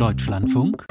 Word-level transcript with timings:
Deutschlandfunk 0.00 0.86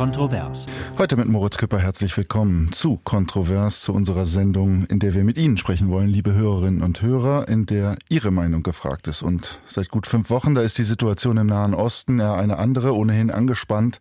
Kontrovers. 0.00 0.64
Heute 0.96 1.18
mit 1.18 1.28
Moritz 1.28 1.58
Küpper 1.58 1.78
herzlich 1.78 2.16
willkommen 2.16 2.72
zu 2.72 2.98
Kontrovers, 3.04 3.82
zu 3.82 3.92
unserer 3.92 4.24
Sendung, 4.24 4.86
in 4.86 4.98
der 4.98 5.12
wir 5.12 5.24
mit 5.24 5.36
Ihnen 5.36 5.58
sprechen 5.58 5.90
wollen, 5.90 6.08
liebe 6.08 6.32
Hörerinnen 6.32 6.80
und 6.80 7.02
Hörer, 7.02 7.48
in 7.48 7.66
der 7.66 7.96
Ihre 8.08 8.30
Meinung 8.30 8.62
gefragt 8.62 9.08
ist. 9.08 9.20
Und 9.20 9.58
seit 9.66 9.90
gut 9.90 10.06
fünf 10.06 10.30
Wochen, 10.30 10.54
da 10.54 10.62
ist 10.62 10.78
die 10.78 10.84
Situation 10.84 11.36
im 11.36 11.48
Nahen 11.48 11.74
Osten 11.74 12.18
ja 12.18 12.34
eine 12.34 12.56
andere, 12.56 12.96
ohnehin 12.96 13.30
angespannt. 13.30 13.98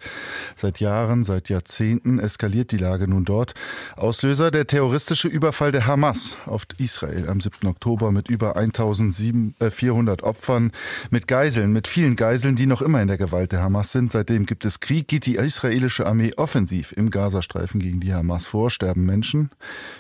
Seit 0.55 0.80
Jahren, 0.80 1.25
seit 1.25 1.50
Jahrzehnten 1.50 2.18
eskaliert 2.20 2.71
die 2.71 2.77
Lage 2.77 3.09
nun 3.09 3.25
dort. 3.25 3.54
Auslöser 3.97 4.52
der 4.52 4.68
terroristische 4.68 5.27
Überfall 5.27 5.73
der 5.73 5.86
Hamas 5.86 6.38
auf 6.45 6.66
Israel 6.77 7.27
am 7.27 7.41
7. 7.41 7.68
Oktober 7.68 8.13
mit 8.13 8.29
über 8.29 8.55
1400 8.55 10.23
Opfern, 10.23 10.71
mit 11.09 11.27
Geiseln, 11.27 11.73
mit 11.73 11.89
vielen 11.89 12.16
Geiseln, 12.16 12.55
die 12.55 12.68
noch 12.68 12.81
immer 12.81 13.02
in 13.02 13.09
der 13.09 13.18
Gewalt 13.18 13.52
der 13.52 13.61
Hamas 13.61 13.91
sind. 13.91 14.13
Seitdem 14.13 14.45
gibt 14.45 14.63
es 14.63 14.79
Krieg, 14.79 15.09
geht 15.09 15.25
die 15.25 15.36
israelische 15.36 15.88
israelische 15.89 16.05
Armee 16.05 16.34
offensiv 16.38 16.91
im 16.95 17.09
Gazastreifen 17.09 17.79
gegen 17.79 17.99
die 17.99 18.13
Hamas 18.13 18.45
vor, 18.45 18.70
sterben 18.70 19.05
Menschen. 19.05 19.49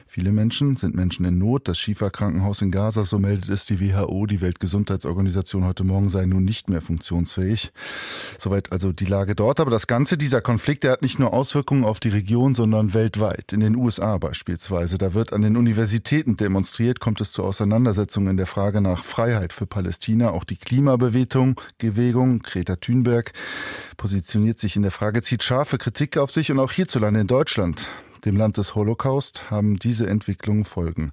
Viele 0.07 0.31
Menschen 0.31 0.75
sind 0.75 0.95
Menschen 0.95 1.25
in 1.25 1.37
Not. 1.37 1.67
Das 1.67 1.79
Schifa-Krankenhaus 1.79 2.61
in 2.61 2.71
Gaza, 2.71 3.03
so 3.03 3.17
meldet 3.17 3.49
es 3.49 3.65
die 3.65 3.79
WHO, 3.79 4.27
die 4.27 4.41
Weltgesundheitsorganisation 4.41 5.65
heute 5.65 5.83
Morgen, 5.83 6.09
sei 6.09 6.25
nun 6.25 6.45
nicht 6.45 6.69
mehr 6.69 6.81
funktionsfähig. 6.81 7.71
Soweit 8.37 8.71
also 8.71 8.91
die 8.91 9.05
Lage 9.05 9.35
dort. 9.35 9.59
Aber 9.59 9.71
das 9.71 9.87
Ganze, 9.87 10.17
dieser 10.17 10.41
Konflikt, 10.41 10.83
der 10.83 10.91
hat 10.91 11.01
nicht 11.01 11.19
nur 11.19 11.33
Auswirkungen 11.33 11.83
auf 11.83 11.99
die 11.99 12.09
Region, 12.09 12.53
sondern 12.53 12.93
weltweit. 12.93 13.51
In 13.51 13.59
den 13.59 13.75
USA 13.75 14.17
beispielsweise. 14.17 14.97
Da 14.97 15.13
wird 15.13 15.33
an 15.33 15.41
den 15.41 15.57
Universitäten 15.57 16.37
demonstriert, 16.37 16.99
kommt 16.99 17.19
es 17.21 17.31
zu 17.31 17.43
Auseinandersetzungen 17.43 18.29
in 18.29 18.37
der 18.37 18.47
Frage 18.47 18.81
nach 18.81 19.03
Freiheit 19.03 19.53
für 19.53 19.65
Palästina. 19.65 20.29
Auch 20.29 20.43
die 20.43 20.57
Klimabewegung, 20.57 21.59
Bewegung, 21.79 22.39
Greta 22.39 22.75
Thunberg, 22.75 23.33
positioniert 23.97 24.59
sich 24.59 24.75
in 24.75 24.83
der 24.83 24.91
Frage, 24.91 25.21
zieht 25.21 25.43
scharfe 25.43 25.78
Kritik 25.79 26.17
auf 26.17 26.31
sich 26.31 26.51
und 26.51 26.59
auch 26.59 26.71
hierzulande 26.71 27.21
in 27.21 27.27
Deutschland 27.27 27.89
dem 28.25 28.35
Land 28.35 28.57
des 28.57 28.75
Holocaust, 28.75 29.49
haben 29.49 29.77
diese 29.77 30.07
Entwicklungen 30.07 30.65
Folgen. 30.65 31.11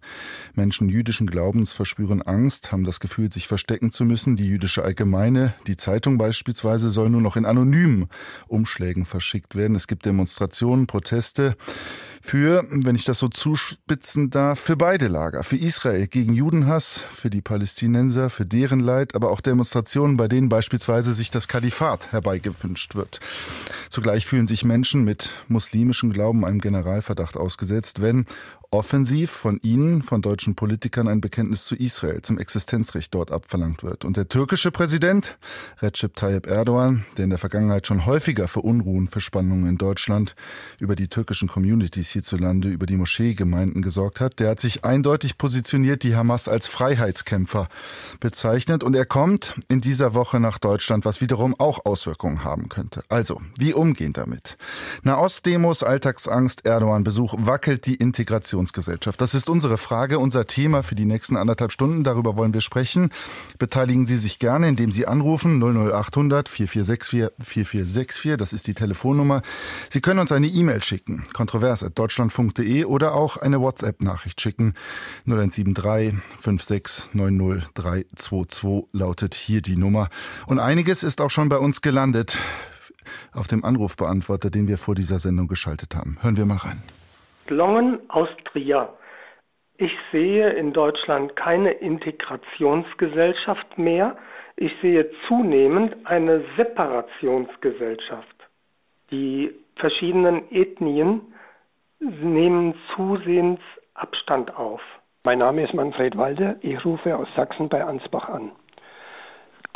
Menschen 0.55 0.89
jüdischen 0.89 1.27
Glaubens 1.27 1.73
verspüren 1.73 2.23
Angst, 2.23 2.73
haben 2.73 2.85
das 2.85 3.01
Gefühl, 3.01 3.31
sich 3.33 3.47
verstecken 3.47 3.91
zu 3.91 4.05
müssen. 4.05 4.37
Die 4.37 4.47
jüdische 4.47 4.83
Allgemeine, 4.83 5.55
die 5.67 5.77
Zeitung 5.77 6.19
beispielsweise, 6.19 6.91
soll 6.91 7.11
nur 7.11 7.21
noch 7.21 7.37
in 7.37 7.45
anonymen 7.45 8.09
Umschlägen 8.49 9.05
verschickt 9.05 9.55
werden. 9.55 9.77
Es 9.77 9.87
gibt 9.87 10.05
Demonstrationen, 10.05 10.87
Proteste 10.87 11.57
für, 12.23 12.65
wenn 12.71 12.97
ich 12.97 13.05
das 13.05 13.19
so 13.19 13.29
zuspitzen 13.29 14.31
darf, 14.31 14.61
für 14.61 14.77
beide 14.77 15.09
Lager. 15.09 15.45
Für 15.45 15.57
Israel 15.57 16.07
gegen 16.07 16.35
Judenhass, 16.35 17.05
für 17.13 17.31
die 17.31 17.41
Palästinenser, 17.41 18.31
für 18.31 18.47
deren 18.47 18.81
Leid, 18.81 19.15
aber 19.15 19.31
auch 19.31 19.41
Demonstrationen, 19.41 20.17
bei 20.17 20.29
denen 20.29 20.49
beispielsweise 20.49 21.13
sich 21.13 21.31
das 21.31 21.49
Kalifat 21.49 22.13
herbeigewünscht 22.13 22.95
wird. 22.95 23.21
Zugleich 23.91 24.27
fühlen 24.27 24.47
sich 24.47 24.65
Menschen 24.65 25.05
mit 25.05 25.33
muslimischem 25.49 26.13
Glauben 26.13 26.45
einem 26.45 26.61
Generalverdacht 26.61 27.37
ausgesetzt, 27.37 28.01
wenn 28.03 28.27
offensiv 28.77 29.31
von 29.31 29.59
ihnen, 29.63 30.03
von 30.03 30.21
deutschen 30.21 30.55
Politikern, 30.55 31.09
ein 31.09 31.23
Bekenntnis 31.23 31.65
zu 31.65 31.75
Israel, 31.75 32.21
zum 32.21 32.39
Existenzrecht 32.39 33.15
dort 33.15 33.33
abverlangt 33.33 33.83
wird. 33.83 34.05
Und 34.05 34.19
der 34.19 34.29
türkische 34.29 34.71
Präsident, 34.71 35.39
Recep 35.81 36.15
Tayyip 36.15 36.47
Erdogan, 36.47 37.07
der 37.17 37.25
in 37.25 37.31
der 37.31 37.39
Vergangenheit 37.39 37.87
schon 37.87 38.05
häufiger 38.05 38.49
für 38.49 38.61
Unruhen, 38.61 39.09
für 39.09 39.23
Spannungen 39.23 39.67
in 39.67 39.79
Deutschland, 39.79 40.35
über 40.79 40.95
die 40.95 41.09
türkischen 41.09 41.49
Communities 41.49 42.11
hierzulande, 42.11 42.69
über 42.69 42.85
die 42.85 42.97
Moscheegemeinden 42.97 43.81
gesorgt 43.81 44.21
hat, 44.21 44.41
der 44.41 44.51
hat 44.51 44.61
sich 44.61 44.85
eindeutig 44.85 45.39
positioniert, 45.39 46.03
die 46.03 46.15
Hamas 46.15 46.47
als 46.47 46.67
Freiheitskämpfer 46.67 47.69
bezeichnet. 48.21 48.85
Und 48.85 48.95
er 48.95 49.07
kommt 49.07 49.55
in 49.69 49.81
dieser 49.81 50.13
Woche 50.13 50.39
nach 50.39 50.59
Deutschland, 50.59 51.07
was 51.07 51.23
wiederum 51.23 51.59
auch 51.59 51.87
Auswirkungen 51.87 52.45
haben 52.45 52.69
könnte. 52.69 53.03
Also, 53.09 53.41
wie 53.59 53.73
umgehen 53.73 54.13
damit? 54.13 54.59
Nahostdemos, 55.03 55.83
Alltagsangst, 55.83 56.67
Erdogan-Besuch, 56.67 57.35
wackelt 57.39 57.87
die 57.87 57.95
Integration 57.95 58.66
Informationsgesellschaft? 58.67 59.21
Das 59.21 59.35
ist 59.35 59.49
unsere 59.49 59.79
Frage, 59.79 60.19
unser 60.19 60.47
Thema 60.47 60.83
für 60.83 60.95
die 60.95 61.05
nächsten 61.05 61.37
anderthalb 61.37 61.73
Stunden. 61.73 62.05
Darüber 62.05 62.37
wollen 62.37 62.53
wir 62.53 62.61
sprechen. 62.61 63.11
Beteiligen 63.59 64.07
Sie 64.07 64.17
sich 64.17 64.39
gerne, 64.39 64.69
indem 64.69 64.93
Sie 64.93 65.07
anrufen 65.07 65.61
00800 65.61 66.49
4464 66.49 67.31
4464. 67.39 68.37
Das 68.37 68.53
ist 68.53 68.67
die 68.67 68.75
Telefonnummer. 68.75 69.43
Sie 69.91 70.01
können 70.01 70.21
uns 70.21 70.33
eine 70.33 70.49
E-Mail 70.49 70.83
schicken, 70.83 71.25
kontrovers.deutschlandfunk.de 71.33 72.85
oder 72.85 73.15
auch 73.15 73.37
eine 73.37 73.61
WhatsApp-Nachricht 73.61 74.41
schicken. 74.41 74.75
0173 75.27 76.15
5690 76.39 77.73
322 77.75 78.89
lautet 78.93 79.35
hier 79.35 79.63
die 79.63 79.77
Nummer. 79.77 80.09
Und 80.47 80.59
einiges 80.59 81.03
ist 81.03 81.21
auch 81.21 81.31
schon 81.31 81.49
bei 81.49 81.59
uns 81.59 81.81
gelandet 81.81 82.39
auf 83.33 83.47
dem 83.47 83.65
Anrufbeantworter, 83.65 84.51
den 84.51 84.67
wir 84.67 84.79
vor 84.79 84.95
dieser 84.95 85.19
Sendung 85.19 85.47
geschaltet 85.47 85.95
haben. 85.95 86.19
Hören 86.23 86.37
wir 86.37 86.47
mal 86.47 86.57
rein. 86.57 86.83
Longen 87.51 88.01
aus 88.09 88.29
Trier. 88.45 88.91
Ich 89.79 89.93
sehe 90.11 90.51
in 90.51 90.73
Deutschland 90.73 91.37
keine 91.37 91.73
Integrationsgesellschaft 91.73 93.77
mehr. 93.77 94.17
Ich 94.57 94.73
sehe 94.81 95.11
zunehmend 95.29 95.95
eine 96.07 96.43
Separationsgesellschaft. 96.57 98.35
Die 99.11 99.53
verschiedenen 99.77 100.51
Ethnien 100.51 101.21
nehmen 102.01 102.75
zusehends 102.95 103.63
Abstand 103.95 104.57
auf. 104.57 104.81
Mein 105.25 105.41
Name 105.41 105.65
ist 105.65 105.75
Manfred 105.75 106.17
Walde. 106.17 106.57
Ich 106.63 106.83
rufe 106.85 107.17
aus 107.17 107.29
Sachsen 107.37 107.69
bei 107.69 107.85
Ansbach 107.85 108.29
an. 108.29 108.53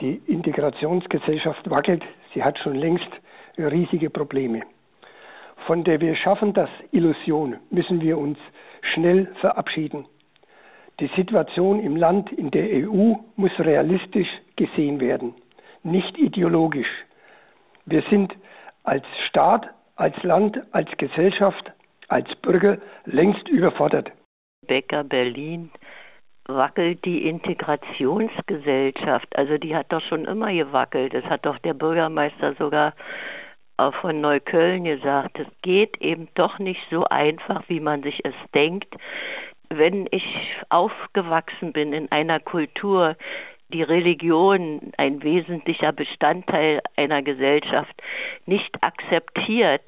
Die 0.01 0.23
Integrationsgesellschaft 0.27 1.69
wackelt. 1.69 2.03
Sie 2.33 2.43
hat 2.43 2.59
schon 2.59 2.75
längst 2.75 3.11
riesige 3.59 4.09
Probleme 4.09 4.63
von 5.67 5.85
der 5.85 6.01
wir 6.01 6.17
schaffen 6.17 6.53
das 6.53 6.71
Illusion, 6.93 7.57
müssen 7.71 8.01
wir 8.01 8.19
uns 8.19 8.39
schnell 8.95 9.27
verabschieden. 9.41 10.07
Die 11.01 11.11
Situation 11.17 11.81
im 11.81 11.97
Land, 11.97 12.31
in 12.33 12.51
der 12.51 12.65
EU, 12.65 13.15
muss 13.37 13.53
realistisch 13.59 14.29
gesehen 14.57 15.01
werden, 15.01 15.35
nicht 15.83 16.19
ideologisch. 16.19 16.89
Wir 17.87 18.03
sind 18.11 18.35
als 18.85 19.05
Staat, 19.29 19.71
als 19.97 20.23
Land, 20.23 20.61
als 20.73 20.91
Gesellschaft, 20.99 21.73
als 22.09 22.29
Bürger 22.37 22.79
längst 23.05 23.49
überfordert. 23.49 24.13
Becker 24.67 25.05
Berlin 25.05 25.71
wackelt 26.47 27.05
die 27.05 27.29
Integrationsgesellschaft. 27.29 29.37
Also 29.37 29.59
die 29.59 29.77
hat 29.77 29.93
doch 29.93 30.01
schon 30.03 30.25
immer 30.25 30.53
gewackelt. 30.53 31.15
Das 31.15 31.25
hat 31.25 31.47
doch 31.47 31.59
der 31.59 31.75
Bürgermeister 31.75 32.55
sogar 32.55 32.95
von 34.01 34.21
Neukölln 34.21 34.85
gesagt, 34.85 35.39
es 35.39 35.47
geht 35.63 36.01
eben 36.01 36.29
doch 36.35 36.59
nicht 36.59 36.81
so 36.91 37.05
einfach, 37.05 37.63
wie 37.69 37.81
man 37.81 38.03
sich 38.03 38.21
es 38.25 38.35
denkt. 38.55 38.95
Wenn 39.69 40.07
ich 40.11 40.25
aufgewachsen 40.69 41.73
bin 41.73 41.93
in 41.93 42.11
einer 42.11 42.41
Kultur, 42.41 43.17
die 43.73 43.83
Religion, 43.83 44.93
ein 44.97 45.23
wesentlicher 45.23 45.93
Bestandteil 45.93 46.81
einer 46.97 47.23
Gesellschaft, 47.23 47.95
nicht 48.47 48.83
akzeptiert, 48.83 49.87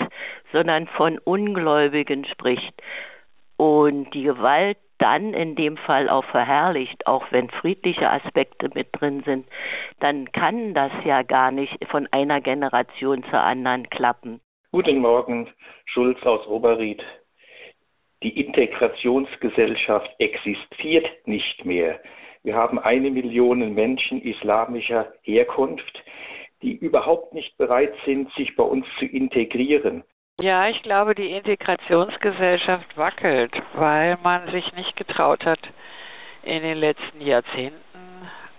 sondern 0.53 0.87
von 0.87 1.19
Ungläubigen 1.19 2.25
spricht 2.25 2.75
und 3.57 4.13
die 4.15 4.23
Gewalt 4.23 4.79
dann 5.03 5.35
in 5.35 5.57
dem 5.57 5.77
Fall 5.77 6.09
auch 6.09 6.25
verherrlicht, 6.27 7.09
auch 7.09 7.25
wenn 7.33 7.51
friedliche 7.51 8.09
Aspekte 8.09 8.71
mit 8.73 8.89
drin 8.93 9.23
sind, 9.27 9.47
dann 9.99 10.31
kann 10.31 10.75
das 10.75 10.93
ja 11.05 11.23
gar 11.23 11.51
nicht 11.51 11.77
von 11.91 12.07
einer 12.13 12.41
Generation 12.41 13.25
zur 13.25 13.41
anderen 13.41 13.91
klappen. 13.91 14.41
Guten 14.71 14.99
Morgen, 14.99 15.49
Schulz 15.87 16.23
aus 16.23 16.47
Oberried. 16.47 17.03
Die 18.23 18.41
Integrationsgesellschaft 18.41 20.09
existiert 20.19 21.09
nicht 21.27 21.65
mehr. 21.65 21.99
Wir 22.45 22.55
haben 22.55 22.79
eine 22.79 23.11
Million 23.11 23.75
Menschen 23.75 24.23
islamischer 24.23 25.13
Herkunft, 25.23 26.05
die 26.63 26.77
überhaupt 26.77 27.35
nicht 27.35 27.59
bereit 27.59 27.93
sind, 28.07 28.33
sich 28.35 28.55
bei 28.55 28.63
uns 28.63 28.87
zu 29.01 29.07
integrieren. 29.07 30.05
Ja, 30.41 30.69
ich 30.69 30.83
glaube, 30.83 31.15
die 31.15 31.31
Integrationsgesellschaft 31.31 32.97
wackelt, 32.97 33.53
weil 33.75 34.17
man 34.23 34.51
sich 34.51 34.73
nicht 34.75 34.97
getraut 34.97 35.45
hat, 35.45 35.61
in 36.43 36.63
den 36.63 36.79
letzten 36.79 37.21
Jahrzehnten 37.21 37.79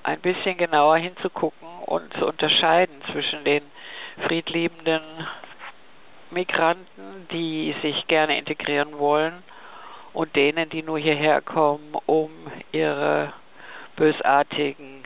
ein 0.03 0.19
bisschen 0.21 0.57
genauer 0.57 0.97
hinzugucken 0.97 1.67
und 1.85 2.13
zu 2.13 2.27
unterscheiden 2.27 3.01
zwischen 3.11 3.43
den 3.43 3.63
friedliebenden 4.27 5.01
Migranten, 6.31 7.27
die 7.31 7.75
sich 7.81 8.07
gerne 8.07 8.37
integrieren 8.37 8.97
wollen, 8.97 9.43
und 10.13 10.35
denen, 10.35 10.69
die 10.69 10.83
nur 10.83 10.99
hierher 10.99 11.41
kommen, 11.41 11.95
um 12.05 12.29
ihre 12.71 13.33
bösartigen 13.95 15.03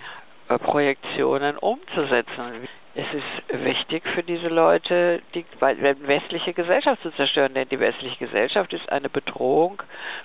äh, 0.50 0.60
Projektionen 0.60 1.58
umzusetzen. 1.58 2.68
Es 3.00 3.06
ist 3.14 3.64
wichtig 3.64 4.02
für 4.16 4.24
diese 4.24 4.48
Leute, 4.48 5.22
die 5.36 5.46
westliche 5.62 6.54
Gesellschaft 6.54 7.00
zu 7.04 7.12
zerstören, 7.12 7.54
denn 7.54 7.70
die 7.70 7.80
westliche 7.80 8.18
Gesellschaft 8.18 8.74
ist 8.74 8.92
eine 8.92 9.08
Bedrohung 9.08 9.84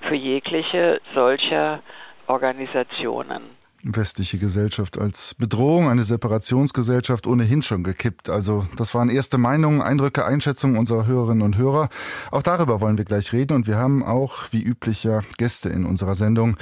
für 0.09 0.15
jegliche 0.15 0.99
solcher 1.15 1.83
Organisationen. 2.29 3.62
Westliche 3.83 4.39
Gesellschaft 4.39 4.99
als 4.99 5.35
Bedrohung, 5.35 5.89
eine 5.89 6.05
Separationsgesellschaft 6.05 7.27
ohnehin 7.27 7.63
schon 7.63 7.83
gekippt. 7.83 8.29
Also 8.29 8.67
das 8.77 8.95
waren 8.95 9.11
erste 9.11 9.39
Meinungen, 9.39 9.83
Eindrücke, 9.83 10.25
Einschätzungen 10.25 10.77
unserer 10.77 11.07
Hörerinnen 11.07 11.43
und 11.43 11.57
Hörer. 11.57 11.89
Auch 12.31 12.43
darüber 12.43 12.81
wollen 12.81 12.99
wir 12.99 13.05
gleich 13.05 13.33
reden 13.33 13.55
und 13.55 13.67
wir 13.67 13.77
haben 13.77 14.05
auch, 14.05 14.45
wie 14.53 14.63
üblich, 14.63 15.05
ja 15.05 15.23
Gäste 15.37 15.69
in 15.69 15.85
unserer 15.85 16.15
Sendung. 16.15 16.57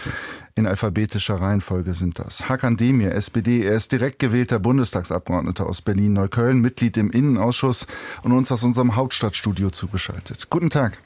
In 0.54 0.66
alphabetischer 0.66 1.40
Reihenfolge 1.40 1.94
sind 1.94 2.18
das. 2.18 2.48
Hakan 2.48 2.76
Demir, 2.76 3.14
SPD, 3.14 3.62
er 3.64 3.74
ist 3.74 3.92
direkt 3.92 4.18
gewählter 4.18 4.58
Bundestagsabgeordneter 4.58 5.66
aus 5.66 5.80
Berlin-Neukölln, 5.82 6.60
Mitglied 6.60 6.96
im 6.96 7.10
Innenausschuss 7.10 7.86
und 8.22 8.32
uns 8.32 8.50
aus 8.50 8.62
unserem 8.62 8.96
Hauptstadtstudio 8.96 9.70
zugeschaltet. 9.70 10.48
Guten 10.50 10.70
Tag. 10.70 10.98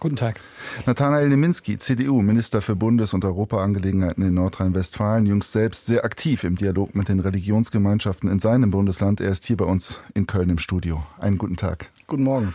Guten 0.00 0.14
Tag. 0.14 0.38
Nathanael 0.86 1.28
Neminski, 1.28 1.76
CDU, 1.76 2.22
Minister 2.22 2.62
für 2.62 2.76
Bundes- 2.76 3.14
und 3.14 3.24
Europaangelegenheiten 3.24 4.22
in 4.22 4.34
Nordrhein-Westfalen, 4.34 5.26
jüngst 5.26 5.50
selbst 5.50 5.86
sehr 5.86 6.04
aktiv 6.04 6.44
im 6.44 6.54
Dialog 6.54 6.94
mit 6.94 7.08
den 7.08 7.18
Religionsgemeinschaften 7.18 8.30
in 8.30 8.38
seinem 8.38 8.70
Bundesland. 8.70 9.20
Er 9.20 9.30
ist 9.30 9.44
hier 9.46 9.56
bei 9.56 9.64
uns 9.64 9.98
in 10.14 10.28
Köln 10.28 10.50
im 10.50 10.58
Studio. 10.58 11.04
Einen 11.18 11.36
guten 11.36 11.56
Tag. 11.56 11.90
Guten 12.06 12.22
Morgen. 12.22 12.54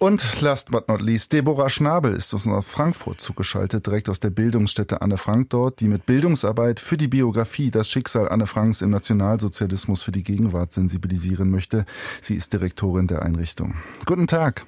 Und 0.00 0.40
last 0.40 0.72
but 0.72 0.88
not 0.88 1.00
least, 1.00 1.32
Deborah 1.32 1.70
Schnabel 1.70 2.12
ist 2.12 2.34
uns 2.34 2.44
aus 2.48 2.66
Frankfurt 2.66 3.20
zugeschaltet, 3.20 3.86
direkt 3.86 4.08
aus 4.08 4.18
der 4.18 4.30
Bildungsstätte 4.30 5.00
Anne 5.00 5.16
Frank 5.16 5.50
dort, 5.50 5.78
die 5.78 5.86
mit 5.86 6.06
Bildungsarbeit 6.06 6.80
für 6.80 6.96
die 6.96 7.08
Biografie 7.08 7.70
das 7.70 7.88
Schicksal 7.88 8.28
Anne 8.28 8.46
Franks 8.46 8.82
im 8.82 8.90
Nationalsozialismus 8.90 10.02
für 10.02 10.12
die 10.12 10.24
Gegenwart 10.24 10.72
sensibilisieren 10.72 11.50
möchte. 11.50 11.86
Sie 12.20 12.34
ist 12.34 12.52
Direktorin 12.52 13.06
der 13.06 13.22
Einrichtung. 13.22 13.74
Guten 14.06 14.26
Tag. 14.26 14.66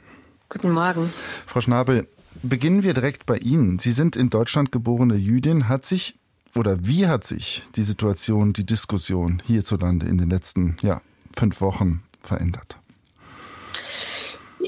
Guten 0.48 0.70
Morgen. 0.70 1.12
Frau 1.46 1.60
Schnabel, 1.60 2.06
beginnen 2.42 2.82
wir 2.84 2.94
direkt 2.94 3.26
bei 3.26 3.38
Ihnen. 3.38 3.78
Sie 3.78 3.92
sind 3.92 4.14
in 4.14 4.30
Deutschland 4.30 4.70
geborene 4.70 5.16
Jüdin. 5.16 5.68
Hat 5.68 5.84
sich 5.84 6.18
oder 6.54 6.86
wie 6.86 7.06
hat 7.06 7.24
sich 7.24 7.64
die 7.74 7.82
Situation, 7.82 8.52
die 8.52 8.64
Diskussion 8.64 9.42
hierzulande 9.44 10.06
in 10.06 10.18
den 10.18 10.30
letzten 10.30 10.76
ja, 10.82 11.02
fünf 11.36 11.60
Wochen 11.60 12.02
verändert? 12.22 12.78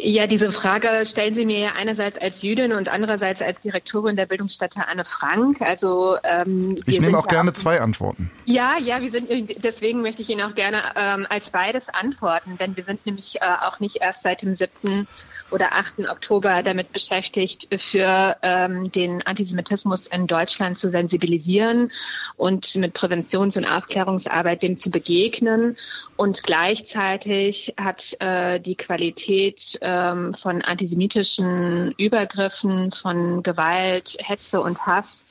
Ja, 0.02 0.26
diese 0.26 0.50
Frage 0.52 1.04
stellen 1.04 1.34
Sie 1.34 1.44
mir 1.44 1.58
ja 1.58 1.70
einerseits 1.78 2.18
als 2.18 2.42
Jüdin 2.42 2.72
und 2.72 2.88
andererseits 2.88 3.42
als 3.42 3.60
Direktorin 3.60 4.16
der 4.16 4.26
Bildungsstätte 4.26 4.86
Anne 4.88 5.04
Frank. 5.04 5.60
Also 5.60 6.16
ähm, 6.24 6.76
ich 6.86 7.00
nehme 7.00 7.18
auch 7.18 7.26
ja 7.26 7.30
gerne 7.30 7.50
auch, 7.50 7.54
zwei 7.54 7.80
Antworten. 7.80 8.30
Ja, 8.44 8.76
ja, 8.78 9.00
wir 9.00 9.10
sind 9.10 9.28
deswegen 9.64 10.02
möchte 10.02 10.22
ich 10.22 10.30
Ihnen 10.30 10.42
auch 10.42 10.54
gerne 10.54 10.78
ähm, 10.94 11.26
als 11.28 11.50
beides 11.50 11.88
antworten, 11.88 12.56
denn 12.58 12.76
wir 12.76 12.84
sind 12.84 13.04
nämlich 13.06 13.40
äh, 13.40 13.44
auch 13.66 13.80
nicht 13.80 13.96
erst 14.00 14.22
seit 14.22 14.42
dem 14.42 14.54
7. 14.54 15.06
oder 15.50 15.72
8. 15.72 16.08
Oktober 16.08 16.62
damit 16.62 16.92
beschäftigt, 16.92 17.68
für 17.80 18.36
ähm, 18.42 18.92
den 18.92 19.26
Antisemitismus 19.26 20.06
in 20.06 20.26
Deutschland 20.26 20.78
zu 20.78 20.88
sensibilisieren 20.90 21.90
und 22.36 22.76
mit 22.76 22.94
Präventions- 22.94 23.56
und 23.56 23.66
Aufklärungsarbeit 23.66 24.62
dem 24.62 24.76
zu 24.76 24.90
begegnen. 24.90 25.76
Und 26.16 26.42
gleichzeitig 26.42 27.74
hat 27.76 28.16
äh, 28.20 28.60
die 28.60 28.76
Qualität 28.76 29.78
ähm, 29.88 30.34
von 30.34 30.60
antisemitischen 30.60 31.92
Übergriffen, 31.96 32.92
von 32.92 33.42
Gewalt, 33.42 34.18
Hetze 34.20 34.60
und 34.60 34.86
Hass 34.86 35.24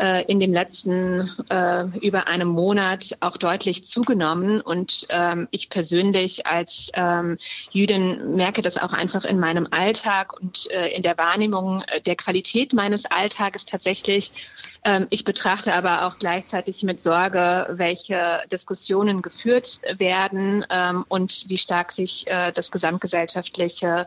äh, 0.00 0.24
in 0.24 0.40
dem 0.40 0.52
letzten 0.52 1.30
äh, 1.48 1.84
über 2.00 2.26
einem 2.26 2.48
Monat 2.48 3.16
auch 3.20 3.36
deutlich 3.36 3.86
zugenommen. 3.86 4.60
Und 4.60 5.06
ähm, 5.10 5.46
ich 5.52 5.70
persönlich 5.70 6.46
als 6.46 6.90
ähm, 6.94 7.38
Jüdin 7.70 8.34
merke 8.34 8.62
das 8.62 8.78
auch 8.78 8.92
einfach 8.92 9.24
in 9.24 9.38
meinem 9.38 9.68
Alltag 9.70 10.38
und 10.40 10.68
äh, 10.72 10.88
in 10.88 11.02
der 11.02 11.16
Wahrnehmung 11.16 11.84
der 12.04 12.16
Qualität 12.16 12.72
meines 12.72 13.04
Alltages 13.06 13.64
tatsächlich. 13.64 14.32
Ähm, 14.84 15.06
ich 15.10 15.24
betrachte 15.24 15.74
aber 15.74 16.06
auch 16.06 16.18
gleichzeitig 16.18 16.82
mit 16.82 17.00
Sorge, 17.02 17.66
welche 17.70 18.40
Diskussionen 18.50 19.22
geführt 19.22 19.80
werden 19.92 20.64
ähm, 20.70 21.04
und 21.08 21.44
wie 21.48 21.58
stark 21.58 21.92
sich 21.92 22.26
äh, 22.26 22.50
das 22.52 22.70
gesamtgesellschaftliche 22.70 23.99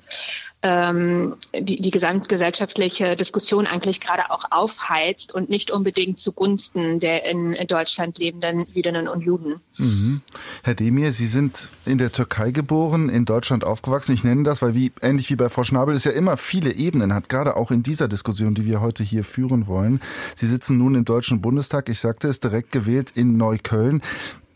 ähm, 0.61 1.35
die, 1.53 1.81
die 1.81 1.91
gesamtgesellschaftliche 1.91 3.15
Diskussion 3.15 3.67
eigentlich 3.67 3.99
gerade 3.99 4.31
auch 4.31 4.45
aufheizt 4.49 5.33
und 5.33 5.49
nicht 5.49 5.71
unbedingt 5.71 6.19
zugunsten 6.19 6.99
der 6.99 7.25
in, 7.25 7.55
Deutschland 7.67 8.19
lebenden 8.19 8.65
Jüdinnen 8.73 9.07
und 9.07 9.21
Juden. 9.21 9.59
Mhm. 9.77 10.21
Herr 10.63 10.75
Demir, 10.75 11.13
Sie 11.13 11.25
sind 11.25 11.69
in 11.85 11.97
der 11.97 12.11
Türkei 12.11 12.51
geboren, 12.51 13.09
in 13.09 13.25
Deutschland 13.25 13.63
aufgewachsen. 13.63 14.13
Ich 14.13 14.23
nenne 14.23 14.43
das, 14.43 14.61
weil 14.61 14.75
wie 14.75 14.91
ähnlich 15.01 15.29
wie 15.29 15.35
bei 15.35 15.49
Frau 15.49 15.63
Schnabel 15.63 15.95
es 15.95 16.03
ja 16.03 16.11
immer 16.11 16.37
viele 16.37 16.73
Ebenen 16.73 17.13
hat, 17.13 17.29
gerade 17.29 17.55
auch 17.55 17.71
in 17.71 17.83
dieser 17.83 18.07
Diskussion, 18.07 18.53
die 18.53 18.65
wir 18.65 18.81
heute 18.81 19.03
hier 19.03 19.23
führen 19.23 19.67
wollen. 19.67 20.01
Sie 20.35 20.47
sitzen 20.47 20.77
nun 20.77 20.95
im 20.95 21.05
Deutschen 21.05 21.41
Bundestag, 21.41 21.89
ich 21.89 21.99
sagte 21.99 22.27
es, 22.27 22.39
direkt 22.39 22.71
gewählt 22.71 23.11
in 23.15 23.37
Neukölln. 23.37 24.01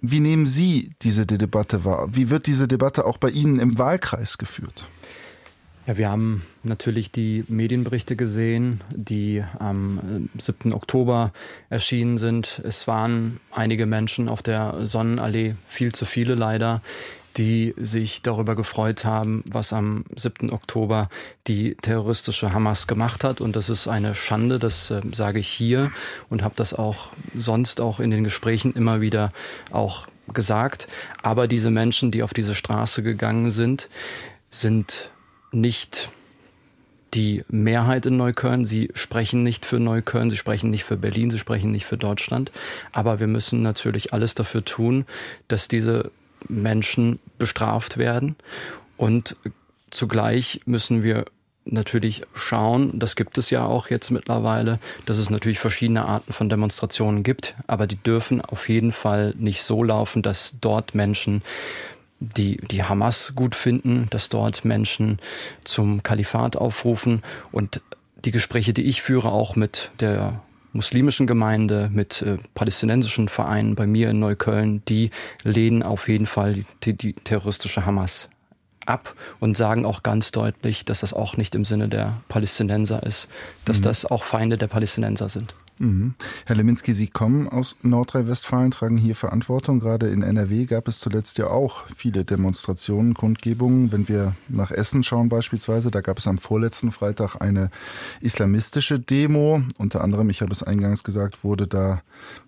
Wie 0.01 0.19
nehmen 0.19 0.45
Sie 0.45 0.91
diese 1.01 1.25
Debatte 1.25 1.83
wahr? 1.83 2.07
Wie 2.11 2.29
wird 2.29 2.45
diese 2.45 2.67
Debatte 2.67 3.05
auch 3.05 3.17
bei 3.17 3.29
Ihnen 3.29 3.59
im 3.59 3.79
Wahlkreis 3.79 4.37
geführt? 4.37 4.85
Ja, 5.87 5.97
wir 5.97 6.09
haben 6.09 6.43
natürlich 6.63 7.13
die 7.13 7.45
Medienberichte 7.47 8.17
gesehen, 8.17 8.83
die 8.93 9.41
am 9.57 10.27
7. 10.37 10.71
Äh, 10.71 10.73
Oktober 10.73 11.31
erschienen 11.69 12.17
sind. 12.17 12.61
Es 12.65 12.89
waren 12.89 13.39
einige 13.51 13.85
Menschen 13.85 14.27
auf 14.27 14.41
der 14.41 14.85
Sonnenallee, 14.85 15.55
viel 15.69 15.93
zu 15.93 16.03
viele 16.03 16.35
leider, 16.35 16.81
die 17.37 17.73
sich 17.77 18.21
darüber 18.21 18.53
gefreut 18.53 19.05
haben, 19.05 19.45
was 19.49 19.71
am 19.71 20.03
7. 20.13 20.51
Oktober 20.51 21.07
die 21.47 21.75
terroristische 21.75 22.51
Hamas 22.51 22.87
gemacht 22.87 23.23
hat. 23.23 23.39
Und 23.39 23.55
das 23.55 23.69
ist 23.69 23.87
eine 23.87 24.13
Schande, 24.13 24.59
das 24.59 24.91
äh, 24.91 24.99
sage 25.13 25.39
ich 25.39 25.47
hier 25.47 25.93
und 26.27 26.43
habe 26.43 26.55
das 26.57 26.73
auch 26.73 27.13
sonst 27.33 27.79
auch 27.79 28.01
in 28.01 28.11
den 28.11 28.25
Gesprächen 28.25 28.73
immer 28.73 28.99
wieder 28.99 29.31
auch 29.71 30.07
gesagt. 30.33 30.89
Aber 31.23 31.47
diese 31.47 31.71
Menschen, 31.71 32.11
die 32.11 32.23
auf 32.23 32.33
diese 32.33 32.55
Straße 32.55 33.03
gegangen 33.03 33.51
sind, 33.51 33.87
sind 34.49 35.11
nicht 35.51 36.09
die 37.13 37.43
Mehrheit 37.47 38.05
in 38.05 38.17
Neukölln. 38.17 38.65
Sie 38.65 38.89
sprechen 38.93 39.43
nicht 39.43 39.65
für 39.65 39.79
Neukölln, 39.79 40.29
sie 40.29 40.37
sprechen 40.37 40.69
nicht 40.69 40.83
für 40.83 40.97
Berlin, 40.97 41.31
sie 41.31 41.39
sprechen 41.39 41.71
nicht 41.71 41.85
für 41.85 41.97
Deutschland. 41.97 42.51
Aber 42.91 43.19
wir 43.19 43.27
müssen 43.27 43.61
natürlich 43.61 44.13
alles 44.13 44.35
dafür 44.35 44.63
tun, 44.63 45.05
dass 45.47 45.67
diese 45.67 46.11
Menschen 46.47 47.19
bestraft 47.37 47.97
werden. 47.97 48.35
Und 48.97 49.35
zugleich 49.89 50.61
müssen 50.65 51.03
wir 51.03 51.25
natürlich 51.65 52.23
schauen, 52.33 52.97
das 52.97 53.15
gibt 53.15 53.37
es 53.37 53.49
ja 53.49 53.65
auch 53.65 53.89
jetzt 53.89 54.09
mittlerweile, 54.09 54.79
dass 55.05 55.17
es 55.17 55.29
natürlich 55.29 55.59
verschiedene 55.59 56.05
Arten 56.05 56.31
von 56.31 56.49
Demonstrationen 56.49 57.23
gibt, 57.23 57.55
aber 57.67 57.87
die 57.87 57.97
dürfen 57.97 58.41
auf 58.41 58.69
jeden 58.69 58.91
Fall 58.93 59.33
nicht 59.37 59.63
so 59.63 59.83
laufen, 59.83 60.21
dass 60.21 60.55
dort 60.61 60.95
Menschen 60.95 61.41
die, 62.19 62.57
die 62.57 62.83
Hamas 62.83 63.33
gut 63.35 63.55
finden, 63.55 64.07
dass 64.09 64.29
dort 64.29 64.65
Menschen 64.65 65.19
zum 65.63 66.03
Kalifat 66.03 66.55
aufrufen 66.55 67.21
und 67.51 67.81
die 68.25 68.31
Gespräche, 68.31 68.73
die 68.73 68.83
ich 68.83 69.01
führe, 69.01 69.31
auch 69.31 69.55
mit 69.55 69.91
der 69.99 70.41
muslimischen 70.73 71.27
Gemeinde, 71.27 71.89
mit 71.91 72.21
äh, 72.21 72.37
palästinensischen 72.53 73.29
Vereinen 73.29 73.75
bei 73.75 73.87
mir 73.87 74.09
in 74.09 74.19
Neukölln, 74.19 74.83
die 74.87 75.11
lehnen 75.43 75.83
auf 75.83 76.07
jeden 76.07 76.25
Fall 76.25 76.65
die, 76.83 76.93
die 76.93 77.13
terroristische 77.13 77.85
Hamas 77.85 78.29
ab 78.85 79.15
und 79.39 79.57
sagen 79.57 79.85
auch 79.85 80.03
ganz 80.03 80.31
deutlich, 80.31 80.85
dass 80.85 81.01
das 81.01 81.13
auch 81.13 81.37
nicht 81.37 81.55
im 81.55 81.65
Sinne 81.65 81.89
der 81.89 82.21
Palästinenser 82.29 83.03
ist, 83.03 83.27
dass 83.65 83.79
mhm. 83.79 83.83
das 83.83 84.05
auch 84.05 84.23
Feinde 84.23 84.57
der 84.57 84.67
Palästinenser 84.67 85.29
sind. 85.29 85.55
Mhm. 85.79 86.15
Herr 86.45 86.55
Leminski, 86.55 86.93
Sie 86.93 87.07
kommen 87.07 87.47
aus 87.47 87.75
Nordrhein-Westfalen, 87.83 88.71
tragen 88.71 88.97
hier 88.97 89.15
Verantwortung. 89.15 89.79
Gerade 89.79 90.07
in 90.07 90.23
NRW 90.23 90.65
gab 90.65 90.87
es 90.87 90.99
zuletzt 90.99 91.37
ja 91.37 91.47
auch 91.47 91.85
viele 91.87 92.25
Demonstrationen, 92.25 93.13
Kundgebungen. 93.13 93.91
Wenn 93.91 94.07
wir 94.07 94.35
nach 94.47 94.71
Essen 94.71 95.03
schauen 95.03 95.29
beispielsweise, 95.29 95.91
da 95.91 96.01
gab 96.01 96.17
es 96.17 96.27
am 96.27 96.37
vorletzten 96.37 96.91
Freitag 96.91 97.39
eine 97.39 97.69
islamistische 98.21 98.99
Demo. 98.99 99.61
Unter 99.77 100.01
anderem, 100.03 100.29
ich 100.29 100.41
habe 100.41 100.51
es 100.51 100.63
eingangs 100.63 101.03
gesagt, 101.03 101.43
wurde 101.43 101.67
da 101.67 102.01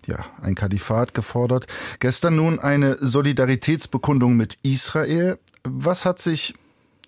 ja 0.06 0.24
ein 0.42 0.54
Kalifat 0.54 1.14
gefordert. 1.14 1.66
Gestern 2.00 2.36
nun 2.36 2.58
eine 2.58 2.96
Solidaritätsbekundung 3.00 4.36
mit 4.36 4.58
Israel. 4.62 5.38
Was 5.62 6.04
hat 6.04 6.18
sich 6.18 6.54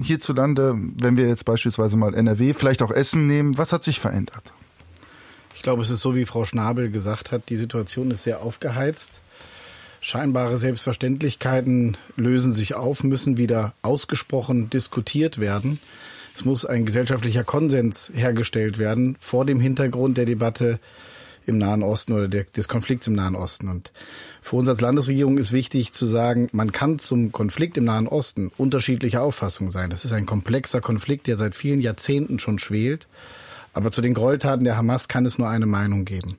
hierzulande, 0.00 0.74
wenn 0.78 1.16
wir 1.16 1.28
jetzt 1.28 1.44
beispielsweise 1.44 1.96
mal 1.96 2.14
NRW, 2.14 2.54
vielleicht 2.54 2.82
auch 2.82 2.90
Essen 2.90 3.26
nehmen, 3.26 3.58
was 3.58 3.72
hat 3.72 3.84
sich 3.84 4.00
verändert? 4.00 4.52
Ich 5.62 5.64
glaube, 5.64 5.82
es 5.82 5.90
ist 5.90 6.00
so, 6.00 6.16
wie 6.16 6.26
Frau 6.26 6.44
Schnabel 6.44 6.90
gesagt 6.90 7.30
hat, 7.30 7.48
die 7.48 7.56
Situation 7.56 8.10
ist 8.10 8.24
sehr 8.24 8.42
aufgeheizt. 8.42 9.20
Scheinbare 10.00 10.58
Selbstverständlichkeiten 10.58 11.96
lösen 12.16 12.52
sich 12.52 12.74
auf, 12.74 13.04
müssen 13.04 13.36
wieder 13.36 13.72
ausgesprochen 13.80 14.70
diskutiert 14.70 15.38
werden. 15.38 15.78
Es 16.34 16.44
muss 16.44 16.64
ein 16.64 16.84
gesellschaftlicher 16.84 17.44
Konsens 17.44 18.10
hergestellt 18.12 18.78
werden 18.78 19.16
vor 19.20 19.44
dem 19.46 19.60
Hintergrund 19.60 20.16
der 20.16 20.24
Debatte 20.24 20.80
im 21.46 21.58
Nahen 21.58 21.84
Osten 21.84 22.12
oder 22.12 22.26
der, 22.26 22.42
des 22.42 22.66
Konflikts 22.66 23.06
im 23.06 23.14
Nahen 23.14 23.36
Osten. 23.36 23.68
Und 23.68 23.92
für 24.42 24.56
uns 24.56 24.68
als 24.68 24.80
Landesregierung 24.80 25.38
ist 25.38 25.52
wichtig 25.52 25.92
zu 25.92 26.06
sagen, 26.06 26.48
man 26.50 26.72
kann 26.72 26.98
zum 26.98 27.30
Konflikt 27.30 27.76
im 27.76 27.84
Nahen 27.84 28.08
Osten 28.08 28.50
unterschiedlicher 28.56 29.22
Auffassung 29.22 29.70
sein. 29.70 29.90
Das 29.90 30.04
ist 30.04 30.10
ein 30.10 30.26
komplexer 30.26 30.80
Konflikt, 30.80 31.28
der 31.28 31.36
seit 31.36 31.54
vielen 31.54 31.80
Jahrzehnten 31.80 32.40
schon 32.40 32.58
schwelt. 32.58 33.06
Aber 33.72 33.90
zu 33.90 34.00
den 34.00 34.14
Gräueltaten 34.14 34.64
der 34.64 34.76
Hamas 34.76 35.08
kann 35.08 35.26
es 35.26 35.38
nur 35.38 35.48
eine 35.48 35.66
Meinung 35.66 36.04
geben. 36.04 36.38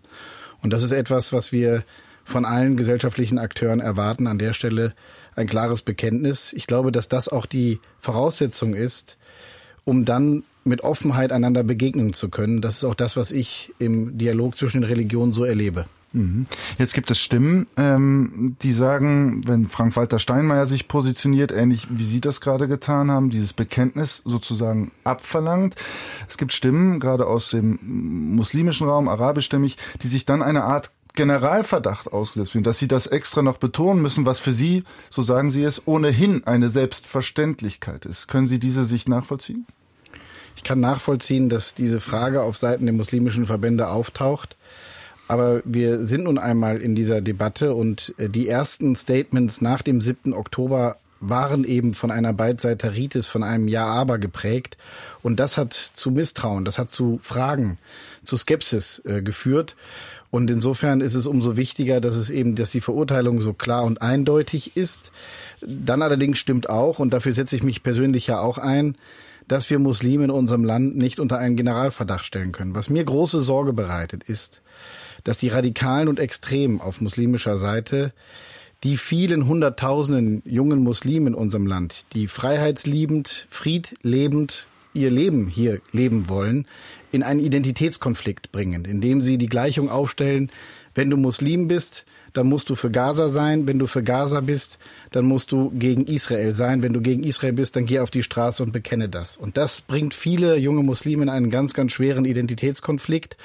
Und 0.61 0.71
das 0.71 0.83
ist 0.83 0.91
etwas, 0.91 1.33
was 1.33 1.51
wir 1.51 1.83
von 2.23 2.45
allen 2.45 2.77
gesellschaftlichen 2.77 3.37
Akteuren 3.37 3.79
erwarten 3.79 4.27
an 4.27 4.37
der 4.37 4.53
Stelle 4.53 4.93
ein 5.35 5.47
klares 5.47 5.81
Bekenntnis. 5.81 6.53
Ich 6.53 6.67
glaube, 6.67 6.91
dass 6.91 7.09
das 7.09 7.27
auch 7.27 7.45
die 7.45 7.79
Voraussetzung 7.99 8.75
ist, 8.75 9.17
um 9.83 10.05
dann 10.05 10.43
mit 10.63 10.81
Offenheit 10.81 11.31
einander 11.31 11.63
begegnen 11.63 12.13
zu 12.13 12.29
können. 12.29 12.61
Das 12.61 12.77
ist 12.77 12.85
auch 12.85 12.95
das, 12.95 13.17
was 13.17 13.31
ich 13.31 13.73
im 13.79 14.17
Dialog 14.17 14.57
zwischen 14.57 14.81
den 14.81 14.89
Religionen 14.89 15.33
so 15.33 15.43
erlebe. 15.43 15.85
Mhm. 16.13 16.45
Jetzt 16.77 16.93
gibt 16.93 17.09
es 17.09 17.19
Stimmen, 17.19 17.65
ähm, 17.75 18.55
die 18.61 18.71
sagen, 18.71 19.41
wenn 19.47 19.67
Frank-Walter 19.67 20.19
Steinmeier 20.19 20.67
sich 20.67 20.87
positioniert, 20.87 21.51
ähnlich 21.51 21.87
wie 21.89 22.03
Sie 22.03 22.21
das 22.21 22.39
gerade 22.39 22.67
getan 22.67 23.09
haben, 23.09 23.31
dieses 23.31 23.53
Bekenntnis 23.53 24.21
sozusagen 24.23 24.91
abverlangt. 25.03 25.75
Es 26.29 26.37
gibt 26.37 26.53
Stimmen, 26.53 26.99
gerade 26.99 27.25
aus 27.25 27.49
dem 27.49 27.79
muslimischen 28.35 28.87
Raum, 28.87 29.09
arabischstämmig, 29.09 29.77
die 30.01 30.07
sich 30.07 30.25
dann 30.25 30.43
eine 30.43 30.63
Art 30.63 30.91
Generalverdacht 31.15 32.11
ausgesetzt 32.11 32.53
fühlen, 32.53 32.63
dass 32.63 32.79
sie 32.79 32.87
das 32.87 33.05
extra 33.07 33.41
noch 33.41 33.57
betonen 33.57 34.01
müssen, 34.01 34.25
was 34.25 34.39
für 34.39 34.53
sie, 34.53 34.83
so 35.09 35.21
sagen 35.21 35.51
sie 35.51 35.63
es, 35.63 35.87
ohnehin 35.87 36.45
eine 36.45 36.69
Selbstverständlichkeit 36.69 38.05
ist. 38.05 38.27
Können 38.27 38.47
Sie 38.47 38.59
diese 38.59 38.83
Sicht 38.85 39.07
nachvollziehen? 39.07 39.67
Ich 40.55 40.63
kann 40.63 40.79
nachvollziehen, 40.79 41.49
dass 41.49 41.75
diese 41.75 41.99
Frage 41.99 42.41
auf 42.41 42.57
Seiten 42.57 42.85
der 42.85 42.93
muslimischen 42.93 43.45
Verbände 43.45 43.89
auftaucht. 43.89 44.55
Aber 45.27 45.61
wir 45.65 46.05
sind 46.05 46.25
nun 46.25 46.37
einmal 46.37 46.81
in 46.81 46.95
dieser 46.95 47.21
Debatte 47.21 47.73
und 47.75 48.13
äh, 48.17 48.29
die 48.29 48.47
ersten 48.47 48.95
Statements 48.95 49.61
nach 49.61 49.81
dem 49.81 50.01
7. 50.01 50.33
Oktober 50.33 50.97
waren 51.19 51.63
eben 51.63 51.93
von 51.93 52.11
einer 52.11 52.33
Beidseteritis, 52.33 53.27
von 53.27 53.43
einem 53.43 53.67
Ja-Aber 53.67 54.19
geprägt. 54.19 54.77
Und 55.21 55.39
das 55.39 55.57
hat 55.57 55.73
zu 55.73 56.11
Misstrauen, 56.11 56.65
das 56.65 56.77
hat 56.77 56.91
zu 56.91 57.19
Fragen, 57.23 57.77
zu 58.25 58.35
Skepsis 58.35 59.01
äh, 59.05 59.21
geführt. 59.21 59.75
Und 60.31 60.49
insofern 60.49 60.99
ist 60.99 61.13
es 61.13 61.27
umso 61.27 61.55
wichtiger, 61.55 62.01
dass 62.01 62.15
es 62.15 62.29
eben, 62.29 62.55
dass 62.55 62.71
die 62.71 62.81
Verurteilung 62.81 63.39
so 63.39 63.53
klar 63.53 63.83
und 63.83 64.01
eindeutig 64.01 64.75
ist. 64.75 65.11
Dann 65.61 66.01
allerdings 66.01 66.39
stimmt 66.39 66.69
auch, 66.69 66.99
und 66.99 67.13
dafür 67.13 67.31
setze 67.31 67.55
ich 67.55 67.63
mich 67.63 67.83
persönlich 67.83 68.27
ja 68.27 68.39
auch 68.39 68.57
ein, 68.57 68.95
dass 69.47 69.69
wir 69.69 69.79
Muslime 69.79 70.25
in 70.25 70.31
unserem 70.31 70.63
Land 70.63 70.97
nicht 70.97 71.19
unter 71.19 71.37
einen 71.37 71.55
Generalverdacht 71.55 72.25
stellen 72.25 72.51
können. 72.51 72.75
Was 72.75 72.89
mir 72.89 73.03
große 73.03 73.41
Sorge 73.41 73.73
bereitet, 73.73 74.23
ist, 74.23 74.62
dass 75.23 75.37
die 75.37 75.49
Radikalen 75.49 76.07
und 76.07 76.19
Extremen 76.19 76.81
auf 76.81 77.01
muslimischer 77.01 77.57
Seite 77.57 78.13
die 78.83 78.97
vielen 78.97 79.47
Hunderttausenden 79.47 80.41
jungen 80.45 80.83
Muslime 80.83 81.29
in 81.29 81.35
unserem 81.35 81.67
Land, 81.67 82.05
die 82.13 82.27
freiheitsliebend, 82.27 83.47
friedlebend 83.49 84.65
ihr 84.93 85.09
Leben 85.09 85.47
hier 85.47 85.81
leben 85.91 86.29
wollen, 86.29 86.67
in 87.11 87.23
einen 87.23 87.39
Identitätskonflikt 87.39 88.51
bringen, 88.51 88.85
indem 88.85 89.21
sie 89.21 89.37
die 89.37 89.47
Gleichung 89.47 89.89
aufstellen, 89.89 90.51
wenn 90.95 91.09
du 91.09 91.17
Muslim 91.17 91.67
bist, 91.67 92.05
dann 92.33 92.47
musst 92.47 92.69
du 92.69 92.75
für 92.75 92.91
Gaza 92.91 93.29
sein. 93.29 93.67
Wenn 93.67 93.79
du 93.79 93.87
für 93.87 94.03
Gaza 94.03 94.41
bist, 94.41 94.77
dann 95.11 95.25
musst 95.25 95.51
du 95.51 95.71
gegen 95.71 96.05
Israel 96.05 96.53
sein. 96.53 96.81
Wenn 96.81 96.93
du 96.93 97.01
gegen 97.01 97.23
Israel 97.23 97.53
bist, 97.53 97.75
dann 97.75 97.85
geh 97.85 97.99
auf 97.99 98.11
die 98.11 98.23
Straße 98.23 98.63
und 98.63 98.71
bekenne 98.71 99.09
das. 99.09 99.37
Und 99.37 99.57
das 99.57 99.81
bringt 99.81 100.13
viele 100.13 100.57
junge 100.57 100.83
Muslime 100.83 101.23
in 101.23 101.29
einen 101.29 101.51
ganz, 101.51 101.73
ganz 101.73 101.91
schweren 101.91 102.25
Identitätskonflikt. 102.25 103.37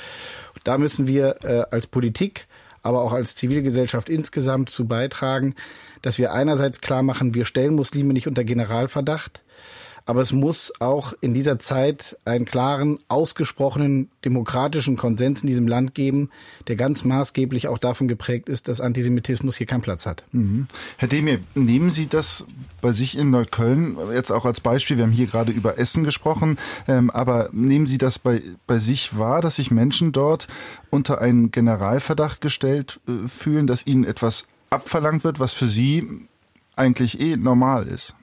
Da 0.64 0.78
müssen 0.78 1.07
wir 1.07 1.37
äh, 1.45 1.64
als 1.71 1.87
Politik, 1.87 2.47
aber 2.83 3.02
auch 3.02 3.12
als 3.12 3.37
Zivilgesellschaft 3.37 4.09
insgesamt 4.09 4.71
zu 4.71 4.87
beitragen, 4.87 5.55
dass 6.02 6.19
wir 6.19 6.33
einerseits 6.33 6.81
klar 6.81 7.02
machen, 7.02 7.35
wir 7.35 7.45
stellen 7.45 7.75
Muslime 7.75 8.12
nicht 8.12 8.28
unter 8.28 8.45
Generalverdacht, 8.45 9.43
aber 10.09 10.23
es 10.23 10.33
muss 10.33 10.73
auch 10.81 11.12
in 11.21 11.35
dieser 11.35 11.59
Zeit 11.59 12.19
einen 12.25 12.47
klaren, 12.47 12.99
ausgesprochenen 13.09 14.09
demokratischen 14.25 14.97
Konsens 14.97 15.43
in 15.43 15.49
diesem 15.49 15.69
Land 15.69 15.95
geben, 15.95 16.31
der 16.67 16.77
ganz 16.77 17.05
maßgeblich 17.05 17.69
auch 17.69 17.77
davon 17.77 18.09
geprägt 18.09 18.49
ist, 18.49 18.69
dass 18.69 18.81
Antisemitismus 18.81 19.57
hier 19.57 19.67
keinen 19.67 19.83
Platz 19.83 20.07
hat. 20.07 20.25
Mhm. 20.33 20.67
Herr 20.97 21.09
Demir, 21.09 21.41
nehmen 21.55 21.91
Sie 21.91 22.07
das 22.07 22.47
bei 22.81 22.93
sich 22.93 23.19
in 23.19 23.29
Neukölln 23.29 23.99
jetzt 24.15 24.31
auch 24.31 24.47
als 24.47 24.62
Beispiel? 24.62 24.97
Wir 24.97 25.05
haben 25.05 25.12
hier 25.12 25.27
gerade 25.27 25.53
über 25.53 25.79
Essen 25.79 26.05
gesprochen, 26.05 26.57
ähm, 26.88 27.11
aber 27.11 27.50
nehmen 27.53 27.87
Sie 27.87 27.99
das 27.99 28.19
bei, 28.19 28.41
bei 28.67 28.79
sich 28.79 29.19
wahr, 29.19 29.43
dass 29.43 29.57
sich 29.57 29.71
Menschen 29.71 30.12
dort 30.12 30.49
unter 30.88 31.21
einen 31.21 31.50
Generalverdacht 31.50 32.41
gestellt 32.41 32.99
äh, 33.07 33.29
fühlen, 33.29 33.67
dass 33.67 33.87
ihnen 33.87 34.05
etwas 34.05 34.47
abverlangt 34.71 35.23
wird, 35.23 35.38
was 35.38 35.53
für 35.53 35.69
Sie 35.69 36.09
eigentlich 36.77 37.21
eh 37.21 37.37
normal 37.37 37.87
ist? 37.87 38.15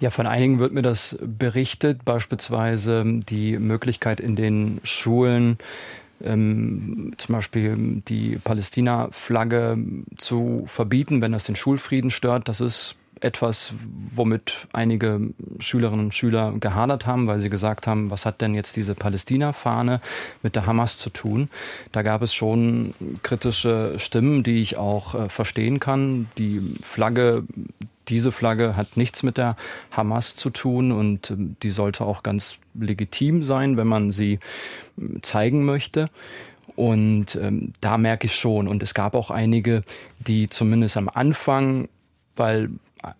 Ja, 0.00 0.10
von 0.10 0.26
einigen 0.26 0.60
wird 0.60 0.72
mir 0.72 0.82
das 0.82 1.18
berichtet, 1.20 2.04
beispielsweise 2.04 3.04
die 3.04 3.58
Möglichkeit 3.58 4.20
in 4.20 4.36
den 4.36 4.80
Schulen, 4.84 5.58
ähm, 6.22 7.12
zum 7.16 7.34
Beispiel 7.34 8.02
die 8.08 8.38
Palästina-Flagge 8.42 9.78
zu 10.16 10.64
verbieten, 10.66 11.20
wenn 11.20 11.32
das 11.32 11.44
den 11.44 11.56
Schulfrieden 11.56 12.10
stört. 12.10 12.48
Das 12.48 12.60
ist 12.60 12.94
etwas, 13.20 13.74
womit 14.14 14.68
einige 14.72 15.20
Schülerinnen 15.58 16.06
und 16.06 16.14
Schüler 16.14 16.54
gehadert 16.60 17.06
haben, 17.06 17.26
weil 17.26 17.40
sie 17.40 17.50
gesagt 17.50 17.88
haben, 17.88 18.10
was 18.12 18.26
hat 18.26 18.40
denn 18.40 18.54
jetzt 18.54 18.76
diese 18.76 18.94
Palästina-Fahne 18.94 20.00
mit 20.44 20.54
der 20.54 20.66
Hamas 20.66 20.98
zu 20.98 21.10
tun? 21.10 21.48
Da 21.90 22.02
gab 22.02 22.22
es 22.22 22.32
schon 22.32 22.94
kritische 23.24 23.94
Stimmen, 23.98 24.44
die 24.44 24.60
ich 24.60 24.76
auch 24.76 25.14
äh, 25.14 25.28
verstehen 25.28 25.80
kann. 25.80 26.28
Die 26.38 26.60
Flagge 26.82 27.44
diese 28.08 28.32
Flagge 28.32 28.76
hat 28.76 28.96
nichts 28.96 29.22
mit 29.22 29.36
der 29.36 29.56
Hamas 29.92 30.36
zu 30.36 30.50
tun 30.50 30.92
und 30.92 31.30
ähm, 31.30 31.56
die 31.62 31.70
sollte 31.70 32.04
auch 32.04 32.22
ganz 32.22 32.58
legitim 32.74 33.42
sein, 33.42 33.76
wenn 33.76 33.86
man 33.86 34.10
sie 34.10 34.38
ähm, 34.98 35.22
zeigen 35.22 35.64
möchte. 35.64 36.10
Und 36.76 37.34
ähm, 37.36 37.72
da 37.80 37.98
merke 37.98 38.26
ich 38.26 38.34
schon, 38.34 38.68
und 38.68 38.82
es 38.82 38.94
gab 38.94 39.14
auch 39.14 39.30
einige, 39.30 39.82
die 40.18 40.48
zumindest 40.48 40.96
am 40.96 41.08
Anfang, 41.08 41.88
weil 42.36 42.70
äh, 43.02 43.12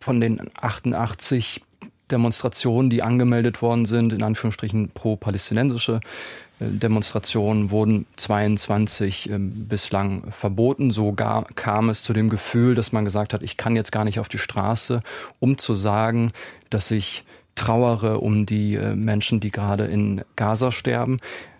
von 0.00 0.20
den 0.20 0.40
88 0.60 1.62
Demonstrationen, 2.10 2.90
die 2.90 3.02
angemeldet 3.02 3.62
worden 3.62 3.86
sind, 3.86 4.12
in 4.12 4.22
Anführungsstrichen 4.22 4.90
pro-palästinensische 4.90 6.00
Demonstrationen 6.60 7.70
wurden 7.70 8.06
22 8.16 9.30
äh, 9.30 9.38
bislang 9.38 10.30
verboten. 10.30 10.90
Sogar 10.92 11.44
kam 11.54 11.88
es 11.88 12.02
zu 12.02 12.12
dem 12.12 12.30
Gefühl, 12.30 12.74
dass 12.74 12.92
man 12.92 13.04
gesagt 13.04 13.34
hat, 13.34 13.42
ich 13.42 13.56
kann 13.56 13.76
jetzt 13.76 13.92
gar 13.92 14.04
nicht 14.04 14.20
auf 14.20 14.28
die 14.28 14.38
Straße, 14.38 15.02
um 15.40 15.58
zu 15.58 15.74
sagen, 15.74 16.32
dass 16.70 16.90
ich 16.90 17.24
trauere 17.54 18.22
um 18.22 18.46
die 18.46 18.74
äh, 18.74 18.94
Menschen, 18.94 19.40
die 19.40 19.50
gerade 19.50 19.84
in 19.84 20.22
Gaza 20.36 20.70
sterben. 20.70 21.18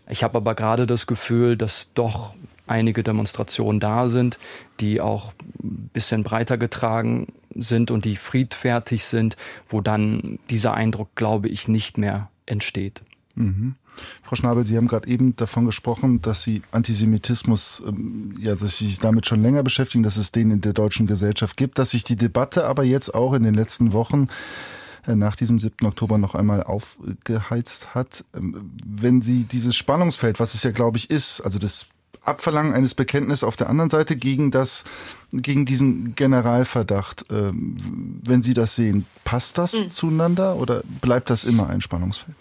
Ich 0.09 0.23
habe 0.23 0.37
aber 0.39 0.55
gerade 0.55 0.87
das 0.87 1.07
Gefühl, 1.07 1.57
dass 1.57 1.91
doch 1.95 2.35
einige 2.67 3.03
Demonstrationen 3.03 3.81
da 3.81 4.09
sind, 4.09 4.39
die 4.81 5.01
auch 5.01 5.33
ein 5.63 5.91
bisschen 5.93 6.23
breiter 6.23 6.57
getragen 6.57 7.33
sind 7.55 7.91
und 7.91 8.05
die 8.05 8.17
friedfertig 8.17 9.05
sind, 9.05 9.37
wo 9.67 9.81
dann 9.81 10.39
dieser 10.51 10.75
Eindruck, 10.75 11.15
glaube 11.15 11.49
ich, 11.49 11.69
nicht 11.69 11.99
mehr 11.99 12.31
entsteht. 12.47 13.03
Mhm. 13.37 13.75
Frau 14.23 14.37
Schnabel, 14.37 14.65
Sie 14.67 14.77
haben 14.77 14.89
gerade 14.89 15.09
eben 15.09 15.37
davon 15.37 15.67
gesprochen, 15.67 16.23
dass 16.23 16.43
Sie 16.43 16.63
Antisemitismus, 16.71 17.83
ähm, 17.87 18.35
ja, 18.39 18.55
dass 18.55 18.79
Sie 18.79 18.87
sich 18.87 18.99
damit 18.99 19.27
schon 19.27 19.43
länger 19.43 19.63
beschäftigen, 19.63 20.03
dass 20.03 20.17
es 20.17 20.33
den 20.33 20.51
in 20.51 20.61
der 20.61 20.73
deutschen 20.73 21.07
Gesellschaft 21.07 21.57
gibt, 21.57 21.79
dass 21.79 21.91
sich 21.91 22.05
die 22.05 22.17
Debatte 22.17 22.67
aber 22.67 22.85
jetzt 22.85 23.15
auch 23.15 23.35
in 23.35 23.43
den 23.43 23.55
letzten 23.55 23.93
Wochen 23.93 24.29
äh, 25.07 25.17
nach 25.17 25.37
diesem 25.37 25.59
7. 25.59 25.87
Oktober 25.87 26.19
noch 26.19 26.35
einmal 26.35 26.63
aufgeheizt 26.63 27.95
hat. 27.95 28.25
Ähm, 28.35 28.73
wenn 28.85 29.21
Sie 29.21 29.45
dieses 29.45 29.77
Spannungsfeld, 29.77 30.41
was 30.41 30.55
es 30.55 30.63
ja, 30.63 30.71
glaube 30.71 30.99
ich, 30.99 31.11
ist, 31.11 31.41
also 31.41 31.59
das 31.59 31.89
Abverlangen 32.25 32.73
eines 32.73 32.95
Bekenntnisses 32.95 33.45
auf 33.45 33.57
der 33.57 33.69
anderen 33.69 33.91
Seite 33.91 34.17
gegen 34.17 34.51
das, 34.51 34.85
gegen 35.33 35.65
diesen 35.65 36.15
Generalverdacht, 36.15 37.27
ähm, 37.31 37.77
wenn 38.25 38.43
Sie 38.43 38.55
das 38.55 38.77
sehen, 38.77 39.07
passt 39.25 39.59
das 39.59 39.75
mhm. 39.75 39.91
zueinander 39.91 40.57
oder 40.57 40.83
bleibt 41.01 41.31
das 41.31 41.45
immer 41.45 41.69
ein 41.69 41.81
Spannungsfeld? 41.81 42.37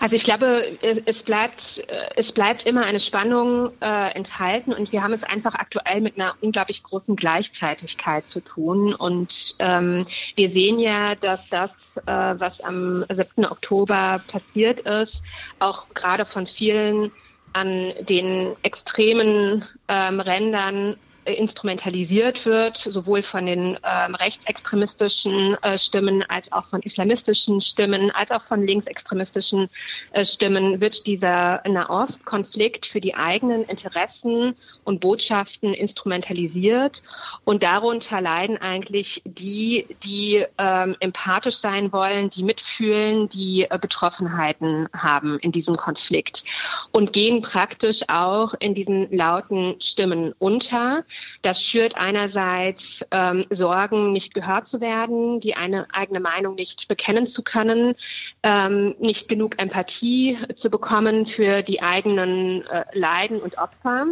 Also 0.00 0.14
ich 0.14 0.24
glaube, 0.24 0.62
es 1.06 1.22
bleibt, 1.22 1.84
es 2.14 2.32
bleibt 2.32 2.66
immer 2.66 2.84
eine 2.84 3.00
Spannung 3.00 3.72
äh, 3.80 4.14
enthalten 4.14 4.72
und 4.72 4.92
wir 4.92 5.02
haben 5.02 5.12
es 5.12 5.24
einfach 5.24 5.54
aktuell 5.54 6.00
mit 6.00 6.18
einer 6.18 6.34
unglaublich 6.40 6.82
großen 6.82 7.16
Gleichzeitigkeit 7.16 8.28
zu 8.28 8.40
tun. 8.40 8.94
Und 8.94 9.56
ähm, 9.58 10.06
wir 10.34 10.52
sehen 10.52 10.78
ja, 10.78 11.14
dass 11.14 11.48
das, 11.48 11.70
äh, 12.06 12.34
was 12.38 12.60
am 12.60 13.04
7. 13.10 13.46
Oktober 13.46 14.20
passiert 14.28 14.82
ist, 14.82 15.22
auch 15.58 15.86
gerade 15.94 16.24
von 16.24 16.46
vielen 16.46 17.10
an 17.56 17.94
den 18.00 18.54
extremen 18.62 19.64
ähm, 19.88 20.20
Rändern 20.20 20.96
instrumentalisiert 21.34 22.46
wird, 22.46 22.76
sowohl 22.76 23.22
von 23.22 23.46
den 23.46 23.78
ähm, 23.82 24.14
rechtsextremistischen 24.14 25.56
äh, 25.62 25.78
Stimmen 25.78 26.24
als 26.28 26.52
auch 26.52 26.64
von 26.64 26.82
islamistischen 26.82 27.60
Stimmen, 27.60 28.10
als 28.10 28.30
auch 28.30 28.42
von 28.42 28.62
linksextremistischen 28.62 29.68
äh, 30.12 30.24
Stimmen, 30.24 30.80
wird 30.80 31.06
dieser 31.06 31.62
Nahostkonflikt 31.66 32.86
für 32.86 33.00
die 33.00 33.14
eigenen 33.14 33.64
Interessen 33.64 34.54
und 34.84 35.00
Botschaften 35.00 35.74
instrumentalisiert. 35.74 37.02
Und 37.44 37.62
darunter 37.62 38.20
leiden 38.20 38.58
eigentlich 38.58 39.22
die, 39.24 39.86
die 40.04 40.44
ähm, 40.58 40.96
empathisch 41.00 41.56
sein 41.56 41.92
wollen, 41.92 42.30
die 42.30 42.42
mitfühlen, 42.42 43.28
die 43.28 43.66
äh, 43.68 43.78
Betroffenheiten 43.78 44.88
haben 44.92 45.38
in 45.40 45.52
diesem 45.52 45.76
Konflikt 45.76 46.44
und 46.92 47.12
gehen 47.12 47.42
praktisch 47.42 48.02
auch 48.08 48.54
in 48.58 48.74
diesen 48.74 49.10
lauten 49.10 49.80
Stimmen 49.80 50.34
unter. 50.38 51.04
Das 51.42 51.62
schürt 51.62 51.96
einerseits 51.96 53.06
ähm, 53.10 53.44
Sorgen, 53.50 54.12
nicht 54.12 54.34
gehört 54.34 54.66
zu 54.66 54.80
werden, 54.80 55.40
die 55.40 55.56
eine 55.56 55.86
eigene 55.92 56.20
Meinung 56.20 56.54
nicht 56.54 56.88
bekennen 56.88 57.26
zu 57.26 57.42
können, 57.42 57.94
ähm, 58.42 58.94
nicht 58.98 59.28
genug 59.28 59.60
Empathie 59.60 60.38
zu 60.54 60.70
bekommen 60.70 61.26
für 61.26 61.62
die 61.62 61.82
eigenen 61.82 62.66
äh, 62.66 62.84
Leiden 62.92 63.40
und 63.40 63.58
Opfer. 63.58 64.06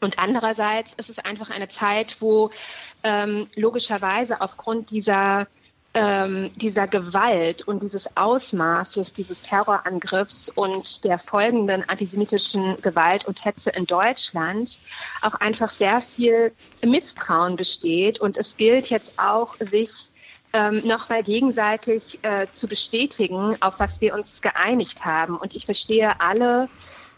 Und 0.00 0.18
andererseits 0.18 0.92
ist 0.94 1.10
es 1.10 1.18
einfach 1.18 1.50
eine 1.50 1.68
Zeit, 1.68 2.16
wo 2.20 2.50
ähm, 3.02 3.46
logischerweise 3.54 4.40
aufgrund 4.40 4.90
dieser 4.90 5.46
ähm, 5.94 6.50
dieser 6.56 6.88
Gewalt 6.88 7.66
und 7.66 7.82
dieses 7.82 8.16
Ausmaßes 8.16 9.12
dieses 9.12 9.40
Terrorangriffs 9.42 10.48
und 10.48 11.04
der 11.04 11.18
folgenden 11.18 11.88
antisemitischen 11.88 12.80
Gewalt 12.82 13.24
und 13.26 13.44
Hetze 13.44 13.70
in 13.70 13.86
Deutschland 13.86 14.80
auch 15.22 15.34
einfach 15.34 15.70
sehr 15.70 16.02
viel 16.02 16.52
Misstrauen 16.84 17.56
besteht. 17.56 18.20
Und 18.20 18.36
es 18.36 18.56
gilt 18.56 18.90
jetzt 18.90 19.12
auch, 19.18 19.54
sich 19.60 20.10
ähm, 20.52 20.82
nochmal 20.86 21.22
gegenseitig 21.22 22.18
äh, 22.22 22.46
zu 22.52 22.68
bestätigen, 22.68 23.56
auf 23.60 23.80
was 23.80 24.00
wir 24.00 24.14
uns 24.14 24.40
geeinigt 24.40 25.04
haben. 25.04 25.36
Und 25.36 25.54
ich 25.54 25.64
verstehe 25.64 26.20
alle, 26.20 26.68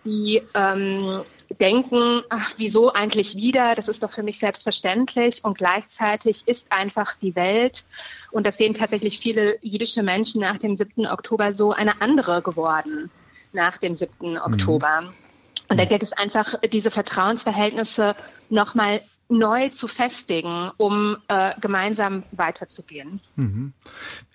die 0.05 0.43
ähm, 0.55 1.23
denken, 1.61 2.23
ach, 2.29 2.55
wieso 2.57 2.93
eigentlich 2.93 3.37
wieder? 3.37 3.75
Das 3.75 3.89
ist 3.89 4.03
doch 4.03 4.11
für 4.11 4.23
mich 4.23 4.39
selbstverständlich. 4.39 5.45
Und 5.45 5.59
gleichzeitig 5.59 6.47
ist 6.47 6.71
einfach 6.71 7.15
die 7.15 7.35
Welt, 7.37 7.85
und 8.31 8.47
das 8.47 8.59
sehen 8.59 8.75
tatsächlich 8.75 9.19
viele 9.19 9.59
jüdische 9.63 10.03
Menschen 10.03 10.41
nach 10.41 10.59
dem 10.59 10.77
7. 10.77 11.07
Oktober 11.07 11.53
so, 11.53 11.73
eine 11.73 12.01
andere 12.01 12.43
geworden 12.43 13.11
nach 13.53 13.79
dem 13.79 13.97
7. 13.97 14.33
Mhm. 14.33 14.37
Oktober. 14.39 15.13
Und 15.69 15.81
da 15.81 15.85
gilt 15.85 16.03
es 16.03 16.13
einfach, 16.13 16.55
diese 16.73 16.91
Vertrauensverhältnisse 16.91 18.15
nochmal 18.51 19.01
neu 19.29 19.71
zu 19.71 19.89
festigen, 19.89 20.71
um 20.77 21.17
äh, 21.29 21.59
gemeinsam 21.61 22.23
weiterzugehen. 22.31 23.21
Mhm. 23.35 23.73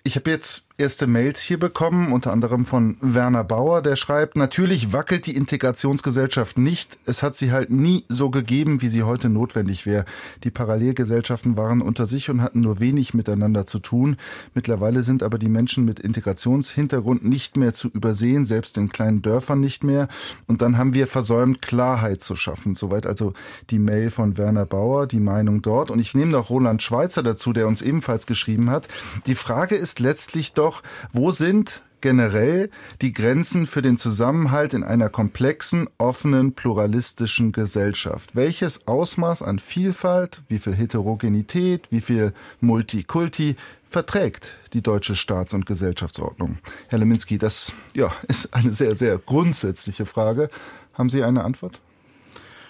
Ich 0.04 0.16
habe 0.16 0.30
jetzt 0.30 0.64
erste 0.82 1.06
Mails 1.06 1.40
hier 1.40 1.60
bekommen, 1.60 2.12
unter 2.12 2.32
anderem 2.32 2.64
von 2.64 2.96
Werner 3.00 3.44
Bauer, 3.44 3.82
der 3.82 3.94
schreibt, 3.94 4.34
natürlich 4.34 4.92
wackelt 4.92 5.26
die 5.26 5.36
Integrationsgesellschaft 5.36 6.58
nicht. 6.58 6.98
Es 7.06 7.22
hat 7.22 7.36
sie 7.36 7.52
halt 7.52 7.70
nie 7.70 8.04
so 8.08 8.30
gegeben, 8.30 8.82
wie 8.82 8.88
sie 8.88 9.04
heute 9.04 9.28
notwendig 9.28 9.86
wäre. 9.86 10.04
Die 10.42 10.50
Parallelgesellschaften 10.50 11.56
waren 11.56 11.82
unter 11.82 12.06
sich 12.06 12.30
und 12.30 12.42
hatten 12.42 12.60
nur 12.60 12.80
wenig 12.80 13.14
miteinander 13.14 13.64
zu 13.64 13.78
tun. 13.78 14.16
Mittlerweile 14.54 15.04
sind 15.04 15.22
aber 15.22 15.38
die 15.38 15.48
Menschen 15.48 15.84
mit 15.84 16.00
Integrationshintergrund 16.00 17.24
nicht 17.24 17.56
mehr 17.56 17.72
zu 17.72 17.88
übersehen, 17.88 18.44
selbst 18.44 18.76
in 18.76 18.88
kleinen 18.88 19.22
Dörfern 19.22 19.60
nicht 19.60 19.84
mehr. 19.84 20.08
Und 20.48 20.62
dann 20.62 20.78
haben 20.78 20.94
wir 20.94 21.06
versäumt, 21.06 21.62
Klarheit 21.62 22.24
zu 22.24 22.34
schaffen. 22.34 22.74
Soweit 22.74 23.06
also 23.06 23.34
die 23.70 23.78
Mail 23.78 24.10
von 24.10 24.36
Werner 24.36 24.66
Bauer, 24.66 25.06
die 25.06 25.20
Meinung 25.20 25.62
dort. 25.62 25.92
Und 25.92 26.00
ich 26.00 26.14
nehme 26.16 26.32
noch 26.32 26.50
Roland 26.50 26.82
Schweizer 26.82 27.22
dazu, 27.22 27.52
der 27.52 27.68
uns 27.68 27.82
ebenfalls 27.82 28.26
geschrieben 28.26 28.68
hat. 28.68 28.88
Die 29.26 29.36
Frage 29.36 29.76
ist 29.76 29.91
letztlich 30.00 30.54
doch, 30.54 30.62
doch, 30.62 30.82
wo 31.12 31.32
sind 31.32 31.82
generell 32.00 32.70
die 33.00 33.12
Grenzen 33.12 33.66
für 33.66 33.82
den 33.82 33.96
Zusammenhalt 33.96 34.74
in 34.74 34.84
einer 34.84 35.08
komplexen, 35.08 35.88
offenen, 35.98 36.54
pluralistischen 36.54 37.50
Gesellschaft? 37.50 38.36
Welches 38.36 38.86
Ausmaß 38.86 39.42
an 39.42 39.58
Vielfalt, 39.58 40.42
wie 40.46 40.60
viel 40.60 40.74
Heterogenität, 40.74 41.88
wie 41.90 42.00
viel 42.00 42.32
Multikulti 42.60 43.56
verträgt 43.88 44.54
die 44.72 44.82
deutsche 44.82 45.16
Staats- 45.16 45.52
und 45.52 45.66
Gesellschaftsordnung? 45.66 46.58
Herr 46.86 47.00
Leminski, 47.00 47.38
das 47.38 47.72
ja, 47.92 48.12
ist 48.28 48.54
eine 48.54 48.72
sehr, 48.72 48.94
sehr 48.94 49.18
grundsätzliche 49.18 50.06
Frage. 50.06 50.48
Haben 50.94 51.08
Sie 51.08 51.24
eine 51.24 51.42
Antwort? 51.42 51.80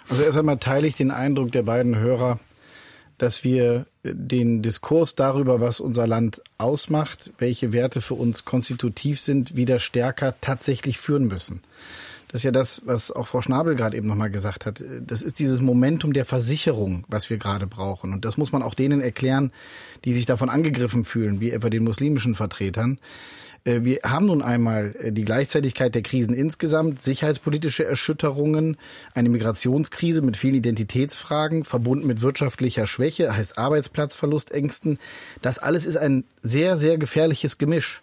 Also 0.09 0.23
erst 0.23 0.39
einmal 0.39 0.59
teile 0.59 0.87
ich 0.87 0.97
den 0.97 1.11
Eindruck 1.11 1.53
der 1.53 1.63
beiden 1.63 1.97
Hörer, 1.97 2.41
dass 3.19 3.45
wir 3.45 3.87
den 4.05 4.63
Diskurs 4.63 5.15
darüber, 5.15 5.61
was 5.61 5.81
unser 5.81 6.07
Land 6.07 6.43
ausmacht, 6.59 7.31
welche 7.39 7.73
Werte 7.73 8.01
für 8.01 8.15
uns 8.15 8.45
konstitutiv 8.45 9.21
sind, 9.21 9.57
wieder 9.57 9.79
stärker 9.79 10.35
tatsächlich 10.41 10.99
führen 10.99 11.27
müssen. 11.27 11.61
Das 12.29 12.41
ist 12.41 12.45
ja 12.45 12.51
das, 12.51 12.83
was 12.87 13.11
auch 13.11 13.29
Frau 13.29 13.43
Schnabel 13.43 13.75
gerade 13.75 13.97
eben 13.97 14.09
nochmal 14.09 14.31
gesagt 14.31 14.65
hat. 14.65 14.83
Das 15.07 15.21
ist 15.21 15.39
dieses 15.39 15.61
Momentum 15.61 16.15
der 16.15 16.25
Versicherung, 16.25 17.05
was 17.09 17.29
wir 17.29 17.37
gerade 17.37 17.67
brauchen. 17.67 18.15
Und 18.15 18.25
das 18.25 18.39
muss 18.39 18.53
man 18.53 18.63
auch 18.63 18.75
denen 18.75 19.03
erklären, 19.03 19.53
die 20.07 20.15
sich 20.15 20.25
davon 20.25 20.49
angegriffen 20.49 21.05
fühlen, 21.05 21.41
wie 21.41 21.51
etwa 21.51 21.69
den 21.69 21.85
muslimischen 21.85 22.35
Vertretern. 22.35 22.99
Äh, 23.65 23.81
wir 23.83 24.01
haben 24.05 24.27
nun 24.27 24.43
einmal 24.43 24.95
äh, 24.99 25.13
die 25.13 25.25
Gleichzeitigkeit 25.25 25.95
der 25.95 26.03
Krisen 26.03 26.35
insgesamt, 26.35 27.03
sicherheitspolitische 27.03 27.85
Erschütterungen, 27.85 28.77
eine 29.15 29.29
Migrationskrise 29.29 30.23
mit 30.23 30.37
vielen 30.37 30.57
Identitätsfragen, 30.57 31.65
verbunden 31.65 32.07
mit 32.07 32.21
wirtschaftlicher 32.21 32.87
Schwäche, 32.87 33.35
heißt 33.35 33.59
Arbeitsplatzverlustängsten. 33.59 34.99
Das 35.41 35.59
alles 35.59 35.85
ist 35.85 35.97
ein 35.97 36.25
sehr, 36.43 36.79
sehr 36.79 36.99
gefährliches 36.99 37.59
Gemisch. 37.59 38.03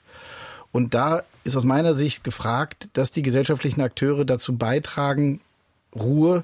Und 0.71 0.93
da 0.93 1.23
ist 1.43 1.55
aus 1.55 1.65
meiner 1.65 1.95
Sicht 1.95 2.23
gefragt, 2.23 2.89
dass 2.93 3.11
die 3.11 3.23
gesellschaftlichen 3.23 3.81
Akteure 3.81 4.25
dazu 4.25 4.55
beitragen, 4.55 5.41
Ruhe 5.95 6.43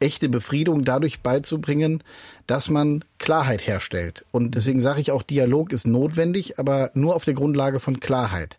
echte 0.00 0.28
Befriedung 0.28 0.84
dadurch 0.84 1.20
beizubringen, 1.20 2.02
dass 2.46 2.68
man 2.68 3.04
Klarheit 3.18 3.66
herstellt. 3.66 4.24
Und 4.32 4.54
deswegen 4.54 4.80
sage 4.80 5.00
ich 5.00 5.10
auch, 5.10 5.22
Dialog 5.22 5.72
ist 5.72 5.86
notwendig, 5.86 6.58
aber 6.58 6.90
nur 6.94 7.14
auf 7.14 7.24
der 7.24 7.34
Grundlage 7.34 7.80
von 7.80 8.00
Klarheit. 8.00 8.58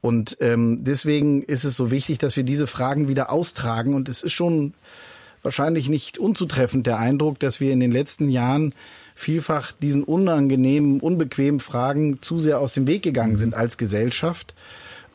Und 0.00 0.36
ähm, 0.40 0.84
deswegen 0.84 1.42
ist 1.42 1.64
es 1.64 1.74
so 1.74 1.90
wichtig, 1.90 2.18
dass 2.18 2.36
wir 2.36 2.44
diese 2.44 2.66
Fragen 2.66 3.08
wieder 3.08 3.32
austragen. 3.32 3.94
Und 3.94 4.08
es 4.08 4.22
ist 4.22 4.34
schon 4.34 4.74
wahrscheinlich 5.42 5.88
nicht 5.88 6.18
unzutreffend 6.18 6.86
der 6.86 6.98
Eindruck, 6.98 7.40
dass 7.40 7.60
wir 7.60 7.72
in 7.72 7.80
den 7.80 7.90
letzten 7.90 8.28
Jahren 8.28 8.70
vielfach 9.14 9.72
diesen 9.72 10.04
unangenehmen, 10.04 11.00
unbequemen 11.00 11.60
Fragen 11.60 12.20
zu 12.20 12.38
sehr 12.38 12.60
aus 12.60 12.74
dem 12.74 12.86
Weg 12.86 13.02
gegangen 13.02 13.38
sind 13.38 13.54
als 13.54 13.78
Gesellschaft. 13.78 14.54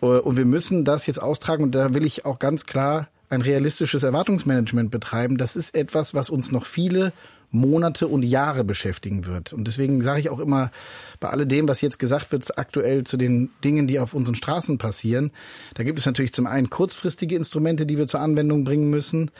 Äh, 0.01 0.07
und 0.07 0.35
wir 0.35 0.45
müssen 0.45 0.83
das 0.83 1.05
jetzt 1.05 1.21
austragen. 1.21 1.63
Und 1.63 1.71
da 1.73 1.93
will 1.93 2.05
ich 2.05 2.25
auch 2.25 2.39
ganz 2.39 2.65
klar 2.65 3.07
ein 3.31 3.41
realistisches 3.41 4.03
Erwartungsmanagement 4.03 4.91
betreiben, 4.91 5.37
das 5.37 5.55
ist 5.55 5.73
etwas, 5.73 6.13
was 6.13 6.29
uns 6.29 6.51
noch 6.51 6.65
viele 6.65 7.13
Monate 7.51 8.07
und 8.07 8.23
Jahre 8.23 8.63
beschäftigen 8.63 9.25
wird. 9.25 9.51
Und 9.51 9.67
deswegen 9.67 10.01
sage 10.01 10.21
ich 10.21 10.29
auch 10.29 10.39
immer, 10.39 10.71
bei 11.19 11.29
alledem, 11.29 11.67
was 11.67 11.81
jetzt 11.81 11.99
gesagt 11.99 12.31
wird, 12.31 12.57
aktuell 12.57 13.03
zu 13.03 13.17
den 13.17 13.49
Dingen, 13.63 13.87
die 13.87 13.99
auf 13.99 14.13
unseren 14.13 14.35
Straßen 14.35 14.77
passieren, 14.77 15.31
da 15.73 15.83
gibt 15.83 15.99
es 15.99 16.05
natürlich 16.05 16.33
zum 16.33 16.47
einen 16.47 16.69
kurzfristige 16.69 17.35
Instrumente, 17.35 17.85
die 17.85 17.97
wir 17.97 18.07
zur 18.07 18.21
Anwendung 18.21 18.63
bringen 18.63 18.89
müssen. 18.89 19.31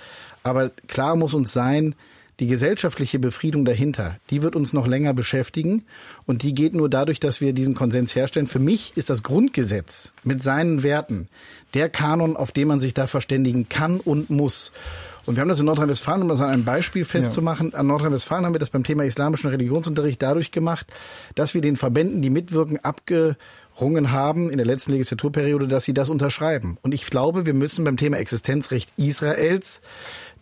Aber 0.44 0.70
klar 0.88 1.16
muss 1.16 1.34
uns 1.34 1.54
sein, 1.54 1.96
die 2.42 2.48
gesellschaftliche 2.48 3.20
Befriedung 3.20 3.66
dahinter, 3.66 4.18
die 4.32 4.42
wird 4.42 4.56
uns 4.56 4.74
noch 4.74 4.88
länger 4.88 5.14
beschäftigen 5.14 5.86
und 6.26 6.42
die 6.42 6.56
geht 6.56 6.74
nur 6.74 6.90
dadurch, 6.90 7.20
dass 7.20 7.40
wir 7.40 7.54
diesen 7.54 7.76
Konsens 7.76 8.16
herstellen. 8.16 8.48
Für 8.48 8.58
mich 8.58 8.94
ist 8.96 9.12
das 9.12 9.22
Grundgesetz 9.22 10.12
mit 10.24 10.42
seinen 10.42 10.82
Werten 10.82 11.30
der 11.76 11.88
Kanon, 11.88 12.36
auf 12.36 12.52
dem 12.52 12.70
man 12.70 12.80
sich 12.80 12.96
da 12.96 13.06
verständigen 13.06 13.70
kann 13.70 14.00
und 14.00 14.32
muss. 14.32 14.72
Und 15.28 15.36
wir 15.36 15.42
haben 15.42 15.50
das 15.50 15.60
in 15.60 15.68
Nordrhein-Westfalen, 15.68 16.24
um 16.24 16.30
das 16.30 16.42
an 16.42 16.50
einem 16.50 16.66
Beispiel 16.66 17.06
festzumachen, 17.06 17.72
ja. 17.74 17.78
an 17.78 17.86
Nordrhein-Westfalen 17.86 18.44
haben 18.44 18.56
wir 18.56 18.60
das 18.60 18.72
beim 18.72 18.84
Thema 18.84 19.06
islamischen 19.06 19.52
Religionsunterricht 19.52 20.20
dadurch 20.20 20.52
gemacht, 20.52 20.88
dass 21.36 21.54
wir 21.54 21.62
den 21.62 21.76
Verbänden, 21.76 22.24
die 22.24 22.32
mitwirken, 22.32 22.80
abgerungen 22.80 24.12
haben 24.12 24.50
in 24.50 24.58
der 24.58 24.66
letzten 24.66 24.94
Legislaturperiode, 24.94 25.68
dass 25.68 25.86
sie 25.86 25.94
das 25.94 26.10
unterschreiben. 26.10 26.80
Und 26.82 26.96
ich 26.96 27.06
glaube, 27.06 27.46
wir 27.46 27.54
müssen 27.54 27.86
beim 27.86 27.98
Thema 27.98 28.18
Existenzrecht 28.18 28.92
Israels 28.98 29.82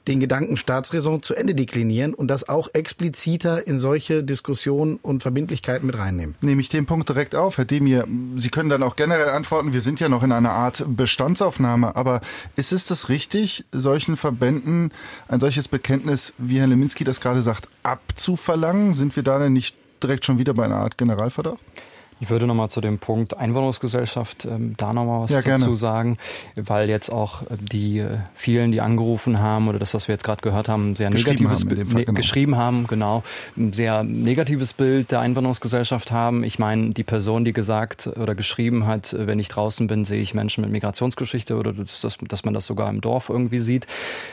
den 0.10 0.20
Gedanken 0.20 0.58
Staatsräson 0.58 1.22
zu 1.22 1.36
Ende 1.36 1.56
deklinieren 1.56 2.14
und 2.14 2.28
das 2.28 2.50
auch 2.50 2.68
expliziter 2.74 3.66
in 3.66 3.80
solche 3.80 4.24
Diskussionen 4.24 4.98
und 5.02 5.22
Verbindlichkeiten 5.22 5.86
mit 5.86 5.98
reinnehmen. 5.98 6.36
Nehme 6.42 6.62
ich 6.62 6.70
den 6.70 6.88
Punkt 6.88 7.08
direkt 7.08 7.36
auf, 7.36 7.58
Herr 7.58 7.66
Demir. 7.66 8.08
Sie 8.36 8.50
können 8.50 8.70
dann 8.70 8.84
auch 8.84 8.96
generell 8.96 9.30
antworten, 9.30 9.72
wir 9.72 9.82
sind 9.82 10.00
ja 10.00 10.10
noch 10.10 10.24
in 10.24 10.32
einer 10.32 10.52
Art 10.52 10.84
Bestandsaufnahme, 10.88 11.96
aber 11.96 12.22
ist 12.56 12.74
es 12.74 12.86
das 12.86 13.10
richtig, 13.10 13.66
solchen 13.72 14.18
Verbänden 14.18 14.92
ein 15.28 15.40
solches 15.40 15.68
Bekenntnis, 15.68 16.34
wie 16.40 16.60
Herr 16.60 16.68
Leminski 16.68 17.04
das 17.04 17.22
gerade 17.22 17.44
sagt, 17.44 17.70
abzuverlangen? 17.84 18.94
Sind 18.94 19.16
wir 19.16 19.24
da 19.24 19.38
denn 19.38 19.54
nicht 19.54 19.76
direkt 20.02 20.26
schon 20.26 20.40
wieder 20.40 20.56
bei 20.56 20.66
einer 20.66 20.78
Art 20.78 20.98
Generalverdacht? 20.98 21.60
Ich 22.22 22.30
würde 22.30 22.48
nochmal 22.48 22.70
zu 22.70 22.82
dem 22.82 23.00
Punkt 23.00 23.38
Einwanderungsgesellschaft 23.38 24.46
ähm, 24.46 24.74
da 24.78 24.92
nochmal 24.94 25.24
was 25.24 25.32
ja, 25.32 25.42
dazu 25.42 25.74
sagen, 25.76 26.18
weil 26.56 26.90
jetzt 26.90 27.10
auch 27.10 27.44
die 27.50 28.00
äh, 28.00 28.18
vielen, 28.36 28.72
die 28.72 28.82
angerufen 28.82 29.40
haben 29.40 29.70
oder 29.70 29.80
das, 29.80 29.94
was 29.94 30.08
wir 30.08 30.16
jetzt 30.16 30.24
gerade 30.24 30.42
gehört 30.42 30.68
haben, 30.68 30.96
sehr 30.96 31.10
negatives 31.10 31.66
Bild 31.66 31.94
ne, 31.94 32.06
genau. 32.06 32.16
geschrieben 32.16 32.58
haben, 32.58 32.88
genau, 32.88 33.24
ein 33.56 33.72
sehr 33.72 34.04
negatives 34.04 34.74
Bild 34.74 35.12
der 35.12 35.22
Einwanderungsgesellschaft 35.22 36.12
haben. 36.12 36.44
Ich 36.44 36.60
meine, 36.60 36.90
die 36.90 37.04
Person, 37.04 37.46
die 37.46 37.54
gesagt 37.54 38.08
oder 38.08 38.36
geschrieben 38.36 38.86
hat, 38.86 39.14
äh, 39.14 39.26
wenn 39.26 39.40
ich 39.40 39.48
draußen 39.48 39.88
bin, 39.88 40.04
sehe 40.04 40.22
ich 40.22 40.34
Menschen 40.34 40.64
mit 40.64 40.72
Migrationsgeschichte 40.72 41.56
oder 41.56 41.72
dass, 41.72 42.02
dass 42.02 42.46
man 42.46 42.54
das 42.54 42.66
sogar 42.66 42.90
im 42.90 43.00
Dorf 43.00 43.30
irgendwie 43.30 43.60
sieht. 43.60 43.88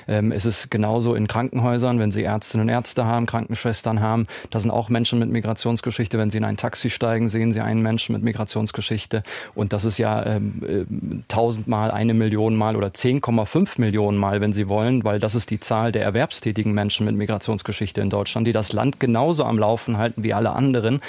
Ähm, 0.08 0.32
es 0.32 0.44
ist 0.44 0.72
genauso 0.72 1.14
in 1.14 1.28
Krankenhäusern, 1.28 2.00
wenn 2.00 2.10
Sie 2.10 2.24
Ärztinnen 2.24 2.66
und 2.66 2.68
Ärzte 2.68 3.06
haben, 3.06 3.26
Krankenschwestern 3.26 4.00
haben, 4.00 4.26
da 4.50 4.58
sind 4.58 4.72
auch 4.72 4.88
Menschen 4.88 5.20
mit 5.20 5.30
Migrationsgeschichte. 5.30 6.18
Wenn 6.18 6.30
Sie 6.30 6.38
in 6.38 6.44
ein 6.44 6.56
Taxi 6.56 6.90
steigen, 6.90 7.28
sehen 7.28 7.52
Sie 7.52 7.60
einen 7.60 7.75
einen 7.76 7.82
Menschen 7.82 8.12
mit 8.14 8.22
Migrationsgeschichte. 8.22 9.22
Und 9.54 9.72
das 9.72 9.84
ist 9.84 9.98
ja 9.98 10.24
ähm, 10.26 10.62
äh, 10.66 11.22
tausendmal, 11.28 11.90
eine 11.90 12.14
Million 12.14 12.56
Mal 12.56 12.76
oder 12.76 12.88
10,5 12.88 13.80
Millionen 13.80 14.18
Mal, 14.18 14.40
wenn 14.40 14.52
Sie 14.52 14.68
wollen, 14.68 15.04
weil 15.04 15.20
das 15.20 15.34
ist 15.34 15.50
die 15.50 15.60
Zahl 15.60 15.92
der 15.92 16.02
erwerbstätigen 16.02 16.72
Menschen 16.72 17.06
mit 17.06 17.16
Migrationsgeschichte 17.16 18.00
in 18.00 18.10
Deutschland, 18.10 18.46
die 18.46 18.52
das 18.52 18.72
Land 18.72 19.00
genauso 19.00 19.44
am 19.44 19.58
Laufen 19.58 19.98
halten 19.98 20.24
wie 20.24 20.32
alle 20.32 20.50
anderen. 20.50 21.00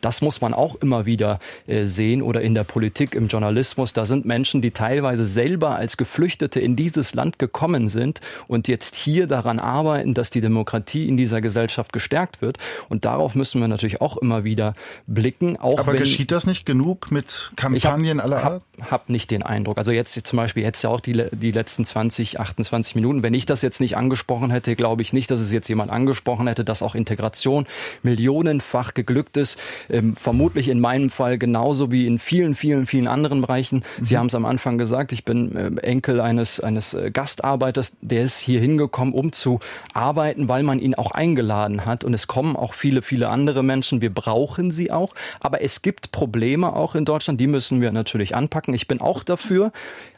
Das 0.00 0.22
muss 0.22 0.40
man 0.40 0.54
auch 0.54 0.76
immer 0.76 1.06
wieder 1.06 1.38
äh, 1.66 1.84
sehen 1.84 2.22
oder 2.22 2.42
in 2.42 2.54
der 2.54 2.64
Politik, 2.64 3.14
im 3.14 3.28
Journalismus. 3.28 3.92
Da 3.92 4.06
sind 4.06 4.24
Menschen, 4.24 4.62
die 4.62 4.70
teilweise 4.70 5.24
selber 5.24 5.76
als 5.76 5.96
Geflüchtete 5.96 6.60
in 6.60 6.76
dieses 6.76 7.14
Land 7.14 7.38
gekommen 7.38 7.88
sind 7.88 8.20
und 8.46 8.68
jetzt 8.68 8.94
hier 8.94 9.26
daran 9.26 9.58
arbeiten, 9.58 10.14
dass 10.14 10.30
die 10.30 10.40
Demokratie 10.40 11.08
in 11.08 11.16
dieser 11.16 11.40
Gesellschaft 11.40 11.92
gestärkt 11.92 12.42
wird. 12.42 12.58
Und 12.88 13.04
darauf 13.04 13.34
müssen 13.34 13.60
wir 13.60 13.68
natürlich 13.68 14.00
auch 14.00 14.16
immer 14.18 14.44
wieder 14.44 14.74
blicken. 15.06 15.56
Auch 15.56 15.78
Aber 15.78 15.94
wenn, 15.94 16.03
geschieht 16.04 16.32
das 16.32 16.46
nicht 16.46 16.66
genug 16.66 17.10
mit 17.10 17.52
Kampagnen 17.56 18.18
hab, 18.18 18.24
aller 18.26 18.42
Art? 18.42 18.62
Hab, 18.78 18.90
hab 18.90 19.08
nicht 19.08 19.30
den 19.30 19.42
Eindruck. 19.42 19.78
Also 19.78 19.92
jetzt 19.92 20.14
zum 20.26 20.36
Beispiel 20.36 20.62
jetzt 20.62 20.82
ja 20.82 20.90
auch 20.90 21.00
die, 21.00 21.24
die 21.32 21.50
letzten 21.50 21.84
20, 21.84 22.40
28 22.40 22.94
Minuten. 22.94 23.22
Wenn 23.22 23.34
ich 23.34 23.46
das 23.46 23.62
jetzt 23.62 23.80
nicht 23.80 23.96
angesprochen 23.96 24.50
hätte, 24.50 24.74
glaube 24.76 25.02
ich 25.02 25.12
nicht, 25.12 25.30
dass 25.30 25.40
es 25.40 25.52
jetzt 25.52 25.68
jemand 25.68 25.90
angesprochen 25.90 26.46
hätte, 26.46 26.64
dass 26.64 26.82
auch 26.82 26.94
Integration 26.94 27.66
millionenfach 28.02 28.94
geglückt 28.94 29.36
ist 29.36 29.58
ähm, 29.90 30.16
vermutlich 30.16 30.68
in 30.68 30.80
meinem 30.80 31.10
Fall 31.10 31.38
genauso 31.38 31.92
wie 31.92 32.06
in 32.06 32.18
vielen, 32.18 32.54
vielen, 32.54 32.86
vielen 32.86 33.06
anderen 33.06 33.40
Bereichen. 33.40 33.84
Mhm. 33.98 34.04
Sie 34.04 34.18
haben 34.18 34.26
es 34.26 34.34
am 34.34 34.44
Anfang 34.44 34.78
gesagt, 34.78 35.12
ich 35.12 35.24
bin 35.24 35.54
äh, 35.54 35.80
Enkel 35.80 36.20
eines, 36.20 36.60
eines 36.60 36.94
äh, 36.94 37.10
Gastarbeiters, 37.10 37.96
der 38.00 38.22
ist 38.22 38.38
hier 38.38 38.60
hingekommen, 38.60 39.14
um 39.14 39.32
zu 39.32 39.60
arbeiten, 39.92 40.48
weil 40.48 40.62
man 40.62 40.78
ihn 40.78 40.94
auch 40.94 41.12
eingeladen 41.12 41.86
hat. 41.86 42.04
Und 42.04 42.14
es 42.14 42.26
kommen 42.26 42.56
auch 42.56 42.74
viele, 42.74 43.02
viele 43.02 43.28
andere 43.28 43.62
Menschen. 43.62 44.00
Wir 44.00 44.12
brauchen 44.12 44.70
sie 44.70 44.90
auch. 44.90 45.14
Aber 45.40 45.62
es 45.62 45.82
gibt 45.82 45.93
Probleme 46.12 46.74
auch 46.74 46.94
in 46.94 47.04
Deutschland, 47.04 47.40
die 47.40 47.46
müssen 47.46 47.80
wir 47.80 47.92
natürlich 47.92 48.34
anpacken. 48.34 48.74
Ich 48.74 48.86
bin 48.86 49.00
auch 49.00 49.22
dafür, 49.22 49.72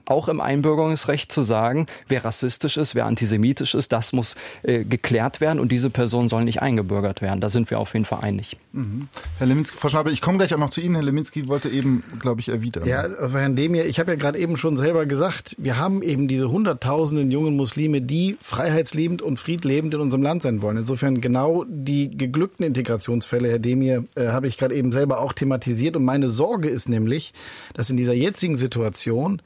auch 0.07 0.29
im 0.29 0.41
Einbürgerungsrecht 0.41 1.31
zu 1.31 1.43
sagen, 1.43 1.87
wer 2.09 2.25
rassistisch 2.25 2.77
ist, 2.77 2.95
wer 2.95 3.07
antisemitisch 3.07 3.75
ist, 3.75 3.93
das 3.93 4.13
muss 4.13 4.37
äh, 4.63 4.85
geklärt 4.85 5.41
werden 5.41 5.61
und 5.61 5.71
diese 5.71 5.91
Person 5.91 6.29
soll 6.29 6.45
nicht 6.45 6.63
eingebürgert 6.63 7.23
werden. 7.23 7.41
Da 7.41 7.51
sind 7.51 7.71
wir 7.71 7.79
auf 7.79 7.93
jeden 7.93 8.05
Fall 8.05 8.21
einig. 8.23 8.57
Mhm. 8.73 9.09
Herr 9.39 9.47
Leminski, 9.47 9.77
Frau 9.77 9.89
Schnabel, 9.89 10.13
ich 10.13 10.21
komme 10.21 10.39
gleich 10.39 10.55
auch 10.55 10.59
noch 10.59 10.71
zu 10.71 10.81
Ihnen. 10.81 10.95
Herr 10.95 11.05
Leminski 11.05 11.49
wollte 11.49 11.69
eben, 11.69 12.05
glaube 12.19 12.41
ich, 12.41 12.49
erwidern. 12.49 12.87
Ja, 12.87 13.05
Herrn 13.31 13.57
Demir, 13.57 13.87
ich 13.87 13.99
habe 13.99 14.13
ja 14.13 14.17
gerade 14.17 14.39
eben 14.39 14.57
schon 14.57 14.77
selber 14.77 15.07
gesagt, 15.07 15.55
wir 15.59 15.79
haben 15.79 16.03
eben 16.03 16.29
diese 16.29 16.51
hunderttausenden 16.51 17.31
jungen 17.31 17.57
Muslime, 17.57 18.01
die 18.01 18.37
freiheitsliebend 18.41 19.23
und 19.23 19.39
friedlebend 19.39 19.95
in 19.95 20.01
unserem 20.01 20.23
Land 20.23 20.43
sein 20.43 20.63
wollen. 20.63 20.79
Insofern 20.79 21.21
genau 21.21 21.65
die 21.69 22.17
geglückten 22.17 22.65
Integrationsfälle, 22.65 23.49
Herr 23.49 23.59
Demir, 23.59 24.05
äh, 24.15 24.29
habe 24.29 24.47
ich 24.47 24.59
gerade 24.59 24.75
eben 24.75 24.93
selber 24.93 25.21
auch 25.21 25.33
thematisiert. 25.33 25.97
Und 25.97 26.05
meine 26.05 26.29
Sorge 26.29 26.69
ist 26.69 26.89
nämlich, 26.89 27.33
dass 27.75 27.91
in 27.91 27.97
dieser 27.97 28.15
jetzigen 28.15 28.57
Situation 28.57 29.43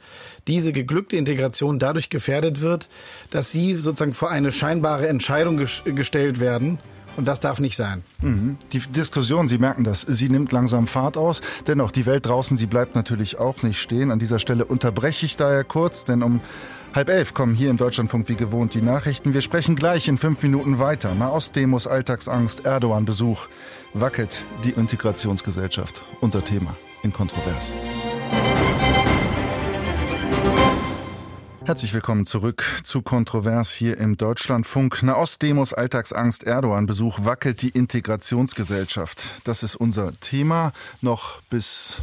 diese 0.47 0.73
geglückte 0.73 1.17
Integration 1.17 1.79
dadurch 1.79 2.09
gefährdet 2.09 2.61
wird, 2.61 2.89
dass 3.31 3.53
sie 3.53 3.75
sozusagen 3.75 4.15
vor 4.15 4.31
eine 4.31 4.53
scheinbare 4.53 5.09
Entscheidung 5.09 5.57
gestellt 5.85 6.41
werden. 6.41 6.79
Und 7.17 7.27
das 7.27 7.41
darf 7.41 7.61
nicht 7.61 7.77
sein. 7.77 8.03
Mhm. 8.23 8.57
Die 8.73 8.79
Diskussion, 8.79 9.49
Sie 9.49 9.59
merken 9.59 9.85
das, 9.85 10.03
sie 10.03 10.29
nimmt 10.29 10.53
langsam 10.53 10.87
Fahrt 10.87 11.17
aus. 11.17 11.41
Dennoch, 11.67 11.91
die 11.91 12.07
Welt 12.07 12.27
draußen, 12.27 12.57
sie 12.57 12.67
bleibt 12.67 12.95
natürlich 12.95 13.39
auch 13.39 13.63
nicht 13.63 13.81
stehen. 13.81 14.11
An 14.11 14.19
dieser 14.19 14.39
Stelle 14.39 14.65
unterbreche 14.65 15.27
ich 15.27 15.37
daher 15.37 15.65
kurz, 15.65 16.05
denn 16.05 16.23
um 16.23 16.41
halb 16.95 17.09
elf 17.09 17.35
kommen 17.35 17.55
hier 17.55 17.71
im 17.71 17.77
Deutschlandfunk 17.77 18.29
wie 18.29 18.37
gewohnt 18.37 18.75
die 18.75 18.83
Nachrichten. 18.83 19.35
Wir 19.35 19.43
sprechen 19.43 19.77
gleich 19.77 20.09
in 20.09 20.19
fünf 20.19 20.43
Minuten 20.43 20.79
weiter. 20.79 21.15
Nahostdemos, 21.15 21.87
Alltagsangst, 21.87 22.65
Erdogan-Besuch. 22.65 23.49
Wackelt 23.93 24.45
die 24.65 24.71
Integrationsgesellschaft. 24.71 26.03
Unser 26.21 26.45
Thema 26.45 26.77
in 27.03 27.13
Kontrovers. 27.13 27.75
Herzlich 31.71 31.95
willkommen 31.95 32.27
zurück 32.27 32.65
zu 32.83 33.01
Kontrovers 33.01 33.71
hier 33.71 33.97
im 33.97 34.17
Deutschlandfunk. 34.17 35.05
Nahostdemos, 35.05 35.73
Alltagsangst, 35.73 36.43
Erdogan-Besuch 36.43 37.25
wackelt 37.25 37.63
die 37.63 37.69
Integrationsgesellschaft. 37.69 39.23
Das 39.45 39.63
ist 39.63 39.77
unser 39.77 40.13
Thema 40.15 40.73
noch 41.01 41.41
bis 41.43 41.99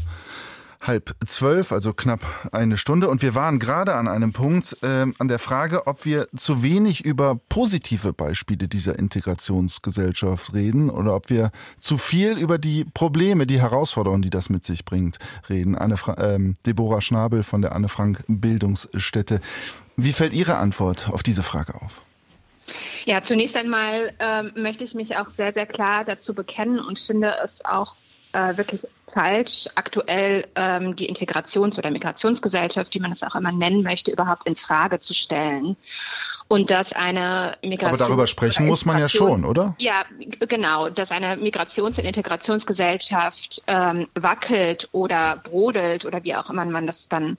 halb 0.81 1.15
zwölf, 1.25 1.71
also 1.71 1.93
knapp 1.93 2.21
eine 2.51 2.77
Stunde. 2.77 3.09
Und 3.09 3.21
wir 3.21 3.35
waren 3.35 3.59
gerade 3.59 3.95
an 3.95 4.07
einem 4.07 4.33
Punkt, 4.33 4.77
äh, 4.83 5.05
an 5.17 5.27
der 5.27 5.39
Frage, 5.39 5.87
ob 5.87 6.05
wir 6.05 6.27
zu 6.35 6.63
wenig 6.63 7.03
über 7.03 7.39
positive 7.49 8.13
Beispiele 8.13 8.67
dieser 8.67 8.97
Integrationsgesellschaft 8.97 10.53
reden 10.53 10.89
oder 10.89 11.15
ob 11.15 11.29
wir 11.29 11.51
zu 11.79 11.97
viel 11.97 12.37
über 12.37 12.57
die 12.57 12.85
Probleme, 12.85 13.47
die 13.47 13.61
Herausforderungen, 13.61 14.21
die 14.21 14.29
das 14.29 14.49
mit 14.49 14.65
sich 14.65 14.85
bringt, 14.85 15.17
reden. 15.49 15.75
Anne 15.75 15.97
Fra 15.97 16.13
äh, 16.13 16.53
Deborah 16.65 17.01
Schnabel 17.01 17.43
von 17.43 17.61
der 17.61 17.73
Anne 17.73 17.89
Frank 17.89 18.23
Bildungsstätte. 18.27 19.41
Wie 19.95 20.13
fällt 20.13 20.33
Ihre 20.33 20.57
Antwort 20.57 21.09
auf 21.09 21.23
diese 21.23 21.43
Frage 21.43 21.75
auf? 21.75 22.01
Ja, 23.05 23.23
zunächst 23.23 23.55
einmal 23.55 24.11
ähm, 24.19 24.51
möchte 24.55 24.83
ich 24.83 24.93
mich 24.93 25.17
auch 25.17 25.29
sehr, 25.29 25.53
sehr 25.53 25.65
klar 25.65 26.03
dazu 26.03 26.33
bekennen 26.33 26.79
und 26.79 26.99
finde 26.99 27.33
es 27.43 27.63
auch 27.63 27.95
äh, 28.37 28.55
wirklich 28.55 28.87
falsch, 29.07 29.67
aktuell 29.75 30.47
ähm, 30.55 30.95
die 30.95 31.09
Integrations- 31.09 31.77
oder 31.79 31.89
Migrationsgesellschaft, 31.89 32.93
wie 32.93 32.99
man 32.99 33.11
es 33.11 33.23
auch 33.23 33.35
immer 33.35 33.51
nennen 33.51 33.81
möchte, 33.81 34.11
überhaupt 34.11 34.47
in 34.47 34.55
Frage 34.55 34.99
zu 34.99 35.13
stellen. 35.13 35.75
Und 36.49 36.69
dass 36.69 36.93
eine 36.93 37.57
Migration 37.63 37.89
Aber 37.89 37.97
darüber 37.97 38.27
sprechen 38.27 38.67
muss 38.67 38.85
man 38.85 38.99
ja 38.99 39.09
schon, 39.09 39.43
oder? 39.43 39.75
Ja, 39.79 40.05
genau, 40.39 40.89
dass 40.89 41.11
eine 41.11 41.35
Migrations- 41.35 41.97
und 41.97 42.05
Integrationsgesellschaft 42.05 43.63
ähm, 43.67 44.07
wackelt 44.13 44.87
oder 44.91 45.37
brodelt 45.37 46.05
oder 46.05 46.23
wie 46.23 46.35
auch 46.35 46.49
immer 46.49 46.63
man 46.65 46.85
das 46.87 47.09
dann 47.09 47.37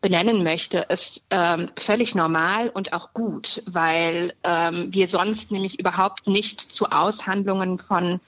benennen 0.00 0.42
möchte, 0.42 0.78
ist 0.88 1.22
ähm, 1.30 1.70
völlig 1.76 2.14
normal 2.14 2.70
und 2.70 2.92
auch 2.92 3.12
gut, 3.14 3.62
weil 3.66 4.34
ähm, 4.42 4.88
wir 4.90 5.08
sonst 5.08 5.52
nämlich 5.52 5.78
überhaupt 5.78 6.26
nicht 6.26 6.60
zu 6.60 6.86
Aushandlungen 6.86 7.78
von 7.78 8.20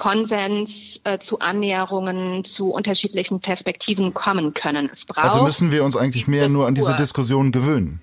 Konsens 0.00 0.98
äh, 1.04 1.18
zu 1.18 1.40
Annäherungen 1.40 2.42
zu 2.42 2.70
unterschiedlichen 2.70 3.40
Perspektiven 3.40 4.14
kommen 4.14 4.54
können. 4.54 4.88
Es 4.90 5.04
braucht 5.04 5.26
also 5.26 5.42
müssen 5.42 5.70
wir 5.70 5.84
uns 5.84 5.94
eigentlich 5.94 6.26
mehr 6.26 6.48
nur 6.48 6.66
an 6.66 6.74
diese 6.74 6.96
Diskussion 6.96 7.52
gewöhnen. 7.52 8.00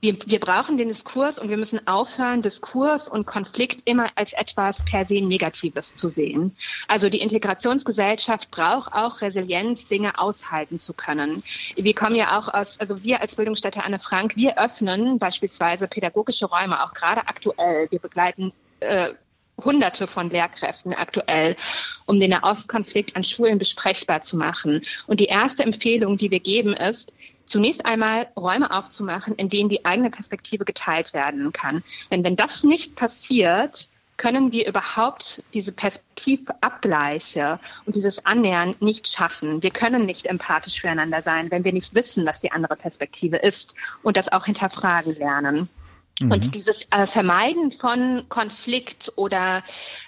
Wir, 0.00 0.18
wir 0.26 0.40
brauchen 0.40 0.76
den 0.76 0.88
Diskurs 0.88 1.38
und 1.38 1.48
wir 1.48 1.56
müssen 1.56 1.86
aufhören, 1.86 2.42
Diskurs 2.42 3.08
und 3.08 3.26
Konflikt 3.26 3.88
immer 3.88 4.08
als 4.16 4.34
etwas 4.34 4.84
per 4.84 5.06
se 5.06 5.22
Negatives 5.22 5.94
zu 5.94 6.10
sehen. 6.10 6.54
Also 6.88 7.08
die 7.08 7.22
Integrationsgesellschaft 7.22 8.50
braucht 8.50 8.92
auch 8.92 9.22
Resilienz, 9.22 9.88
Dinge 9.88 10.18
aushalten 10.18 10.78
zu 10.78 10.92
können. 10.92 11.42
Wir 11.76 11.94
kommen 11.94 12.16
ja 12.16 12.38
auch 12.38 12.52
aus, 12.52 12.78
also 12.78 13.02
wir 13.04 13.22
als 13.22 13.36
Bildungsstätte 13.36 13.82
Anne 13.84 13.98
Frank, 13.98 14.36
wir 14.36 14.58
öffnen 14.58 15.18
beispielsweise 15.18 15.88
pädagogische 15.88 16.44
Räume, 16.44 16.84
auch 16.84 16.92
gerade 16.92 17.22
aktuell. 17.26 17.86
Wir 17.90 18.00
begleiten 18.00 18.52
äh, 18.80 19.14
Hunderte 19.62 20.06
von 20.06 20.30
Lehrkräften 20.30 20.94
aktuell, 20.94 21.56
um 22.06 22.18
den 22.18 22.30
Nahostkonflikt 22.30 23.16
an 23.16 23.24
Schulen 23.24 23.58
besprechbar 23.58 24.22
zu 24.22 24.36
machen. 24.36 24.82
Und 25.06 25.20
die 25.20 25.26
erste 25.26 25.62
Empfehlung, 25.62 26.16
die 26.16 26.30
wir 26.30 26.40
geben, 26.40 26.74
ist, 26.74 27.14
zunächst 27.44 27.84
einmal 27.84 28.28
Räume 28.36 28.70
aufzumachen, 28.70 29.34
in 29.36 29.48
denen 29.48 29.68
die 29.68 29.84
eigene 29.84 30.10
Perspektive 30.10 30.64
geteilt 30.64 31.12
werden 31.12 31.52
kann. 31.52 31.82
Denn 32.10 32.24
wenn 32.24 32.36
das 32.36 32.64
nicht 32.64 32.96
passiert, 32.96 33.88
können 34.16 34.52
wir 34.52 34.68
überhaupt 34.68 35.42
diese 35.52 35.72
Perspektivabgleiche 35.72 37.58
und 37.86 37.96
dieses 37.96 38.24
Annähern 38.24 38.76
nicht 38.78 39.08
schaffen. 39.08 39.62
Wir 39.62 39.70
können 39.70 40.06
nicht 40.06 40.26
empathisch 40.26 40.80
füreinander 40.80 41.22
sein, 41.22 41.50
wenn 41.50 41.64
wir 41.64 41.72
nicht 41.72 41.94
wissen, 41.94 42.24
was 42.24 42.40
die 42.40 42.52
andere 42.52 42.76
Perspektive 42.76 43.36
ist 43.38 43.74
und 44.02 44.16
das 44.16 44.30
auch 44.30 44.44
hinterfragen 44.46 45.16
lernen. 45.16 45.68
Mhm. 46.22 46.32
Und 46.32 46.54
dieses 46.54 46.86
äh, 46.90 47.06
Vermeiden 47.06 47.72
von 47.72 48.24
Konflikt 48.28 49.12
oder 49.16 49.62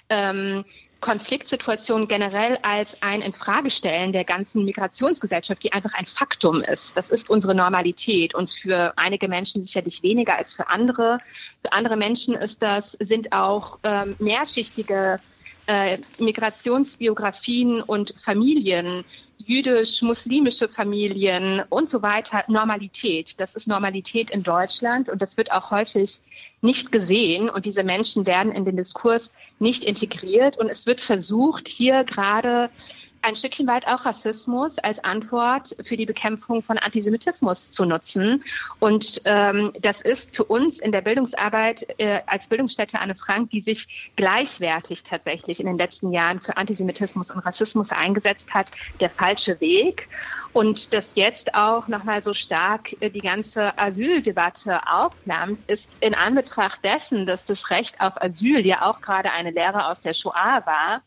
ähm, 0.09 0.65
Konfliktsituationen 1.01 2.07
generell 2.07 2.57
als 2.63 3.03
ein 3.03 3.21
Infragestellen 3.21 4.11
der 4.11 4.23
ganzen 4.23 4.65
Migrationsgesellschaft, 4.65 5.63
die 5.63 5.71
einfach 5.71 5.93
ein 5.93 6.07
Faktum 6.07 6.61
ist. 6.61 6.97
Das 6.97 7.11
ist 7.11 7.29
unsere 7.29 7.53
Normalität 7.53 8.33
und 8.33 8.49
für 8.49 8.91
einige 8.95 9.27
Menschen 9.27 9.61
sicherlich 9.61 10.01
weniger 10.01 10.35
als 10.35 10.55
für 10.55 10.67
andere. 10.67 11.19
Für 11.61 11.73
andere 11.73 11.95
Menschen 11.95 12.33
ist 12.33 12.63
das, 12.63 12.93
sind 12.93 13.33
auch 13.33 13.77
ähm, 13.83 14.15
mehrschichtige 14.17 15.19
äh, 15.67 15.97
Migrationsbiografien 16.19 17.81
und 17.81 18.13
Familien, 18.19 19.03
jüdisch, 19.37 20.01
muslimische 20.01 20.69
Familien 20.69 21.63
und 21.69 21.89
so 21.89 22.01
weiter 22.01 22.43
Normalität. 22.47 23.39
Das 23.39 23.55
ist 23.55 23.67
Normalität 23.67 24.31
in 24.31 24.43
Deutschland 24.43 25.09
und 25.09 25.21
das 25.21 25.37
wird 25.37 25.51
auch 25.51 25.71
häufig 25.71 26.21
nicht 26.61 26.91
gesehen 26.91 27.49
und 27.49 27.65
diese 27.65 27.83
Menschen 27.83 28.25
werden 28.25 28.51
in 28.51 28.65
den 28.65 28.77
Diskurs 28.77 29.31
nicht 29.59 29.83
integriert 29.83 30.57
und 30.57 30.69
es 30.69 30.85
wird 30.85 30.99
versucht, 30.99 31.67
hier 31.67 32.03
gerade 32.03 32.69
ein 33.25 33.35
Stückchen 33.35 33.65
weit 33.65 33.87
auch 33.87 34.05
Rassismus 34.05 34.77
als 34.77 35.03
Antwort 35.03 35.75
für 35.81 35.97
die 35.97 36.05
Bekämpfung 36.05 36.61
von 36.61 36.77
Antisemitismus 36.77 37.71
zu 37.71 37.85
nutzen. 37.85 38.43
Und 38.79 39.21
ähm, 39.25 39.73
das 39.81 40.01
ist 40.01 40.35
für 40.35 40.43
uns 40.43 40.77
in 40.77 40.91
der 40.91 41.01
Bildungsarbeit 41.01 41.87
äh, 41.97 42.21
als 42.27 42.47
Bildungsstätte 42.47 42.99
Anne 42.99 43.15
Frank, 43.15 43.49
die 43.49 43.61
sich 43.61 44.11
gleichwertig 44.15 45.01
tatsächlich 45.01 45.59
in 45.59 45.65
den 45.65 45.77
letzten 45.77 46.11
Jahren 46.13 46.39
für 46.39 46.55
Antisemitismus 46.55 47.31
und 47.31 47.39
Rassismus 47.39 47.91
eingesetzt 47.91 48.53
hat, 48.53 48.71
der 48.99 49.09
falsche 49.09 49.59
Weg. 49.59 50.07
Und 50.53 50.93
das 50.93 51.15
jetzt 51.15 51.55
auch 51.55 51.87
nochmal 51.87 52.21
so 52.21 52.33
stark 52.33 52.95
äh, 53.01 53.09
die 53.09 53.21
ganze 53.21 53.77
Asyldebatte 53.79 54.81
aufnimmt, 54.87 55.63
ist 55.69 55.91
in 55.99 56.13
Anbetracht 56.13 56.85
dessen, 56.85 57.25
dass 57.25 57.43
das 57.43 57.71
Recht 57.71 57.99
auf 58.01 58.21
Asyl 58.21 58.63
ja 58.63 58.83
auch 58.83 59.01
gerade 59.01 59.31
eine 59.31 59.49
Lehre 59.49 59.87
aus 59.87 59.99
der 59.99 60.13
Shoah 60.13 60.61
war, 60.65 61.01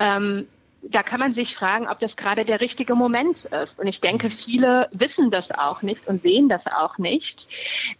ähm, 0.00 0.48
da 0.90 1.02
kann 1.02 1.20
man 1.20 1.32
sich 1.32 1.54
fragen, 1.54 1.88
ob 1.88 1.98
das 1.98 2.16
gerade 2.16 2.44
der 2.44 2.60
richtige 2.60 2.94
Moment 2.94 3.44
ist. 3.44 3.80
Und 3.80 3.86
ich 3.86 4.00
denke, 4.00 4.30
viele 4.30 4.88
wissen 4.92 5.30
das 5.30 5.50
auch 5.50 5.82
nicht 5.82 6.06
und 6.06 6.22
sehen 6.22 6.48
das 6.48 6.66
auch 6.66 6.98
nicht. 6.98 7.48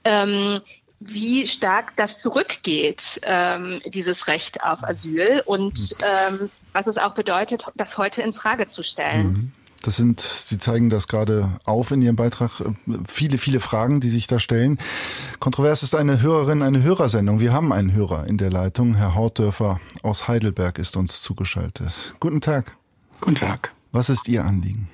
Ähm, 0.05 0.61
wie 0.99 1.47
stark 1.47 1.95
das 1.97 2.21
zurückgeht, 2.21 3.21
ähm, 3.25 3.83
dieses 3.87 4.29
Recht 4.29 4.63
auf 4.63 4.83
Asyl 4.83 5.43
und 5.45 5.95
ähm, 6.03 6.51
was 6.73 6.87
es 6.87 6.99
auch 6.99 7.15
bedeutet, 7.15 7.67
das 7.75 7.99
heute 7.99 8.23
in 8.23 8.33
Frage 8.33 8.67
zu 8.67 8.83
stellen. 8.83 9.27
Mhm. 9.27 9.53
Das 9.83 9.97
sind, 9.97 10.21
Sie 10.21 10.59
zeigen 10.59 10.91
das 10.91 11.07
gerade 11.07 11.51
auf 11.65 11.91
in 11.91 12.03
Ihrem 12.03 12.17
Beitrag, 12.17 12.63
viele, 13.07 13.39
viele 13.39 13.61
Fragen, 13.61 14.01
die 14.01 14.09
sich 14.09 14.27
da 14.27 14.39
stellen. 14.39 14.79
Kontrovers 15.39 15.83
ist 15.83 15.95
eine 15.95 16.21
Hörerin, 16.21 16.63
eine 16.63 16.83
Hörersendung. 16.83 17.41
Wir 17.41 17.53
haben 17.53 17.73
einen 17.73 17.93
Hörer 17.93 18.27
in 18.27 18.37
der 18.37 18.51
Leitung. 18.51 18.95
Herr 18.95 19.15
Hautdörfer 19.15 19.81
aus 20.03 20.29
Heidelberg 20.29 20.79
ist 20.79 20.97
uns 20.97 21.23
zugeschaltet. 21.23 22.15
Guten 22.21 22.41
Tag. 22.41 22.77
Guten 23.21 23.37
Tag. 23.37 23.73
Was 23.93 24.11
ist 24.11 24.29
Ihr 24.29 24.45
Anliegen? 24.45 24.89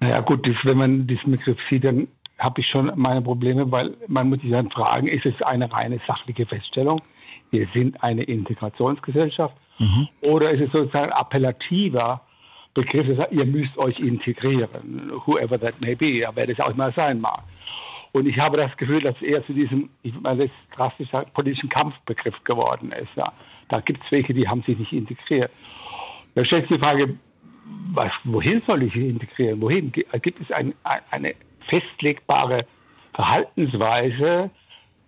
Naja 0.00 0.20
gut, 0.20 0.46
das, 0.46 0.56
wenn 0.64 0.76
man 0.76 1.06
diesen 1.06 1.32
Begriff 1.32 1.58
sieht, 1.68 1.84
dann 1.84 2.08
habe 2.38 2.60
ich 2.60 2.66
schon 2.66 2.92
meine 2.96 3.22
Probleme, 3.22 3.70
weil 3.70 3.96
man 4.08 4.28
muss 4.28 4.40
sich 4.40 4.50
dann 4.50 4.70
fragen, 4.70 5.06
ist 5.06 5.24
es 5.24 5.40
eine 5.42 5.70
reine 5.72 6.00
sachliche 6.06 6.46
Feststellung? 6.46 7.00
Wir 7.50 7.68
sind 7.72 8.02
eine 8.02 8.24
Integrationsgesellschaft 8.24 9.54
mhm. 9.78 10.08
oder 10.22 10.50
ist 10.50 10.60
es 10.60 10.72
sozusagen 10.72 11.12
appellativer 11.12 12.20
Begriff, 12.74 13.06
ihr 13.30 13.46
müsst 13.46 13.78
euch 13.78 13.98
integrieren, 14.00 15.12
whoever 15.26 15.58
that 15.58 15.80
may 15.80 15.94
be, 15.94 16.28
wer 16.34 16.46
das 16.46 16.60
auch 16.60 16.70
immer 16.70 16.92
sein 16.92 17.20
mag. 17.20 17.42
Und 18.12 18.26
ich 18.26 18.38
habe 18.38 18.56
das 18.56 18.76
Gefühl, 18.76 19.00
dass 19.00 19.16
es 19.16 19.22
eher 19.22 19.44
zu 19.44 19.52
diesem, 19.52 19.90
ich 20.02 20.14
meine, 20.20 20.46
das 20.46 20.50
drastisch 20.76 21.10
sagen, 21.10 21.30
politischen 21.34 21.68
Kampfbegriff 21.68 22.42
geworden 22.44 22.92
ist. 22.92 23.10
Ja. 23.16 23.32
Da 23.68 23.80
gibt 23.80 24.04
es 24.04 24.12
welche, 24.12 24.32
die 24.34 24.48
haben 24.48 24.62
sich 24.62 24.78
nicht 24.78 24.92
integriert. 24.92 25.50
Da 26.34 26.44
stellt 26.44 26.68
sich 26.68 26.76
die 26.76 26.82
Frage, 26.84 27.16
was, 27.92 28.12
wohin 28.24 28.62
soll 28.66 28.84
ich 28.84 28.94
integrieren? 28.94 29.60
Wohin? 29.60 29.90
Gibt 29.90 30.40
es 30.40 30.50
ein, 30.52 30.74
eine 31.10 31.34
festlegbare 31.68 32.66
Verhaltensweise, 33.14 34.50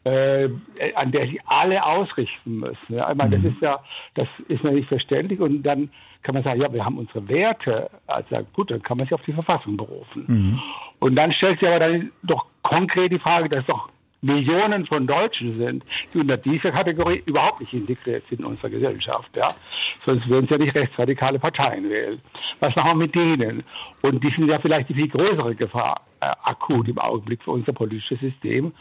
äh, 0.05 0.49
an 0.95 1.13
der 1.13 1.27
sich 1.27 1.39
alle 1.47 1.85
ausrichten 1.85 2.61
müssen? 2.61 2.77
Ja, 2.89 3.11
ich 3.11 3.17
meine, 3.17 3.37
das 3.37 3.41
mhm. 3.41 3.49
ist 3.51 3.61
ja, 3.61 3.79
das 4.15 4.29
ist 4.49 4.65
nicht 4.65 4.89
verständlich. 4.89 5.39
Und 5.39 5.63
dann 5.63 5.91
kann 6.27 6.35
man 6.35 6.43
sagen, 6.43 6.61
ja, 6.61 6.73
wir 6.73 6.85
haben 6.85 6.99
unsere 6.99 7.29
Werte. 7.29 7.89
Also 8.09 8.45
gut, 8.53 8.73
dann 8.73 8.83
kann 8.83 8.99
man 8.99 9.07
sich 9.07 9.15
auf 9.15 9.23
die 9.23 9.33
Verfassung 9.33 9.77
berufen. 9.77 10.25
Mhm. 10.27 10.61
Und 10.99 11.15
dann 11.15 11.31
stellt 11.31 11.61
sich 11.61 11.69
aber 11.69 11.79
dann 11.79 12.11
doch 12.25 12.47
konkret 12.63 13.13
die 13.13 13.19
Frage, 13.21 13.49
dass 13.49 13.65
doch 13.67 13.89
Millionen 14.23 14.85
von 14.87 15.07
Deutschen 15.07 15.57
sind, 15.57 15.85
die 16.13 16.19
unter 16.19 16.37
dieser 16.37 16.73
Kategorie 16.73 17.23
überhaupt 17.27 17.61
nicht 17.61 17.73
integriert 17.73 18.25
sind 18.29 18.41
in 18.41 18.47
unserer 18.47 18.71
Gesellschaft. 18.71 19.31
Ja? 19.37 19.55
Sonst 20.01 20.29
würden 20.29 20.49
sie 20.49 20.55
ja 20.55 20.59
nicht 20.59 20.75
rechtsradikale 20.75 21.39
Parteien 21.39 21.89
wählen. 21.89 22.21
Was 22.59 22.75
machen 22.75 22.99
wir 22.99 23.07
mit 23.07 23.15
denen? 23.15 23.63
Und 24.03 24.25
die 24.25 24.31
sind 24.31 24.49
ja 24.49 24.59
vielleicht 24.59 24.89
die 24.89 24.95
viel 24.95 25.09
größere 25.09 25.55
Gefahr 25.55 26.01
äh, 26.21 26.27
akut 26.43 26.89
im 26.89 26.99
Augenblick 26.99 27.45
für 27.45 27.53
unser 27.53 27.73
politisches 27.73 28.19
System 28.19 28.73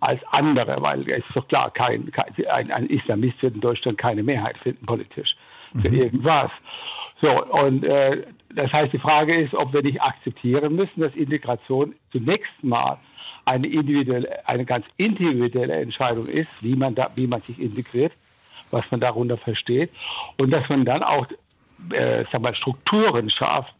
als 0.00 0.20
andere, 0.32 0.78
weil 0.80 1.08
es 1.08 1.18
ist 1.18 1.36
doch 1.36 1.46
klar, 1.46 1.70
kein, 1.70 2.10
kein 2.10 2.34
ein, 2.50 2.72
ein, 2.72 2.86
Islamist 2.86 3.40
wird 3.40 3.54
in 3.54 3.60
Deutschland 3.60 3.98
keine 3.98 4.24
Mehrheit 4.24 4.58
finden 4.58 4.84
politisch 4.84 5.36
für 5.80 5.90
mhm. 5.90 5.94
irgendwas. 5.94 6.50
So, 7.20 7.44
und 7.44 7.84
äh, 7.84 8.24
das 8.54 8.72
heißt, 8.72 8.92
die 8.92 8.98
Frage 8.98 9.34
ist, 9.34 9.54
ob 9.54 9.72
wir 9.72 9.82
nicht 9.82 10.00
akzeptieren 10.00 10.76
müssen, 10.76 11.00
dass 11.00 11.14
Integration 11.14 11.94
zunächst 12.12 12.52
mal 12.62 12.98
eine 13.44 13.66
individuelle, 13.66 14.46
eine 14.46 14.64
ganz 14.64 14.86
individuelle 14.96 15.74
Entscheidung 15.74 16.26
ist, 16.26 16.48
wie 16.60 16.76
man 16.76 16.94
da, 16.94 17.10
wie 17.14 17.26
man 17.26 17.42
sich 17.42 17.58
integriert, 17.58 18.12
was 18.70 18.84
man 18.90 19.00
darunter 19.00 19.38
versteht, 19.38 19.90
und 20.36 20.50
dass 20.50 20.68
man 20.68 20.84
dann 20.84 21.02
auch, 21.02 21.26
äh, 21.92 22.24
sag 22.30 22.42
mal, 22.42 22.54
Strukturen 22.54 23.30
schafft, 23.30 23.74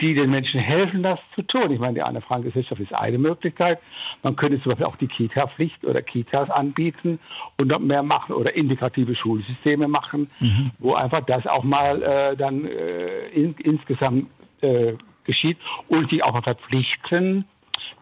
die 0.00 0.14
den 0.14 0.30
Menschen 0.30 0.60
helfen, 0.60 1.02
das 1.02 1.18
zu 1.34 1.42
tun. 1.42 1.70
Ich 1.70 1.78
meine, 1.78 1.94
die 1.94 2.02
Anne 2.02 2.20
Frank 2.20 2.44
Gesellschaft 2.44 2.80
ist 2.80 2.94
eine 2.94 3.18
Möglichkeit. 3.18 3.78
Man 4.22 4.36
könnte 4.36 4.60
zum 4.62 4.70
Beispiel 4.70 4.86
auch 4.86 4.96
die 4.96 5.08
Kita-Pflicht 5.08 5.84
oder 5.84 6.02
Kitas 6.02 6.50
anbieten 6.50 7.18
und 7.58 7.68
noch 7.68 7.78
mehr 7.78 8.02
machen 8.02 8.34
oder 8.34 8.54
integrative 8.54 9.14
Schulsysteme 9.14 9.88
machen, 9.88 10.30
mhm. 10.40 10.70
wo 10.78 10.94
einfach 10.94 11.20
das 11.26 11.46
auch 11.46 11.64
mal 11.64 12.02
äh, 12.02 12.36
dann 12.36 12.64
äh, 12.64 13.28
in, 13.28 13.54
insgesamt 13.62 14.26
äh, 14.62 14.94
geschieht 15.24 15.58
und 15.88 16.10
sich 16.10 16.24
auch 16.24 16.32
mal 16.32 16.42
verpflichten, 16.42 17.44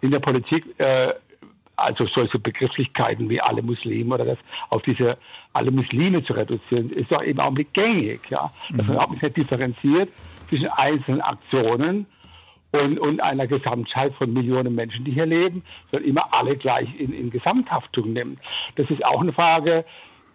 in 0.00 0.11
der 0.11 0.20
Politik 0.20 0.64
äh, 0.78 1.12
also 1.76 2.06
solche 2.06 2.38
Begrifflichkeiten 2.38 3.28
wie 3.28 3.40
alle 3.40 3.62
Muslime 3.62 4.14
oder 4.14 4.24
das 4.24 4.38
auf 4.70 4.82
diese 4.82 5.16
alle 5.52 5.70
Muslime 5.70 6.22
zu 6.24 6.32
reduzieren, 6.32 6.90
ist 6.90 7.11
doch 7.11 7.22
im 7.22 7.38
Augenblick 7.38 7.72
gängig, 7.72 8.20
ja. 8.30 8.52
Dass 8.70 8.87
man 8.87 8.98
auch 8.98 9.11
nicht 9.11 9.37
differenziert 9.37 10.11
zwischen 10.48 10.68
einzelnen 10.68 11.20
Aktionen 11.20 12.06
und, 12.72 12.98
und 12.98 13.22
einer 13.22 13.46
Gesamtheit 13.46 14.14
von 14.14 14.32
Millionen 14.32 14.74
Menschen, 14.74 15.04
die 15.04 15.12
hier 15.12 15.26
leben, 15.26 15.62
sondern 15.90 16.08
immer 16.08 16.34
alle 16.34 16.56
gleich 16.56 16.88
in, 16.98 17.12
in 17.12 17.30
Gesamthaftung 17.30 18.12
nimmt. 18.12 18.40
Das 18.76 18.90
ist 18.90 19.04
auch 19.04 19.20
eine 19.20 19.32
Frage, 19.32 19.84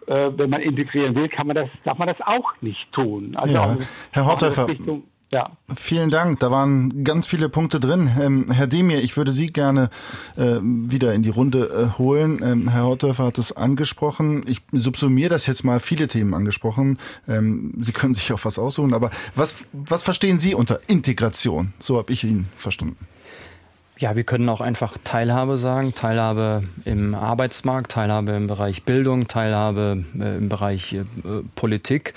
äh, 0.06 0.30
wenn 0.36 0.50
man 0.50 0.60
integrieren 0.60 1.14
will, 1.14 1.28
kann 1.28 1.46
man 1.46 1.56
das, 1.56 1.68
darf 1.84 1.98
man 1.98 2.08
das 2.08 2.20
auch 2.20 2.52
nicht 2.60 2.92
tun. 2.92 3.36
Also 3.36 3.54
ja. 3.54 3.76
Herr 4.10 4.26
Horteffer, 4.26 4.66
ja. 5.34 5.50
Vielen 5.74 6.10
Dank. 6.10 6.38
Da 6.38 6.52
waren 6.52 7.02
ganz 7.02 7.26
viele 7.26 7.48
Punkte 7.48 7.80
drin. 7.80 8.08
Ähm, 8.20 8.52
Herr 8.52 8.68
Demir, 8.68 9.02
ich 9.02 9.16
würde 9.16 9.32
Sie 9.32 9.52
gerne 9.52 9.90
äh, 10.36 10.58
wieder 10.62 11.12
in 11.12 11.24
die 11.24 11.28
Runde 11.28 11.90
äh, 11.92 11.98
holen. 11.98 12.40
Ähm, 12.40 12.68
Herr 12.68 12.84
Hortöfer 12.84 13.24
hat 13.24 13.38
es 13.38 13.50
angesprochen. 13.50 14.44
Ich 14.46 14.62
subsumiere 14.70 15.30
das 15.30 15.48
jetzt 15.48 15.64
mal 15.64 15.80
viele 15.80 16.06
Themen 16.06 16.34
angesprochen. 16.34 17.00
Ähm, 17.26 17.74
Sie 17.82 17.90
können 17.90 18.14
sich 18.14 18.32
auch 18.32 18.44
was 18.44 18.60
aussuchen. 18.60 18.94
Aber 18.94 19.10
was, 19.34 19.56
was 19.72 20.04
verstehen 20.04 20.38
Sie 20.38 20.54
unter 20.54 20.78
Integration? 20.86 21.74
So 21.80 21.98
habe 21.98 22.12
ich 22.12 22.22
ihn 22.22 22.44
verstanden. 22.54 22.96
Ja, 23.96 24.14
wir 24.14 24.24
können 24.24 24.48
auch 24.48 24.60
einfach 24.60 24.98
Teilhabe 25.02 25.56
sagen. 25.56 25.94
Teilhabe 25.94 26.62
im 26.84 27.16
Arbeitsmarkt, 27.16 27.90
Teilhabe 27.90 28.32
im 28.32 28.46
Bereich 28.46 28.84
Bildung, 28.84 29.26
Teilhabe 29.26 30.04
äh, 30.16 30.36
im 30.36 30.48
Bereich 30.48 30.92
äh, 30.94 31.04
Politik 31.56 32.14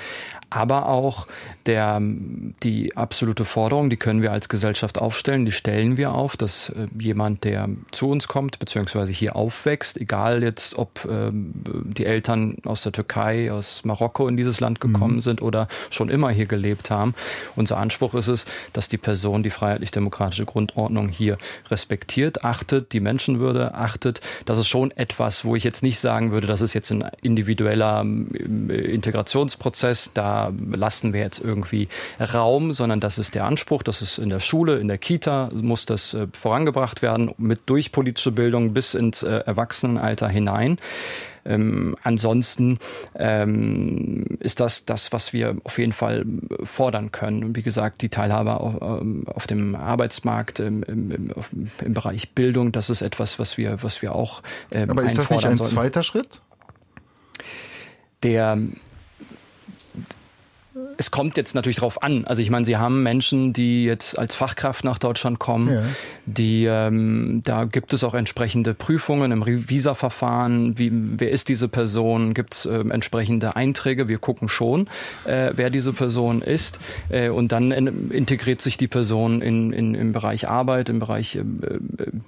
aber 0.50 0.88
auch 0.88 1.28
der, 1.68 2.02
die 2.02 2.96
absolute 2.96 3.44
Forderung, 3.44 3.90
die 3.90 3.98
können 3.98 4.22
wir 4.22 4.32
als 4.32 4.48
Gesellschaft 4.48 5.00
aufstellen, 5.00 5.46
die 5.46 5.52
stellen 5.52 5.98
wir 5.98 6.14
auf, 6.14 6.38
dass 6.38 6.70
äh, 6.70 6.88
jemand, 7.00 7.44
der 7.44 7.70
zu 7.92 8.10
uns 8.10 8.28
kommt, 8.28 8.60
beziehungsweise 8.60 9.12
hier 9.12 9.36
aufwächst, 9.36 9.98
egal 9.98 10.44
jetzt, 10.44 10.78
ob 10.78 11.06
äh, 11.06 11.30
die 11.32 12.06
Eltern 12.06 12.58
aus 12.64 12.84
der 12.84 12.94
Türkei, 12.94 13.52
aus 13.52 13.84
Marokko 13.84 14.28
in 14.28 14.38
dieses 14.38 14.62
Land 14.62 14.80
gekommen 14.80 15.16
mhm. 15.16 15.22
sind 15.22 15.42
oder 15.42 15.68
schon 15.90 16.10
immer 16.10 16.30
hier 16.30 16.46
gelebt 16.46 16.90
haben, 16.90 17.14
unser 17.56 17.78
Anspruch 17.78 18.14
ist 18.16 18.30
es, 18.30 18.46
dass 18.72 18.88
die 18.88 18.98
Person 18.98 19.44
die 19.44 19.50
freiheitlich-demokratische 19.50 20.46
Grundordnung 20.46 21.10
hier 21.10 21.38
respektiert, 21.70 22.46
achtet, 22.46 22.94
die 22.94 23.02
Menschenwürde 23.02 23.74
achtet. 23.76 24.22
Das 24.46 24.58
ist 24.58 24.68
schon 24.68 24.92
etwas, 24.92 25.44
wo 25.44 25.56
ich 25.56 25.66
jetzt 25.66 25.84
nicht 25.84 26.00
sagen 26.00 26.32
würde, 26.32 26.48
das 26.48 26.62
ist 26.62 26.74
jetzt 26.74 26.92
ein 26.92 27.04
individueller 27.22 28.06
äh, 28.06 28.74
Integrationsprozess, 28.74 30.12
da 30.14 30.54
lassen 30.72 31.12
wir 31.12 31.20
jetzt 31.20 31.40
irgendwie 31.44 31.57
Raum, 32.20 32.74
sondern 32.74 33.00
das 33.00 33.18
ist 33.18 33.36
der 33.36 33.46
Anspruch, 33.46 33.84
das 33.84 34.02
ist 34.02 34.18
in 34.18 34.30
der 34.30 34.40
Schule, 34.40 34.80
in 34.80 34.88
der 34.88 34.98
Kita 34.98 35.50
muss 35.54 35.86
das 35.86 36.14
äh, 36.14 36.28
vorangebracht 36.32 37.02
werden, 37.02 37.32
mit 37.38 37.62
durch 37.66 37.92
politische 37.92 38.32
Bildung 38.32 38.74
bis 38.74 38.94
ins 38.94 39.24
äh, 39.24 39.44
Erwachsenenalter 39.46 40.30
hinein. 40.30 40.78
Ähm, 41.48 41.96
ansonsten 42.04 42.78
ähm, 43.16 44.26
ist 44.40 44.60
das 44.60 44.86
das, 44.86 45.14
was 45.14 45.32
wir 45.32 45.56
auf 45.64 45.80
jeden 45.80 45.94
Fall 45.94 46.26
fordern 46.64 47.12
können. 47.12 47.44
Und 47.44 47.56
wie 47.56 47.62
gesagt, 47.62 48.02
die 48.02 48.10
Teilhabe 48.10 48.60
auf, 48.60 49.02
ähm, 49.02 49.24
auf 49.28 49.48
dem 49.48 49.76
Arbeitsmarkt, 49.76 50.60
im, 50.60 50.84
im, 50.84 51.32
im, 51.82 51.94
Bereich 51.94 52.32
Bildung, 52.32 52.74
das 52.74 52.90
ist 52.90 53.02
etwas, 53.02 53.40
was 53.40 53.58
wir, 53.58 53.82
was 53.82 54.02
wir 54.02 54.14
auch 54.14 54.44
ähm, 54.72 54.90
Aber 54.90 55.04
ist 55.04 55.18
das 55.18 55.30
nicht 55.30 55.46
ein 55.46 55.56
zweiter 55.56 56.04
Schritt? 56.04 56.42
Der 58.24 58.58
es 60.98 61.12
kommt 61.12 61.38
jetzt 61.38 61.56
natürlich 61.56 61.78
drauf 61.78 62.02
an. 62.04 62.26
Also 62.26 62.42
ich 62.42 62.50
meine, 62.50 62.66
Sie 62.66 62.78
haben 62.78 63.04
Menschen, 63.04 63.54
die 63.54 63.86
jetzt 63.86 64.18
als 64.18 64.36
Fachkraft 64.36 64.84
nach 64.84 64.98
Deutschland 64.98 65.40
kommen, 65.40 65.74
ja. 65.74 65.84
die 66.26 66.66
ähm, 66.66 67.42
da 67.44 67.66
gibt 67.66 67.94
es 67.94 68.04
auch 68.04 68.14
entsprechende 68.14 68.74
Prüfungen 68.74 69.32
im 69.32 69.46
Visa-Verfahren. 69.46 70.78
Wie, 70.78 70.90
wer 70.92 71.32
ist 71.32 71.50
diese 71.50 71.68
Person? 71.68 72.34
Gibt 72.34 72.56
es 72.56 72.66
ähm, 72.66 72.92
entsprechende 72.92 73.56
Einträge? 73.56 74.08
Wir 74.08 74.18
gucken 74.18 74.50
schon, 74.50 74.88
äh, 75.26 75.52
wer 75.56 75.70
diese 75.70 75.94
Person 75.94 76.42
ist. 76.42 76.80
Äh, 77.10 77.30
und 77.30 77.52
dann 77.52 77.72
in, 77.72 78.12
integriert 78.12 78.62
sich 78.62 78.78
die 78.78 78.88
Person 78.88 79.42
in, 79.42 79.72
in, 79.72 79.94
im 79.96 80.14
Bereich 80.14 80.50
Arbeit, 80.50 80.90
im 80.90 81.00
Bereich 81.00 81.36
äh, 81.36 81.42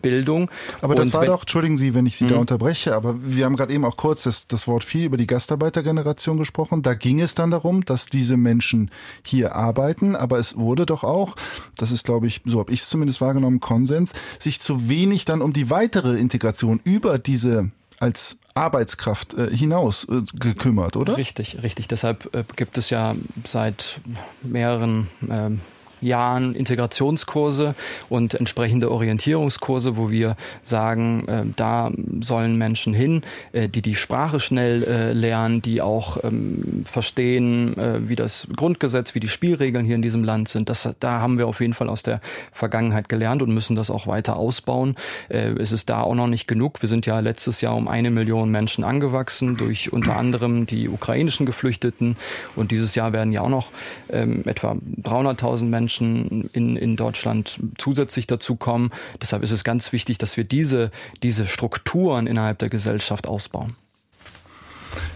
Bildung. 0.02 0.52
Aber 0.82 0.96
das 0.96 1.08
und 1.08 1.14
war 1.16 1.22
wenn, 1.22 1.28
doch, 1.28 1.42
entschuldigen 1.42 1.78
Sie, 1.78 1.94
wenn 1.94 2.06
ich 2.06 2.18
Sie 2.18 2.28
da 2.28 2.36
hm? 2.36 2.42
unterbreche, 2.42 2.96
aber 2.96 3.16
wir 3.22 3.46
haben 3.46 3.56
gerade 3.56 3.74
eben 3.74 3.86
auch 3.86 3.98
kurz 3.98 4.24
das, 4.24 4.48
das 4.48 4.68
Wort 4.68 4.84
viel 4.84 5.06
über 5.06 5.18
die 5.18 5.28
Gastarbeitergeneration 5.28 6.38
gesprochen. 6.38 6.82
Da 6.84 6.94
ging 6.94 7.20
es 7.20 7.36
dann 7.36 7.52
darum, 7.52 7.84
dass 7.86 8.06
diese 8.06 8.38
Menschen 8.40 8.92
hier 9.24 9.56
arbeiten, 9.56 10.16
aber 10.16 10.40
es 10.40 10.58
wurde 10.58 10.86
doch 10.86 11.04
auch, 11.04 11.36
das 11.78 11.92
ist 11.92 12.06
glaube 12.06 12.28
ich, 12.28 12.42
so 12.46 12.60
habe 12.60 12.72
ich 12.72 12.82
es 12.82 12.90
zumindest 12.90 13.22
wahrgenommen, 13.22 13.60
Konsens, 13.60 14.14
sich 14.40 14.60
zu 14.60 14.90
wenig 14.90 15.26
dann 15.26 15.42
um 15.42 15.54
die 15.54 15.70
weitere 15.70 16.18
Integration 16.18 16.80
über 16.84 17.20
diese 17.20 17.72
als 18.00 18.38
Arbeitskraft 18.54 19.34
äh, 19.34 19.56
hinaus 19.56 20.06
äh, 20.06 20.22
gekümmert, 20.34 20.96
oder? 20.96 21.18
Richtig, 21.18 21.62
richtig. 21.64 21.88
Deshalb 21.88 22.34
äh, 22.34 22.44
gibt 22.56 22.78
es 22.78 22.90
ja 22.90 23.16
seit 23.46 24.00
mehreren 24.42 25.08
ähm, 25.30 25.62
Jahren 26.02 26.56
Integrationskurse 26.56 27.76
und 28.10 28.34
entsprechende 28.34 28.92
Orientierungskurse, 28.92 29.98
wo 29.98 30.10
wir 30.10 30.36
sagen, 30.64 31.28
äh, 31.28 31.44
da 31.56 31.92
sollen 32.22 32.58
Menschen 32.58 32.94
hin, 32.94 33.22
äh, 33.52 33.68
die 33.68 33.82
die 33.82 33.96
Sprache 33.96 34.40
schnell 34.40 34.84
äh, 34.84 35.14
lernen, 35.14 35.62
die 35.62 35.82
auch 35.82 36.24
ähm, 36.24 36.84
verstehen, 36.86 37.78
äh, 37.78 38.08
wie 38.08 38.16
das 38.16 38.48
Grundgesetz, 38.56 39.16
wie 39.16 39.20
die 39.20 39.28
Spielregeln 39.28 39.86
hier 39.86 39.96
in 39.96 40.02
diesem 40.02 40.24
Land 40.24 40.50
sind. 40.50 40.70
Das, 40.70 40.90
da 41.00 41.20
haben 41.20 41.38
wir 41.38 41.48
auf 41.48 41.62
jeden 41.62 41.74
Fall 41.74 41.90
aus 41.90 42.04
der 42.04 42.22
Vergangenheit 42.52 43.10
gelernt 43.10 43.42
und 43.42 43.54
müssen 43.54 43.76
das 43.76 43.90
auch 43.90 44.08
weiter 44.08 44.38
ausbauen. 44.38 44.96
Äh, 45.30 45.52
es 45.60 45.72
ist 45.72 45.90
da 45.90 46.02
auch 46.02 46.16
noch 46.16 46.28
nicht 46.28 46.48
genug. 46.48 46.82
Wir 46.82 46.90
sind 46.90 47.06
ja 47.06 47.20
letztes 47.20 47.62
Jahr 47.62 47.76
um 47.76 47.88
eine 47.88 48.10
Million 48.10 48.50
Menschen 48.52 48.84
angewachsen 48.84 49.58
durch 49.58 49.92
unter 49.92 50.16
anderem 50.16 50.66
die 50.66 50.88
ukrainischen 50.88 51.46
Geflüchteten 51.46 52.16
und 52.56 52.72
dieses 52.72 52.96
Jahr 52.96 53.14
werden 53.14 53.34
ja 53.34 53.42
auch 53.42 53.50
noch 53.50 53.72
ähm, 54.10 54.44
etwa 54.46 54.76
300.000 55.04 55.66
Menschen 55.66 55.89
Menschen 55.90 56.50
in, 56.54 56.76
in 56.76 56.96
Deutschland 56.96 57.60
zusätzlich 57.80 58.28
dazu 58.28 58.56
kommen. 58.56 58.92
Deshalb 59.20 59.42
ist 59.42 59.50
es 59.50 59.64
ganz 59.64 59.92
wichtig, 59.92 60.20
dass 60.20 60.38
wir 60.38 60.44
diese, 60.44 60.92
diese 61.24 61.48
Strukturen 61.48 62.28
innerhalb 62.28 62.60
der 62.60 62.70
Gesellschaft 62.70 63.28
ausbauen. 63.28 63.76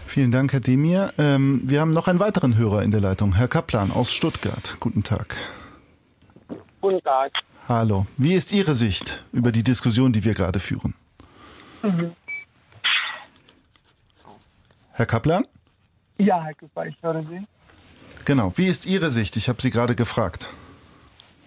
Vielen 0.08 0.32
Dank, 0.32 0.52
Herr 0.52 0.58
Demir. 0.58 1.12
Ähm, 1.16 1.62
wir 1.64 1.80
haben 1.80 1.90
noch 1.90 2.08
einen 2.08 2.18
weiteren 2.18 2.56
Hörer 2.56 2.82
in 2.82 2.90
der 2.90 3.00
Leitung, 3.00 3.36
Herr 3.36 3.46
Kaplan 3.46 3.92
aus 3.92 4.12
Stuttgart. 4.12 4.76
Guten 4.80 5.04
Tag. 5.04 5.36
Guten 6.80 7.00
Tag. 7.02 7.32
Hallo. 7.68 8.06
Wie 8.16 8.34
ist 8.34 8.52
Ihre 8.52 8.74
Sicht 8.74 9.22
über 9.32 9.52
die 9.52 9.62
Diskussion, 9.62 10.12
die 10.12 10.24
wir 10.24 10.34
gerade 10.34 10.58
führen? 10.58 10.94
Mhm. 11.82 12.12
Herr 14.90 15.06
Kaplan? 15.06 15.44
Ja, 16.18 16.42
Herr 16.42 16.54
Kupfer, 16.54 16.86
ich 16.86 16.96
höre 17.00 17.22
Sie. 17.22 17.46
Genau. 18.24 18.52
Wie 18.56 18.66
ist 18.66 18.86
Ihre 18.86 19.10
Sicht? 19.10 19.36
Ich 19.36 19.48
habe 19.48 19.62
Sie 19.62 19.70
gerade 19.70 19.94
gefragt. 19.94 20.48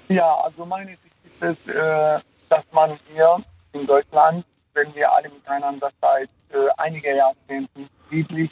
Ja, 0.10 0.36
also 0.42 0.66
meine 0.66 0.92
Sicht 0.92 1.16
ist 1.26 1.44
es, 1.44 1.68
äh, 1.68 2.20
dass 2.50 2.64
man 2.72 2.98
hier 3.14 3.44
in 3.74 3.86
Deutschland, 3.86 4.46
wenn 4.74 4.94
wir 4.96 5.12
alle 5.12 5.30
miteinander 5.30 5.90
seit 6.00 6.30
äh, 6.52 6.70
einiger 6.78 7.14
Jahrzehnten 7.14 7.90
friedlich 8.08 8.52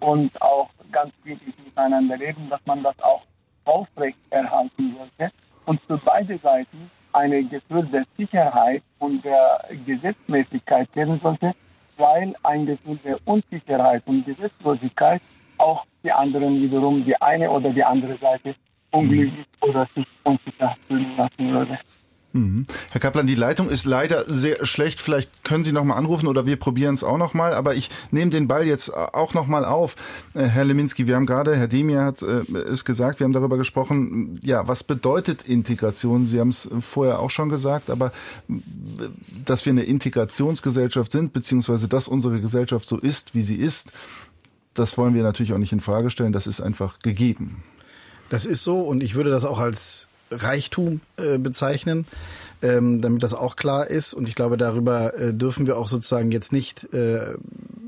und 0.00 0.30
auch 0.42 0.68
ganz 0.90 1.12
friedlich 1.22 1.54
miteinander 1.64 2.16
leben, 2.18 2.50
dass 2.50 2.60
man 2.66 2.82
das 2.82 2.98
auch 3.00 3.22
aufrecht 3.64 4.18
erhalten 4.30 4.96
sollte 4.98 5.32
und 5.64 5.80
für 5.82 5.96
beide 5.98 6.36
Seiten 6.38 6.90
eine 7.12 7.42
Gefühl 7.44 7.86
der 7.86 8.04
Sicherheit 8.16 8.82
und 8.98 9.24
der 9.24 9.64
Gesetzmäßigkeit 9.86 10.92
geben 10.92 11.20
sollte, 11.22 11.54
weil 11.96 12.34
ein 12.42 12.66
Gefühl 12.66 12.98
der 13.04 13.16
Unsicherheit 13.24 14.02
und 14.06 14.26
Gesetzlosigkeit 14.26 15.22
auch 15.58 15.84
die 16.02 16.12
anderen 16.12 16.60
wiederum, 16.60 17.04
die 17.04 17.16
eine 17.20 17.50
oder 17.50 17.70
die 17.70 17.84
andere 17.84 18.16
Seite 18.18 18.54
unglücklich 18.92 19.46
oder 19.60 19.88
sich 19.94 20.06
unsicher 20.24 20.76
fühlen 20.86 21.16
lassen 21.16 21.52
würde. 21.52 21.78
Mhm. 22.32 22.64
Herr 22.90 23.00
Kaplan, 23.00 23.26
die 23.26 23.34
Leitung 23.34 23.68
ist 23.68 23.84
leider 23.84 24.24
sehr 24.26 24.64
schlecht. 24.64 25.00
Vielleicht 25.00 25.44
können 25.44 25.64
Sie 25.64 25.72
noch 25.72 25.84
mal 25.84 25.96
anrufen 25.96 26.26
oder 26.26 26.46
wir 26.46 26.56
probieren 26.56 26.94
es 26.94 27.04
auch 27.04 27.18
noch 27.18 27.34
mal. 27.34 27.52
Aber 27.52 27.74
ich 27.74 27.90
nehme 28.10 28.30
den 28.30 28.48
Ball 28.48 28.66
jetzt 28.66 28.94
auch 28.94 29.34
noch 29.34 29.46
mal 29.46 29.64
auf. 29.64 29.96
Äh, 30.34 30.44
Herr 30.44 30.64
Leminski, 30.64 31.06
wir 31.06 31.16
haben 31.16 31.26
gerade, 31.26 31.56
Herr 31.56 31.68
Demir 31.68 32.02
hat 32.02 32.22
äh, 32.22 32.40
es 32.58 32.84
gesagt, 32.84 33.20
wir 33.20 33.24
haben 33.24 33.34
darüber 33.34 33.58
gesprochen, 33.58 34.40
ja, 34.42 34.66
was 34.66 34.82
bedeutet 34.82 35.42
Integration? 35.42 36.26
Sie 36.26 36.40
haben 36.40 36.48
es 36.48 36.68
vorher 36.80 37.20
auch 37.20 37.30
schon 37.30 37.50
gesagt, 37.50 37.90
aber 37.90 38.12
dass 39.44 39.66
wir 39.66 39.72
eine 39.72 39.82
Integrationsgesellschaft 39.82 41.12
sind, 41.12 41.34
beziehungsweise 41.34 41.86
dass 41.86 42.08
unsere 42.08 42.40
Gesellschaft 42.40 42.88
so 42.88 42.96
ist, 42.96 43.34
wie 43.34 43.42
sie 43.42 43.56
ist, 43.56 43.92
das 44.74 44.96
wollen 44.96 45.14
wir 45.14 45.22
natürlich 45.22 45.52
auch 45.52 45.58
nicht 45.58 45.72
in 45.72 45.80
Frage 45.80 46.08
stellen. 46.08 46.32
Das 46.32 46.46
ist 46.46 46.62
einfach 46.62 47.00
gegeben. 47.00 47.62
Das 48.32 48.46
ist 48.46 48.64
so 48.64 48.80
und 48.80 49.02
ich 49.02 49.14
würde 49.14 49.28
das 49.28 49.44
auch 49.44 49.58
als 49.58 50.08
Reichtum 50.30 51.02
äh, 51.18 51.36
bezeichnen, 51.36 52.06
ähm, 52.62 53.00
damit 53.00 53.22
das 53.22 53.34
auch 53.34 53.56
klar 53.56 53.88
ist. 53.88 54.14
Und 54.14 54.28
ich 54.28 54.34
glaube, 54.34 54.56
darüber 54.56 55.14
äh, 55.14 55.34
dürfen 55.34 55.66
wir 55.66 55.76
auch 55.76 55.88
sozusagen 55.88 56.32
jetzt 56.32 56.52
nicht 56.52 56.92
äh, 56.94 57.34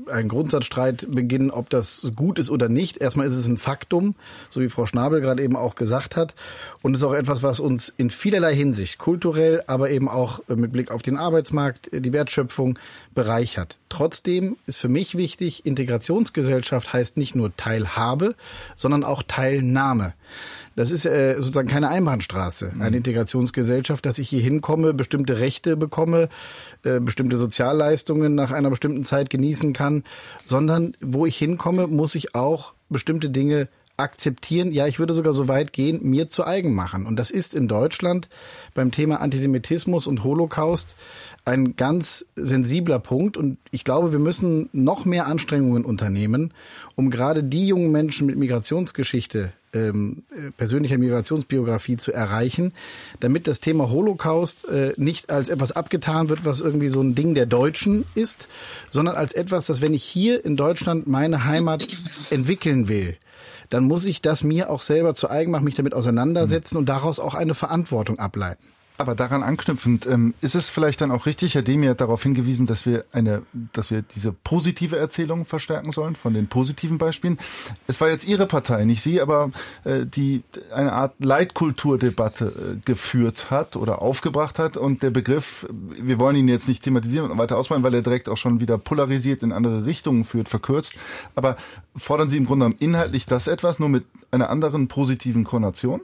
einen 0.09 0.29
Grundsatzstreit 0.29 1.07
beginnen, 1.09 1.51
ob 1.51 1.69
das 1.69 2.11
gut 2.15 2.39
ist 2.39 2.49
oder 2.49 2.69
nicht. 2.69 2.97
Erstmal 2.97 3.27
ist 3.27 3.35
es 3.35 3.47
ein 3.47 3.57
Faktum, 3.57 4.15
so 4.49 4.61
wie 4.61 4.69
Frau 4.69 4.85
Schnabel 4.85 5.21
gerade 5.21 5.43
eben 5.43 5.55
auch 5.55 5.75
gesagt 5.75 6.15
hat. 6.15 6.35
Und 6.81 6.93
es 6.93 6.99
ist 6.99 7.03
auch 7.03 7.13
etwas, 7.13 7.43
was 7.43 7.59
uns 7.59 7.91
in 7.97 8.09
vielerlei 8.09 8.53
Hinsicht, 8.53 8.97
kulturell, 8.97 9.63
aber 9.67 9.89
eben 9.89 10.07
auch 10.07 10.41
mit 10.47 10.71
Blick 10.71 10.91
auf 10.91 11.01
den 11.01 11.17
Arbeitsmarkt, 11.17 11.89
die 11.91 12.13
Wertschöpfung 12.13 12.77
bereichert. 13.13 13.77
Trotzdem 13.89 14.57
ist 14.67 14.77
für 14.77 14.89
mich 14.89 15.15
wichtig, 15.15 15.65
Integrationsgesellschaft 15.65 16.93
heißt 16.93 17.17
nicht 17.17 17.35
nur 17.35 17.55
Teilhabe, 17.55 18.35
sondern 18.75 19.03
auch 19.03 19.23
Teilnahme. 19.23 20.13
Das 20.75 20.91
ist 20.91 21.05
äh, 21.05 21.35
sozusagen 21.37 21.69
keine 21.69 21.89
Einbahnstraße, 21.89 22.73
eine 22.73 22.89
mhm. 22.89 22.97
Integrationsgesellschaft, 22.97 24.05
dass 24.05 24.17
ich 24.19 24.29
hier 24.29 24.41
hinkomme, 24.41 24.93
bestimmte 24.93 25.39
Rechte 25.39 25.77
bekomme, 25.77 26.29
äh, 26.83 26.99
bestimmte 26.99 27.37
Sozialleistungen 27.37 28.35
nach 28.35 28.51
einer 28.51 28.69
bestimmten 28.69 29.05
Zeit 29.05 29.29
genießen 29.29 29.73
kann, 29.73 30.03
sondern 30.45 30.95
wo 31.01 31.25
ich 31.25 31.37
hinkomme, 31.37 31.87
muss 31.87 32.15
ich 32.15 32.35
auch 32.35 32.73
bestimmte 32.89 33.29
Dinge 33.29 33.69
akzeptieren, 33.97 34.71
ja, 34.71 34.87
ich 34.87 34.99
würde 34.99 35.13
sogar 35.13 35.33
so 35.33 35.47
weit 35.47 35.71
gehen, 35.71 36.01
mir 36.03 36.27
zu 36.27 36.45
eigen 36.45 36.73
machen. 36.73 37.05
Und 37.05 37.15
das 37.15 37.31
ist 37.31 37.55
in 37.55 37.67
Deutschland 37.67 38.27
beim 38.73 38.91
Thema 38.91 39.21
Antisemitismus 39.21 40.05
und 40.05 40.23
Holocaust 40.23 40.95
ein 41.45 41.75
ganz 41.75 42.25
sensibler 42.35 42.99
Punkt. 42.99 43.37
Und 43.37 43.57
ich 43.71 43.85
glaube, 43.85 44.11
wir 44.11 44.19
müssen 44.19 44.69
noch 44.73 45.05
mehr 45.05 45.27
Anstrengungen 45.27 45.85
unternehmen, 45.85 46.53
um 46.95 47.09
gerade 47.09 47.43
die 47.43 47.67
jungen 47.67 47.91
Menschen 47.91 48.27
mit 48.27 48.37
Migrationsgeschichte, 48.37 49.53
ähm, 49.75 50.23
persönlicher 50.57 50.97
Migrationsbiografie 50.97 51.97
zu 51.97 52.11
erreichen, 52.11 52.73
damit 53.19 53.47
das 53.47 53.59
Thema 53.59 53.89
Holocaust 53.89 54.67
äh, 54.69 54.93
nicht 54.97 55.29
als 55.29 55.49
etwas 55.49 55.73
abgetan 55.73 56.29
wird, 56.29 56.45
was 56.45 56.61
irgendwie 56.61 56.89
so 56.89 57.01
ein 57.01 57.13
Ding 57.13 57.35
der 57.35 57.45
Deutschen 57.45 58.05
ist, 58.15 58.47
sondern 58.89 59.15
als 59.15 59.33
etwas, 59.33 59.67
dass 59.67 59.81
wenn 59.81 59.93
ich 59.93 60.03
hier 60.03 60.43
in 60.43 60.55
Deutschland 60.55 61.07
meine 61.07 61.45
Heimat 61.45 61.87
entwickeln 62.29 62.87
will, 62.87 63.17
dann 63.69 63.83
muss 63.83 64.05
ich 64.05 64.21
das 64.21 64.43
mir 64.43 64.69
auch 64.69 64.81
selber 64.81 65.13
zu 65.13 65.29
eigen 65.29 65.51
machen, 65.51 65.65
mich 65.65 65.75
damit 65.75 65.93
auseinandersetzen 65.93 66.77
und 66.77 66.87
daraus 66.87 67.19
auch 67.19 67.33
eine 67.35 67.55
Verantwortung 67.55 68.19
ableiten. 68.19 68.63
Aber 68.97 69.13
daran 69.13 69.43
anknüpfend, 69.43 70.05
ähm, 70.05 70.33
ist 70.39 70.55
es 70.55 70.69
vielleicht 70.69 71.01
dann 71.01 71.11
auch 71.11 71.25
richtig, 71.25 71.55
Herr 71.55 71.63
Demir 71.63 71.91
hat 71.91 72.01
darauf 72.01 72.23
hingewiesen, 72.23 72.65
dass 72.65 72.85
wir 72.85 73.03
eine, 73.11 73.41
dass 73.73 73.91
wir 73.91 74.03
diese 74.03 74.31
positive 74.31 74.97
Erzählung 74.97 75.45
verstärken 75.45 75.91
sollen 75.91 76.15
von 76.15 76.33
den 76.33 76.47
positiven 76.47 76.97
Beispielen. 76.97 77.37
Es 77.87 77.99
war 77.99 78.09
jetzt 78.09 78.25
Ihre 78.25 78.45
Partei, 78.45 78.85
nicht 78.85 79.01
Sie, 79.01 79.19
aber 79.19 79.51
äh, 79.83 80.05
die 80.05 80.43
eine 80.73 80.93
Art 80.93 81.13
Leitkulturdebatte 81.19 82.45
äh, 82.45 82.79
geführt 82.85 83.51
hat 83.51 83.75
oder 83.75 84.01
aufgebracht 84.01 84.59
hat. 84.59 84.77
Und 84.77 85.03
der 85.03 85.09
Begriff, 85.09 85.67
wir 85.71 86.17
wollen 86.17 86.37
ihn 86.37 86.47
jetzt 86.47 86.69
nicht 86.69 86.83
thematisieren 86.83 87.29
und 87.29 87.37
weiter 87.37 87.57
ausmalen, 87.57 87.83
weil 87.83 87.93
er 87.93 88.01
direkt 88.01 88.29
auch 88.29 88.37
schon 88.37 88.61
wieder 88.61 88.77
polarisiert 88.77 89.43
in 89.43 89.51
andere 89.51 89.85
Richtungen 89.85 90.23
führt, 90.23 90.47
verkürzt. 90.47 90.95
Aber 91.35 91.57
fordern 91.97 92.29
Sie 92.29 92.37
im 92.37 92.45
Grunde 92.45 92.65
genommen 92.65 92.79
inhaltlich 92.79 93.25
das 93.25 93.47
etwas, 93.47 93.77
nur 93.77 93.89
mit 93.89 94.05
einer 94.31 94.49
anderen 94.49 94.87
positiven 94.87 95.43
Konnotation? 95.43 95.99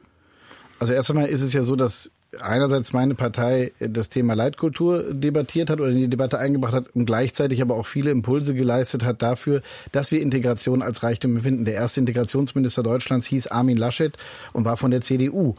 Also 0.80 0.94
erst 0.94 1.10
einmal 1.10 1.28
ist 1.28 1.42
es 1.42 1.54
ja 1.54 1.64
so, 1.64 1.76
dass 1.76 2.12
einerseits 2.40 2.94
meine 2.94 3.16
Partei 3.16 3.74
das 3.80 4.10
Thema 4.10 4.36
Leitkultur 4.36 5.14
debattiert 5.14 5.70
hat 5.70 5.82
oder 5.82 5.92
in 5.92 5.98
die 5.98 6.08
Debatte 6.08 6.40
eingebracht 6.40 6.74
hat 6.74 6.88
und 6.96 7.06
gleichzeitig 7.06 7.62
aber 7.62 7.76
auch 7.76 7.86
viele 7.86 8.12
Impulse 8.12 8.54
geleistet 8.54 9.04
hat 9.04 9.22
dafür, 9.22 9.62
dass 9.92 10.12
wir 10.12 10.22
Integration 10.22 10.82
als 10.82 11.04
Reichtum 11.04 11.36
empfinden. 11.38 11.66
Der 11.66 11.74
erste 11.74 12.00
Integrationsminister 12.00 12.84
Deutschlands 12.84 13.28
hieß 13.28 13.48
Armin 13.48 13.78
Laschet 13.78 14.14
und 14.54 14.64
war 14.64 14.78
von 14.78 14.92
der 14.92 15.02
CDU. 15.02 15.56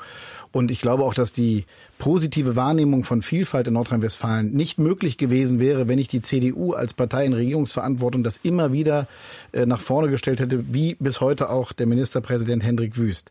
Und 0.51 0.71
ich 0.71 0.81
glaube 0.81 1.05
auch, 1.05 1.15
dass 1.15 1.33
die 1.33 1.65
positive 1.99 2.57
Wahrnehmung 2.57 3.05
von 3.05 3.23
Vielfalt 3.23 3.67
in 3.67 3.75
Nordrhein-Westfalen 3.75 4.53
nicht 4.53 4.79
möglich 4.79 5.17
gewesen 5.17 5.61
wäre, 5.61 5.89
wenn 5.89 5.99
ich 5.99 6.09
die 6.09 6.21
CDU 6.21 6.75
als 6.75 6.93
Partei 6.93 7.25
in 7.25 7.33
Regierungsverantwortung 7.33 8.23
das 8.23 8.39
immer 8.43 8.71
wieder 8.73 9.09
äh, 9.53 9.65
nach 9.65 9.81
vorne 9.81 10.11
gestellt 10.11 10.41
hätte, 10.41 10.73
wie 10.73 10.95
bis 10.97 11.21
heute 11.21 11.49
auch 11.49 11.73
der 11.73 11.87
Ministerpräsident 11.87 12.63
Hendrik 12.63 12.99
Wüst. 12.99 13.31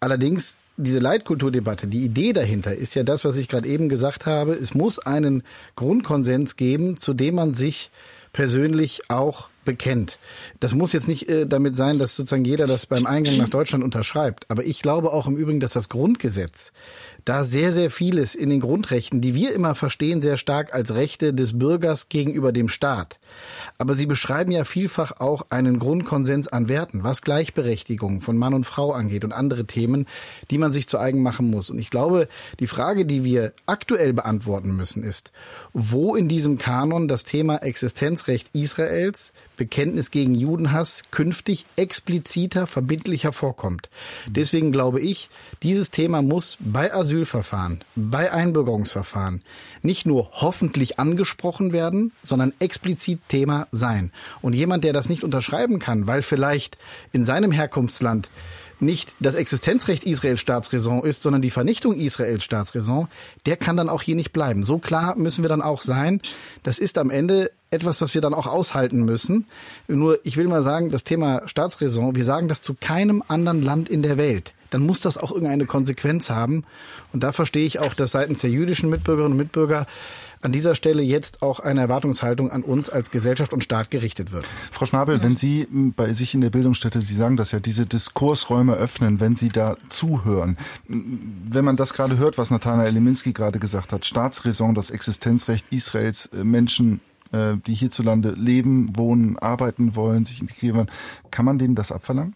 Allerdings 0.00 0.58
diese 0.76 0.98
Leitkulturdebatte, 0.98 1.86
die 1.86 2.04
Idee 2.04 2.32
dahinter 2.32 2.74
ist 2.74 2.94
ja 2.94 3.02
das, 3.02 3.24
was 3.24 3.36
ich 3.36 3.48
gerade 3.48 3.68
eben 3.68 3.88
gesagt 3.88 4.26
habe. 4.26 4.52
Es 4.52 4.74
muss 4.74 4.98
einen 4.98 5.42
Grundkonsens 5.76 6.56
geben, 6.56 6.96
zu 6.96 7.14
dem 7.14 7.34
man 7.34 7.54
sich 7.54 7.90
persönlich 8.32 9.10
auch 9.10 9.48
bekennt. 9.64 10.18
Das 10.60 10.74
muss 10.74 10.92
jetzt 10.92 11.08
nicht 11.08 11.28
äh, 11.28 11.46
damit 11.46 11.76
sein, 11.76 11.98
dass 11.98 12.16
sozusagen 12.16 12.44
jeder 12.44 12.66
das 12.66 12.86
beim 12.86 13.06
Eingang 13.06 13.36
nach 13.36 13.48
Deutschland 13.48 13.84
unterschreibt. 13.84 14.50
Aber 14.50 14.64
ich 14.64 14.82
glaube 14.82 15.12
auch 15.12 15.26
im 15.26 15.36
Übrigen, 15.36 15.60
dass 15.60 15.72
das 15.72 15.88
Grundgesetz 15.88 16.72
da 17.24 17.44
sehr, 17.44 17.72
sehr 17.72 17.90
vieles 17.90 18.34
in 18.34 18.50
den 18.50 18.60
Grundrechten, 18.60 19.20
die 19.20 19.34
wir 19.34 19.54
immer 19.54 19.74
verstehen, 19.74 20.22
sehr 20.22 20.36
stark 20.36 20.74
als 20.74 20.94
Rechte 20.94 21.32
des 21.32 21.58
Bürgers 21.58 22.08
gegenüber 22.08 22.52
dem 22.52 22.68
Staat. 22.68 23.20
Aber 23.78 23.94
sie 23.94 24.06
beschreiben 24.06 24.50
ja 24.50 24.64
vielfach 24.64 25.20
auch 25.20 25.46
einen 25.50 25.78
Grundkonsens 25.78 26.48
an 26.48 26.68
Werten, 26.68 27.04
was 27.04 27.22
Gleichberechtigung 27.22 28.22
von 28.22 28.36
Mann 28.36 28.54
und 28.54 28.64
Frau 28.64 28.92
angeht 28.92 29.24
und 29.24 29.32
andere 29.32 29.66
Themen, 29.66 30.06
die 30.50 30.58
man 30.58 30.72
sich 30.72 30.88
zu 30.88 30.98
eigen 30.98 31.22
machen 31.22 31.48
muss. 31.48 31.70
Und 31.70 31.78
ich 31.78 31.90
glaube, 31.90 32.28
die 32.58 32.66
Frage, 32.66 33.06
die 33.06 33.24
wir 33.24 33.52
aktuell 33.66 34.12
beantworten 34.12 34.74
müssen, 34.74 35.04
ist, 35.04 35.30
wo 35.72 36.16
in 36.16 36.28
diesem 36.28 36.58
Kanon 36.58 37.06
das 37.06 37.24
Thema 37.24 37.58
Existenzrecht 37.58 38.50
Israels, 38.52 39.32
Bekenntnis 39.56 40.10
gegen 40.10 40.34
Judenhass 40.34 41.02
künftig 41.10 41.66
expliziter, 41.76 42.66
verbindlicher 42.66 43.32
vorkommt. 43.32 43.90
Deswegen 44.26 44.72
glaube 44.72 45.00
ich, 45.00 45.30
dieses 45.62 45.90
Thema 45.90 46.22
muss 46.22 46.58
bei 46.60 46.92
Asylverfahren, 46.92 47.84
bei 47.94 48.32
Einbürgerungsverfahren 48.32 49.42
nicht 49.82 50.06
nur 50.06 50.30
hoffentlich 50.32 50.98
angesprochen 50.98 51.72
werden, 51.72 52.12
sondern 52.22 52.54
explizit 52.58 53.20
Thema 53.28 53.66
sein. 53.72 54.12
Und 54.40 54.54
jemand, 54.54 54.84
der 54.84 54.92
das 54.92 55.08
nicht 55.08 55.24
unterschreiben 55.24 55.78
kann, 55.78 56.06
weil 56.06 56.22
vielleicht 56.22 56.78
in 57.12 57.24
seinem 57.24 57.52
Herkunftsland 57.52 58.30
nicht 58.82 59.14
das 59.20 59.34
Existenzrecht 59.34 60.04
Israels 60.04 60.40
Staatsräson 60.40 61.04
ist, 61.04 61.22
sondern 61.22 61.40
die 61.40 61.50
Vernichtung 61.50 61.98
Israels 61.98 62.44
Staatsräson, 62.44 63.08
der 63.46 63.56
kann 63.56 63.76
dann 63.76 63.88
auch 63.88 64.02
hier 64.02 64.16
nicht 64.16 64.32
bleiben. 64.32 64.64
So 64.64 64.78
klar 64.78 65.16
müssen 65.16 65.42
wir 65.42 65.48
dann 65.48 65.62
auch 65.62 65.80
sein. 65.80 66.20
Das 66.62 66.78
ist 66.78 66.98
am 66.98 67.10
Ende 67.10 67.50
etwas, 67.70 68.00
was 68.02 68.14
wir 68.14 68.20
dann 68.20 68.34
auch 68.34 68.46
aushalten 68.46 69.04
müssen. 69.04 69.46
Nur, 69.88 70.18
ich 70.24 70.36
will 70.36 70.48
mal 70.48 70.62
sagen, 70.62 70.90
das 70.90 71.04
Thema 71.04 71.42
Staatsräson, 71.46 72.14
wir 72.14 72.24
sagen 72.24 72.48
das 72.48 72.60
zu 72.60 72.74
keinem 72.78 73.22
anderen 73.28 73.62
Land 73.62 73.88
in 73.88 74.02
der 74.02 74.18
Welt. 74.18 74.52
Dann 74.70 74.82
muss 74.82 75.00
das 75.00 75.18
auch 75.18 75.30
irgendeine 75.30 75.66
Konsequenz 75.66 76.30
haben. 76.30 76.64
Und 77.12 77.22
da 77.22 77.32
verstehe 77.32 77.66
ich 77.66 77.78
auch, 77.78 77.94
dass 77.94 78.10
seitens 78.10 78.40
der 78.40 78.50
jüdischen 78.50 78.90
Mitbürgerinnen 78.90 79.32
und 79.32 79.38
Mitbürger 79.38 79.86
an 80.42 80.52
dieser 80.52 80.74
Stelle 80.74 81.02
jetzt 81.02 81.42
auch 81.42 81.60
eine 81.60 81.80
Erwartungshaltung 81.80 82.50
an 82.50 82.62
uns 82.62 82.90
als 82.90 83.10
Gesellschaft 83.10 83.52
und 83.52 83.62
Staat 83.64 83.90
gerichtet 83.90 84.32
wird. 84.32 84.44
Frau 84.70 84.86
Schnabel, 84.86 85.18
ja. 85.18 85.22
wenn 85.22 85.36
Sie 85.36 85.66
bei 85.70 86.12
sich 86.12 86.34
in 86.34 86.40
der 86.40 86.50
Bildungsstätte, 86.50 87.00
Sie 87.00 87.14
sagen 87.14 87.36
das 87.36 87.52
ja, 87.52 87.60
diese 87.60 87.86
Diskursräume 87.86 88.74
öffnen, 88.74 89.20
wenn 89.20 89.36
Sie 89.36 89.48
da 89.48 89.76
zuhören, 89.88 90.56
wenn 90.88 91.64
man 91.64 91.76
das 91.76 91.94
gerade 91.94 92.18
hört, 92.18 92.38
was 92.38 92.50
Nathanael 92.50 92.92
Leminski 92.92 93.32
gerade 93.32 93.58
gesagt 93.58 93.92
hat, 93.92 94.04
Staatsräson, 94.04 94.74
das 94.74 94.90
Existenzrecht 94.90 95.66
Israels, 95.70 96.26
äh, 96.26 96.44
Menschen 96.44 97.00
äh, 97.32 97.54
die 97.66 97.74
hierzulande 97.74 98.30
leben, 98.30 98.96
wohnen, 98.96 99.38
arbeiten 99.38 99.94
wollen, 99.96 100.24
sich 100.24 100.40
integrieren 100.40 100.76
wollen, 100.76 100.90
kann 101.30 101.44
man 101.44 101.58
denen 101.58 101.74
das 101.74 101.92
abverlangen? 101.92 102.34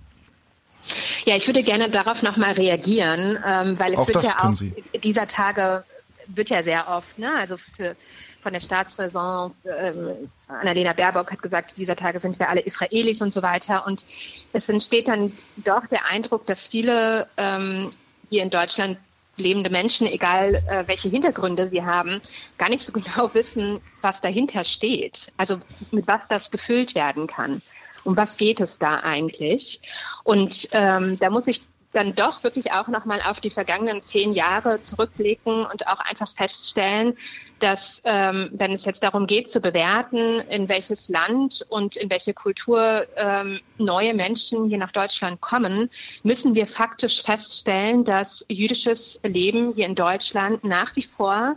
Ja, 1.24 1.34
ich 1.34 1.48
würde 1.48 1.64
gerne 1.64 1.90
darauf 1.90 2.22
nochmal 2.22 2.52
reagieren, 2.52 3.36
ähm, 3.44 3.78
weil 3.78 3.94
es 3.94 3.98
auch 3.98 4.06
wird 4.08 4.22
ja 4.22 4.44
auch 4.48 4.54
Sie. 4.54 4.72
dieser 5.02 5.26
Tage 5.26 5.84
wird 6.28 6.50
ja 6.50 6.62
sehr 6.62 6.88
oft, 6.88 7.18
ne? 7.18 7.32
also 7.36 7.56
für, 7.56 7.96
von 8.40 8.52
der 8.52 8.60
Staatsräson, 8.60 9.52
ähm, 9.64 10.30
Annalena 10.48 10.92
Baerbock 10.92 11.32
hat 11.32 11.42
gesagt, 11.42 11.76
dieser 11.78 11.96
Tage 11.96 12.20
sind 12.20 12.38
wir 12.38 12.48
alle 12.48 12.60
Israelis 12.60 13.22
und 13.22 13.32
so 13.32 13.42
weiter. 13.42 13.86
Und 13.86 14.06
es 14.52 14.68
entsteht 14.68 15.08
dann 15.08 15.32
doch 15.56 15.86
der 15.86 16.06
Eindruck, 16.06 16.46
dass 16.46 16.68
viele 16.68 17.28
ähm, 17.36 17.90
hier 18.30 18.42
in 18.42 18.50
Deutschland 18.50 18.98
lebende 19.38 19.70
Menschen, 19.70 20.06
egal 20.06 20.54
äh, 20.68 20.84
welche 20.86 21.08
Hintergründe 21.08 21.68
sie 21.68 21.82
haben, 21.82 22.20
gar 22.58 22.68
nicht 22.68 22.86
so 22.86 22.92
genau 22.94 23.32
wissen, 23.34 23.80
was 24.00 24.20
dahinter 24.20 24.64
steht. 24.64 25.32
Also 25.36 25.60
mit 25.90 26.06
was 26.06 26.28
das 26.28 26.50
gefüllt 26.50 26.94
werden 26.94 27.26
kann. 27.26 27.62
Um 28.04 28.16
was 28.16 28.36
geht 28.36 28.60
es 28.60 28.78
da 28.78 29.00
eigentlich? 29.00 29.80
Und 30.22 30.68
ähm, 30.72 31.18
da 31.18 31.28
muss 31.28 31.48
ich 31.48 31.62
dann 31.96 32.14
doch 32.14 32.44
wirklich 32.44 32.72
auch 32.72 32.88
nochmal 32.88 33.22
auf 33.22 33.40
die 33.40 33.48
vergangenen 33.48 34.02
zehn 34.02 34.34
Jahre 34.34 34.82
zurückblicken 34.82 35.64
und 35.64 35.88
auch 35.88 36.00
einfach 36.00 36.30
feststellen, 36.30 37.14
dass 37.58 38.02
ähm, 38.04 38.50
wenn 38.52 38.72
es 38.72 38.84
jetzt 38.84 39.02
darum 39.02 39.26
geht 39.26 39.50
zu 39.50 39.60
bewerten, 39.60 40.40
in 40.50 40.68
welches 40.68 41.08
Land 41.08 41.64
und 41.70 41.96
in 41.96 42.10
welche 42.10 42.34
Kultur 42.34 43.06
ähm, 43.16 43.60
neue 43.78 44.12
Menschen 44.12 44.68
hier 44.68 44.76
nach 44.76 44.92
Deutschland 44.92 45.40
kommen, 45.40 45.88
müssen 46.22 46.54
wir 46.54 46.66
faktisch 46.66 47.22
feststellen, 47.22 48.04
dass 48.04 48.44
jüdisches 48.50 49.18
Leben 49.22 49.72
hier 49.74 49.86
in 49.86 49.94
Deutschland 49.94 50.64
nach 50.64 50.94
wie 50.96 51.02
vor 51.02 51.56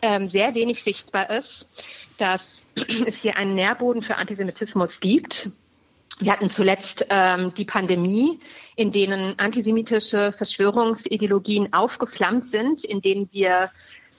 ähm, 0.00 0.26
sehr 0.26 0.54
wenig 0.54 0.82
sichtbar 0.82 1.28
ist, 1.28 1.68
dass 2.16 2.62
es 3.06 3.20
hier 3.20 3.36
einen 3.36 3.54
Nährboden 3.54 4.00
für 4.00 4.16
Antisemitismus 4.16 5.00
gibt 5.00 5.50
wir 6.18 6.32
hatten 6.32 6.48
zuletzt 6.48 7.06
ähm, 7.10 7.52
die 7.54 7.66
Pandemie, 7.66 8.40
in 8.74 8.90
denen 8.90 9.38
antisemitische 9.38 10.32
Verschwörungsideologien 10.32 11.72
aufgeflammt 11.72 12.48
sind, 12.48 12.84
in 12.84 13.02
denen 13.02 13.28
wir 13.32 13.70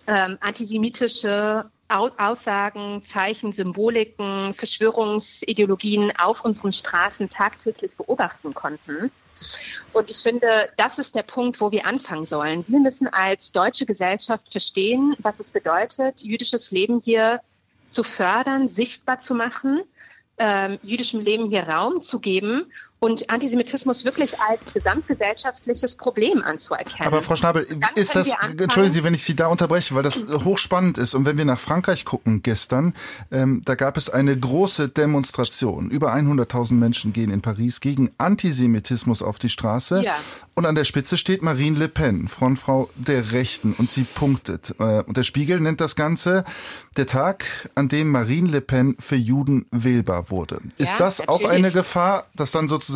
ähm, 0.05 0.37
antisemitische 0.39 1.69
Aussagen, 1.89 3.03
Zeichen, 3.05 3.53
Symboliken, 3.53 4.53
Verschwörungsideologien 4.53 6.11
auf 6.19 6.43
unseren 6.43 6.73
Straßen 6.73 7.29
tagtäglich 7.29 7.95
beobachten 7.95 8.53
konnten. 8.53 9.09
Und 9.93 10.11
ich 10.11 10.17
finde, 10.17 10.69
das 10.75 10.99
ist 10.99 11.15
der 11.15 11.23
Punkt, 11.23 11.61
wo 11.61 11.71
wir 11.71 11.85
anfangen 11.85 12.25
sollen. 12.25 12.65
Wir 12.67 12.79
müssen 12.79 13.07
als 13.07 13.53
deutsche 13.53 13.85
Gesellschaft 13.85 14.51
verstehen, 14.51 15.15
was 15.19 15.39
es 15.39 15.51
bedeutet, 15.51 16.19
jüdisches 16.21 16.71
Leben 16.71 17.01
hier 17.03 17.39
zu 17.89 18.03
fördern, 18.03 18.67
sichtbar 18.67 19.21
zu 19.21 19.33
machen 19.33 19.81
ähm, 20.37 20.79
jüdischem 20.83 21.21
Leben 21.21 21.49
hier 21.49 21.67
Raum 21.67 22.01
zu 22.01 22.19
geben 22.19 22.65
und 22.99 23.29
Antisemitismus 23.29 24.05
wirklich 24.05 24.39
als 24.39 24.73
gesamtgesellschaftliches 24.73 25.95
Problem 25.95 26.41
anzuerkennen. 26.41 27.07
Aber 27.07 27.21
Frau 27.21 27.35
Schnabel, 27.35 27.67
ist 27.93 28.15
das, 28.15 28.29
entschuldigen 28.57 28.93
Sie, 28.93 29.03
wenn 29.03 29.13
ich 29.13 29.23
Sie 29.23 29.35
da 29.35 29.47
unterbreche, 29.47 29.93
weil 29.93 30.01
das 30.01 30.25
hochspannend 30.27 30.97
ist. 30.97 31.13
Und 31.13 31.25
wenn 31.25 31.37
wir 31.37 31.45
nach 31.45 31.59
Frankreich 31.59 32.05
gucken 32.05 32.41
gestern, 32.41 32.95
ähm, 33.31 33.61
da 33.65 33.75
gab 33.75 33.97
es 33.97 34.09
eine 34.09 34.37
große 34.37 34.89
Demonstration. 34.89 35.91
Über 35.91 36.13
100.000 36.13 36.73
Menschen 36.73 37.13
gehen 37.13 37.29
in 37.29 37.41
Paris 37.41 37.81
gegen 37.81 38.09
Antisemitismus 38.17 39.21
auf 39.21 39.37
die 39.37 39.49
Straße. 39.49 40.01
Ja. 40.03 40.15
Und 40.55 40.65
an 40.65 40.73
der 40.73 40.83
Spitze 40.83 41.17
steht 41.17 41.43
Marine 41.43 41.77
Le 41.77 41.89
Pen, 41.89 42.27
Frontfrau 42.27 42.89
der 42.95 43.31
Rechten. 43.31 43.73
Und 43.73 43.91
sie 43.91 44.03
punktet. 44.03 44.73
Äh, 44.79 45.03
und 45.03 45.17
der 45.17 45.23
Spiegel 45.23 45.59
nennt 45.59 45.81
das 45.81 45.95
Ganze 45.95 46.45
der 46.95 47.05
Tag, 47.05 47.45
an 47.75 47.89
dem 47.89 48.09
Marine 48.09 48.49
Le 48.49 48.61
Pen 48.61 48.95
für 48.97 49.15
Juden 49.15 49.67
wählbar 49.69 50.31
wurde. 50.31 50.61
Ist 50.79 50.93
ja, 50.93 50.97
das 50.97 51.19
natürlich. 51.19 51.45
auch 51.45 51.49
eine 51.51 51.71
Gefahr, 51.71 52.25
dass 52.35 52.51
dann 52.51 52.67
sozusagen 52.67 52.86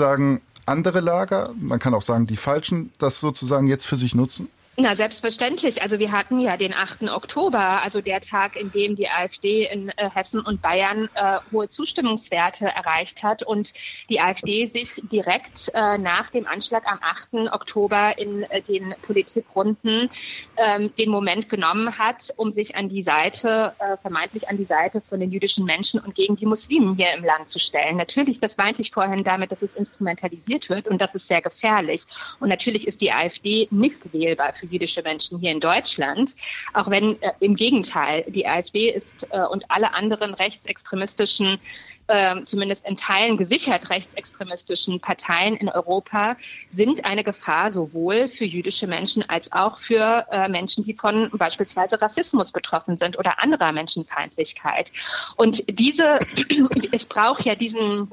andere 0.66 1.00
Lager, 1.00 1.52
man 1.60 1.80
kann 1.80 1.94
auch 1.94 2.02
sagen 2.02 2.28
die 2.28 2.38
Falschen, 2.38 2.92
das 2.98 3.20
sozusagen 3.20 3.68
jetzt 3.68 3.86
für 3.86 3.98
sich 3.98 4.16
nutzen? 4.16 4.50
Na, 4.78 4.96
selbstverständlich. 4.96 5.82
Also 5.82 6.00
wir 6.00 6.14
hatten 6.14 6.40
ja 6.40 6.56
den 6.56 6.74
8. 6.74 7.10
Oktober, 7.12 7.84
also 7.84 8.00
der 8.00 8.22
Tag, 8.22 8.56
in 8.56 8.72
dem 8.72 8.96
die 8.96 9.10
AfD 9.10 9.66
in 9.66 9.90
äh, 9.90 10.10
Hessen 10.10 10.40
und 10.40 10.62
Bayern 10.62 11.10
äh, 11.14 11.40
hohe 11.52 11.68
Zustimmungswerte 11.68 12.68
erreicht 12.68 13.22
hat 13.22 13.44
und 13.44 13.74
die 14.10 14.22
AfD 14.22 14.68
sich 14.68 15.02
direkt 15.12 15.72
äh, 15.74 15.98
nach 15.98 16.30
dem 16.30 16.48
Anschlag 16.48 16.90
am 16.90 17.00
8. 17.02 17.52
Oktober 17.52 18.18
in 18.18 18.44
äh, 18.44 18.62
den 18.62 18.96
Politikrunden 19.02 20.10
ähm, 20.56 20.96
den 20.98 21.10
Moment 21.10 21.50
genommen 21.50 21.98
hat, 21.98 22.34
um 22.38 22.50
sich 22.50 22.78
an 22.78 22.88
die 22.88 23.04
Seite, 23.04 23.74
äh, 23.80 23.98
vermeintlich 23.98 24.48
an 24.48 24.56
die 24.56 24.66
Seite 24.66 25.02
von 25.02 25.20
den 25.20 25.32
jüdischen 25.32 25.66
Menschen 25.66 26.00
und 26.00 26.16
gegen 26.16 26.38
die 26.38 26.46
Muslimen 26.46 26.96
hier 26.96 27.14
im 27.14 27.26
Land 27.26 27.50
zu 27.50 27.60
stellen. 27.60 27.98
Natürlich, 27.98 28.40
das 28.40 28.56
meinte 28.56 28.82
ich 28.82 28.92
vorhin 28.92 29.26
damit, 29.26 29.52
dass 29.52 29.64
es 29.64 29.76
instrumentalisiert 29.76 30.70
wird 30.70 30.88
und 30.88 31.02
das 31.02 31.14
ist 31.14 31.28
sehr 31.28 31.42
gefährlich. 31.42 32.04
Und 32.40 32.48
natürlich 32.48 32.88
ist 32.88 33.02
die 33.02 33.12
AfD 33.12 33.68
nicht 33.70 34.14
wählbar 34.14 34.54
für 34.62 34.68
jüdische 34.68 35.02
Menschen 35.02 35.40
hier 35.40 35.52
in 35.52 35.60
Deutschland. 35.60 36.36
Auch 36.74 36.90
wenn 36.90 37.22
äh, 37.22 37.32
im 37.40 37.56
Gegenteil, 37.56 38.24
die 38.28 38.48
AfD 38.48 38.90
ist 38.90 39.28
äh, 39.32 39.44
und 39.44 39.66
alle 39.70 39.94
anderen 39.94 40.34
rechtsextremistischen 40.34 41.60
äh, 42.08 42.44
zumindest 42.46 42.86
in 42.86 42.96
Teilen 42.96 43.38
gesichert 43.38 43.90
rechtsextremistischen 43.90 45.00
Parteien 45.00 45.56
in 45.56 45.70
Europa 45.70 46.36
sind 46.70 47.06
eine 47.06 47.24
Gefahr 47.24 47.72
sowohl 47.72 48.28
für 48.28 48.46
jüdische 48.46 48.86
Menschen 48.88 49.28
als 49.30 49.52
auch 49.52 49.78
für 49.78 50.28
äh, 50.32 50.48
Menschen, 50.50 50.84
die 50.84 50.94
von 50.94 51.30
beispielsweise 51.34 52.02
Rassismus 52.02 52.52
betroffen 52.52 52.98
sind 52.98 53.18
oder 53.18 53.42
anderer 53.42 53.72
Menschenfeindlichkeit. 53.72 54.92
Und 55.38 55.64
diese, 55.70 56.20
es 56.92 57.06
braucht 57.06 57.46
ja 57.46 57.56
diesen 57.56 58.10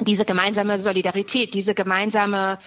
diese 0.00 0.24
gemeinsame 0.24 0.80
Solidarität, 0.80 1.54
diese 1.54 1.74
gemeinsame, 1.74 2.58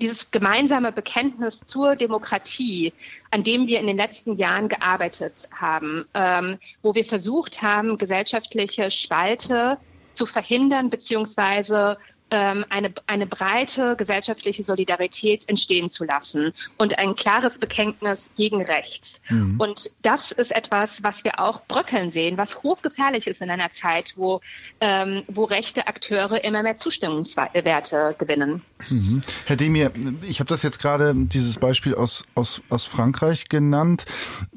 dieses 0.00 0.30
gemeinsame 0.30 0.92
Bekenntnis 0.92 1.60
zur 1.60 1.96
Demokratie, 1.96 2.92
an 3.30 3.42
dem 3.42 3.66
wir 3.66 3.80
in 3.80 3.86
den 3.86 3.96
letzten 3.96 4.36
Jahren 4.36 4.68
gearbeitet 4.68 5.48
haben, 5.52 6.06
ähm, 6.14 6.58
wo 6.82 6.94
wir 6.94 7.04
versucht 7.04 7.62
haben, 7.62 7.98
gesellschaftliche 7.98 8.90
Spalte 8.90 9.78
zu 10.14 10.26
verhindern 10.26 10.90
beziehungsweise 10.90 11.98
eine, 12.36 12.92
eine 13.06 13.26
breite 13.26 13.96
gesellschaftliche 13.96 14.64
Solidarität 14.64 15.48
entstehen 15.48 15.90
zu 15.90 16.04
lassen 16.04 16.52
und 16.76 16.98
ein 16.98 17.14
klares 17.14 17.58
Bekenntnis 17.58 18.30
gegen 18.36 18.62
rechts. 18.62 19.20
Mhm. 19.28 19.58
Und 19.58 19.90
das 20.02 20.32
ist 20.32 20.54
etwas, 20.54 21.02
was 21.02 21.24
wir 21.24 21.40
auch 21.40 21.62
bröckeln 21.66 22.10
sehen, 22.10 22.36
was 22.36 22.62
hochgefährlich 22.62 23.26
ist 23.26 23.40
in 23.40 23.50
einer 23.50 23.70
Zeit, 23.70 24.14
wo, 24.16 24.40
ähm, 24.80 25.22
wo 25.28 25.44
rechte 25.44 25.86
Akteure 25.86 26.42
immer 26.44 26.62
mehr 26.62 26.76
Zustimmungswerte 26.76 28.14
gewinnen. 28.18 28.62
Mhm. 28.88 29.22
Herr 29.46 29.56
Demir, 29.56 29.92
ich 30.28 30.40
habe 30.40 30.48
das 30.48 30.62
jetzt 30.62 30.80
gerade, 30.80 31.14
dieses 31.14 31.58
Beispiel 31.58 31.94
aus, 31.94 32.24
aus, 32.34 32.62
aus 32.68 32.84
Frankreich 32.84 33.48
genannt. 33.48 34.04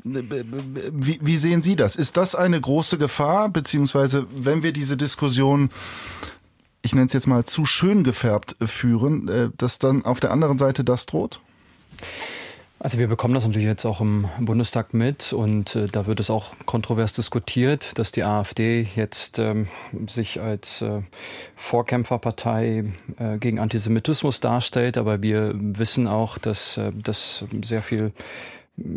Wie, 0.04 1.20
wie 1.22 1.38
sehen 1.38 1.62
Sie 1.62 1.76
das? 1.76 1.96
Ist 1.96 2.18
das 2.18 2.36
eine 2.36 2.60
große 2.60 2.98
Gefahr, 2.98 3.50
beziehungsweise 3.50 4.28
wenn 4.32 4.64
wir 4.64 4.74
diese 4.74 4.98
Diskussion 4.98 5.70
ich 6.82 6.94
nenne 6.94 7.08
es 7.08 7.14
jetzt 7.14 7.28
mal, 7.28 7.46
zu 7.46 7.66
schön 7.66 8.04
gefärbt 8.04 8.56
führen, 8.62 9.28
äh, 9.28 9.50
dass 9.58 9.80
dann 9.80 10.06
auf 10.06 10.20
der 10.20 10.32
anderen 10.32 10.58
Seite 10.58 10.84
das 10.84 11.06
droht? 11.06 11.42
Also 12.84 12.98
wir 12.98 13.08
bekommen 13.08 13.36
das 13.36 13.46
natürlich 13.46 13.68
jetzt 13.68 13.86
auch 13.86 14.02
im 14.02 14.28
Bundestag 14.40 14.96
mit 14.96 15.34
und 15.34 15.76
äh, 15.76 15.86
da 15.86 16.08
wird 16.08 16.20
es 16.20 16.32
auch 16.32 16.54
kontrovers 16.66 17.14
diskutiert, 17.14 18.00
dass 18.00 18.12
die 18.12 18.24
AfD 18.24 18.88
jetzt 18.96 19.38
ähm, 19.38 19.68
sich 20.08 20.42
als 20.42 20.82
äh, 20.82 21.02
Vorkämpferpartei 21.56 22.86
äh, 23.20 23.38
gegen 23.38 23.60
Antisemitismus 23.60 24.40
darstellt, 24.40 24.98
aber 24.98 25.22
wir 25.22 25.54
wissen 25.56 26.08
auch, 26.08 26.40
dass 26.40 26.78
äh, 26.78 26.92
das 26.92 27.44
sehr 27.64 27.84
viel 27.84 28.14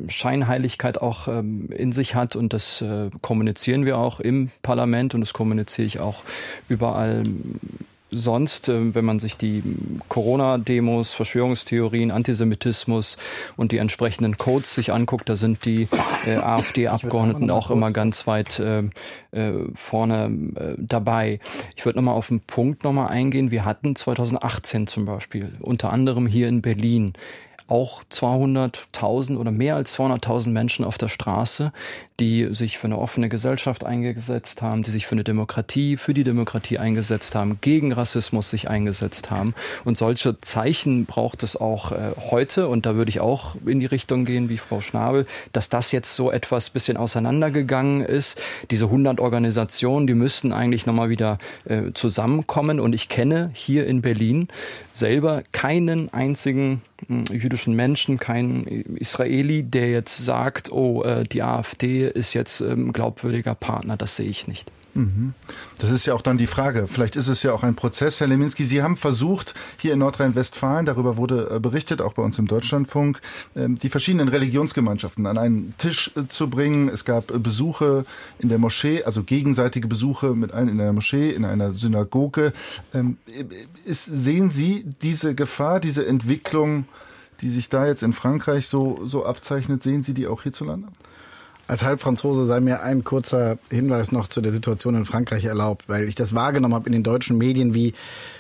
Scheinheiligkeit 0.09 1.01
auch 1.01 1.28
ähm, 1.28 1.68
in 1.70 1.93
sich 1.93 2.14
hat 2.14 2.37
und 2.37 2.53
das 2.53 2.82
äh, 2.82 3.11
kommunizieren 3.20 3.85
wir 3.85 3.99
auch 3.99 4.20
im 4.20 4.51
Parlament 4.62 5.14
und 5.14 5.20
das 5.20 5.32
kommuniziere 5.32 5.87
ich 5.87 6.01
auch 6.01 6.22
überall 6.68 7.24
sonst, 8.14 8.68
äh, 8.68 8.95
wenn 8.95 9.05
man 9.05 9.18
sich 9.18 9.37
die 9.37 9.62
Corona-Demos, 10.09 11.12
Verschwörungstheorien, 11.12 12.11
Antisemitismus 12.11 13.16
und 13.57 13.72
die 13.72 13.78
entsprechenden 13.78 14.37
Codes 14.37 14.74
sich 14.74 14.93
anguckt, 14.93 15.28
da 15.28 15.37
sind 15.37 15.64
die 15.64 15.89
äh, 16.26 16.37
AfD-Abgeordneten 16.37 17.51
auch 17.51 17.70
immer 17.70 17.91
ganz 17.91 18.26
weit 18.26 18.61
äh, 18.61 18.85
äh, 19.32 19.53
vorne 19.74 20.53
äh, 20.57 20.74
dabei. 20.78 21.41
Ich 21.76 21.85
würde 21.85 21.99
nochmal 21.99 22.14
auf 22.14 22.28
den 22.28 22.41
Punkt 22.41 22.85
nochmal 22.85 23.09
eingehen. 23.09 23.51
Wir 23.51 23.64
hatten 23.64 23.97
2018 23.97 24.87
zum 24.87 25.05
Beispiel, 25.05 25.53
unter 25.61 25.93
anderem 25.93 26.26
hier 26.26 26.49
in 26.49 26.62
Berlin, 26.62 27.14
auch 27.67 28.03
200.000 28.05 29.37
oder 29.39 29.51
mehr 29.51 29.77
als 29.77 29.99
200.000 29.99 30.51
Menschen 30.51 30.85
auf 30.85 30.99
der 30.99 31.09
Straße, 31.09 31.73
die 32.21 32.49
sich 32.55 32.79
für 32.79 32.87
eine 32.87 32.99
offene 32.99 33.29
Gesellschaft 33.29 33.85
eingesetzt 33.85 34.62
haben, 34.62 34.83
die 34.83 34.91
sich 34.91 35.07
für 35.07 35.12
eine 35.12 35.25
Demokratie, 35.25 35.97
für 35.97 36.15
die 36.15 36.25
Demokratie 36.25 36.79
eingesetzt 36.79 37.35
haben, 37.35 37.59
gegen 37.61 37.93
Rassismus 37.93 38.51
sich 38.51 38.69
eingesetzt 38.69 39.31
haben. 39.31 39.55
Und 39.85 39.97
solche 39.97 40.41
Zeichen 40.41 41.07
braucht 41.07 41.43
es 41.43 41.57
auch 41.57 41.93
äh, 41.93 42.12
heute. 42.31 42.69
Und 42.69 42.87
da 42.87 42.95
würde 42.95 43.09
ich 43.09 43.21
auch 43.21 43.57
in 43.67 43.81
die 43.81 43.87
Richtung 43.87 44.27
gehen 44.27 44.49
wie 44.49 44.59
Frau 44.59 44.81
Schnabel, 44.81 45.27
dass 45.53 45.69
das 45.69 45.91
jetzt 45.91 46.15
so 46.15 46.31
etwas 46.31 46.71
bisschen 46.71 46.97
auseinandergegangen 46.97 48.05
ist. 48.05 48.41
Diese 48.71 48.87
100 48.87 49.21
Organisationen, 49.21 50.07
die 50.07 50.15
müssten 50.15 50.53
eigentlich 50.53 50.87
nochmal 50.87 51.09
wieder 51.09 51.39
äh, 51.65 51.93
zusammenkommen. 51.95 52.79
Und 52.79 52.95
ich 52.95 53.09
kenne 53.09 53.51
hier 53.55 53.87
in 53.87 54.03
Berlin 54.03 54.49
selber 54.93 55.43
keinen 55.53 56.12
einzigen 56.12 56.83
jüdischen 57.30 57.74
Menschen, 57.74 58.18
keinen 58.18 58.66
Israeli, 58.96 59.62
der 59.62 59.90
jetzt 59.90 60.18
sagt, 60.18 60.72
oh, 60.72 61.02
äh, 61.02 61.24
die 61.24 61.42
AfD 61.42 62.09
ist 62.09 62.34
jetzt 62.34 62.61
ähm, 62.61 62.92
glaubwürdiger 62.92 63.55
Partner. 63.55 63.96
Das 63.96 64.16
sehe 64.16 64.28
ich 64.28 64.46
nicht. 64.48 64.70
Mhm. 64.95 65.34
Das 65.78 65.90
ist 65.90 66.07
ja 66.07 66.14
auch 66.14 66.20
dann 66.20 66.38
die 66.38 66.47
Frage. 66.47 66.86
Vielleicht 66.86 67.16
ist 67.16 67.28
es 67.28 67.42
ja 67.42 67.53
auch 67.53 67.64
ein 67.64 67.74
Prozess, 67.74 68.20
Herr 68.20 68.28
Leminski. 68.28 68.64
Sie 68.64 68.82
haben 68.82 68.97
versucht, 68.97 69.55
hier 69.76 69.92
in 69.92 69.99
Nordrhein-Westfalen, 69.99 70.86
darüber 70.86 71.16
wurde 71.16 71.51
äh, 71.51 71.61
berichtet, 71.61 72.01
auch 72.01 72.14
bei 72.14 72.22
uns 72.22 72.38
im 72.38 72.47
Deutschlandfunk, 72.47 73.20
ähm, 73.57 73.74
die 73.76 73.88
verschiedenen 73.88 74.28
Religionsgemeinschaften 74.28 75.26
an 75.26 75.36
einen 75.36 75.74
Tisch 75.78 76.12
äh, 76.16 76.28
zu 76.28 76.49
bringen. 76.49 76.88
Es 76.88 77.05
gab 77.05 77.32
äh, 77.32 77.38
Besuche 77.38 78.07
in 78.38 78.49
der 78.49 78.59
Moschee, 78.59 79.03
also 79.03 79.24
gegenseitige 79.24 79.88
Besuche 79.88 80.34
mit 80.34 80.53
allen 80.53 80.68
in 80.68 80.80
einer 80.80 80.92
Moschee, 80.92 81.30
in 81.30 81.45
einer 81.45 81.72
Synagoge. 81.72 82.53
Ähm, 82.95 83.18
sehen 83.84 84.51
Sie 84.51 84.86
diese 85.03 85.34
Gefahr, 85.34 85.80
diese 85.80 86.07
Entwicklung, 86.07 86.86
die 87.40 87.49
sich 87.49 87.68
da 87.68 87.86
jetzt 87.86 88.05
in 88.05 88.12
Frankreich 88.12 88.68
so, 88.68 89.03
so 89.07 89.26
abzeichnet, 89.26 89.82
sehen 89.82 90.03
Sie 90.03 90.14
die 90.14 90.28
auch 90.28 90.42
hierzulande? 90.42 90.88
Als 91.67 91.83
Halbfranzose 91.83 92.45
sei 92.45 92.61
mir 92.61 92.83
ein 92.83 93.05
kurzer 93.05 93.59
Hinweis 93.71 94.12
noch 94.12 94.29
zu 94.29 94.41
der 94.41 94.53
Situation 94.53 94.95
in 94.95 95.05
Frankreich 95.07 95.45
erlaubt, 95.45 95.89
weil 95.89 96.09
ich 96.09 96.15
das 96.15 96.35
wahrgenommen 96.35 96.75
habe 96.75 96.87
in 96.87 96.93
den 96.93 97.03
deutschen 97.03 97.39
Medien, 97.39 97.75
wie 97.75 97.95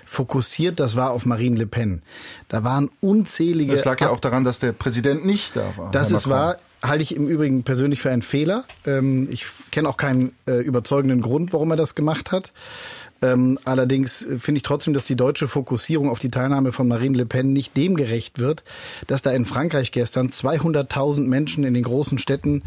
fokussiert 0.04 0.78
das 0.78 0.96
war 0.96 1.10
auf 1.10 1.26
Marine 1.26 1.56
Le 1.56 1.66
Pen. 1.66 2.02
Da 2.48 2.64
waren 2.64 2.90
unzählige. 3.00 3.72
Das 3.72 3.84
lag 3.84 4.00
ja 4.00 4.10
auch 4.10 4.20
daran, 4.20 4.44
dass 4.44 4.58
der 4.58 4.72
Präsident 4.72 5.24
nicht 5.24 5.56
da 5.56 5.72
war. 5.76 5.90
Das 5.90 6.10
ist 6.10 6.28
wahr. 6.28 6.58
Halte 6.82 7.02
ich 7.02 7.16
im 7.16 7.28
Übrigen 7.28 7.62
persönlich 7.62 8.00
für 8.00 8.10
einen 8.10 8.20
Fehler. 8.20 8.64
Ähm, 8.84 9.26
ich 9.30 9.46
kenne 9.70 9.88
auch 9.88 9.96
keinen 9.96 10.34
äh, 10.46 10.60
überzeugenden 10.60 11.22
Grund, 11.22 11.54
warum 11.54 11.70
er 11.70 11.76
das 11.76 11.94
gemacht 11.94 12.30
hat. 12.30 12.52
Ähm, 13.22 13.58
allerdings 13.64 14.26
finde 14.38 14.58
ich 14.58 14.62
trotzdem, 14.62 14.92
dass 14.92 15.06
die 15.06 15.16
deutsche 15.16 15.48
Fokussierung 15.48 16.10
auf 16.10 16.18
die 16.18 16.30
Teilnahme 16.30 16.72
von 16.72 16.88
Marine 16.88 17.16
Le 17.16 17.26
Pen 17.26 17.52
nicht 17.52 17.76
dem 17.76 17.96
gerecht 17.96 18.38
wird, 18.38 18.64
dass 19.06 19.22
da 19.22 19.30
in 19.30 19.46
Frankreich 19.46 19.92
gestern 19.92 20.28
200.000 20.28 21.20
Menschen 21.20 21.64
in 21.64 21.74
den 21.74 21.84
großen 21.84 22.18
Städten 22.18 22.62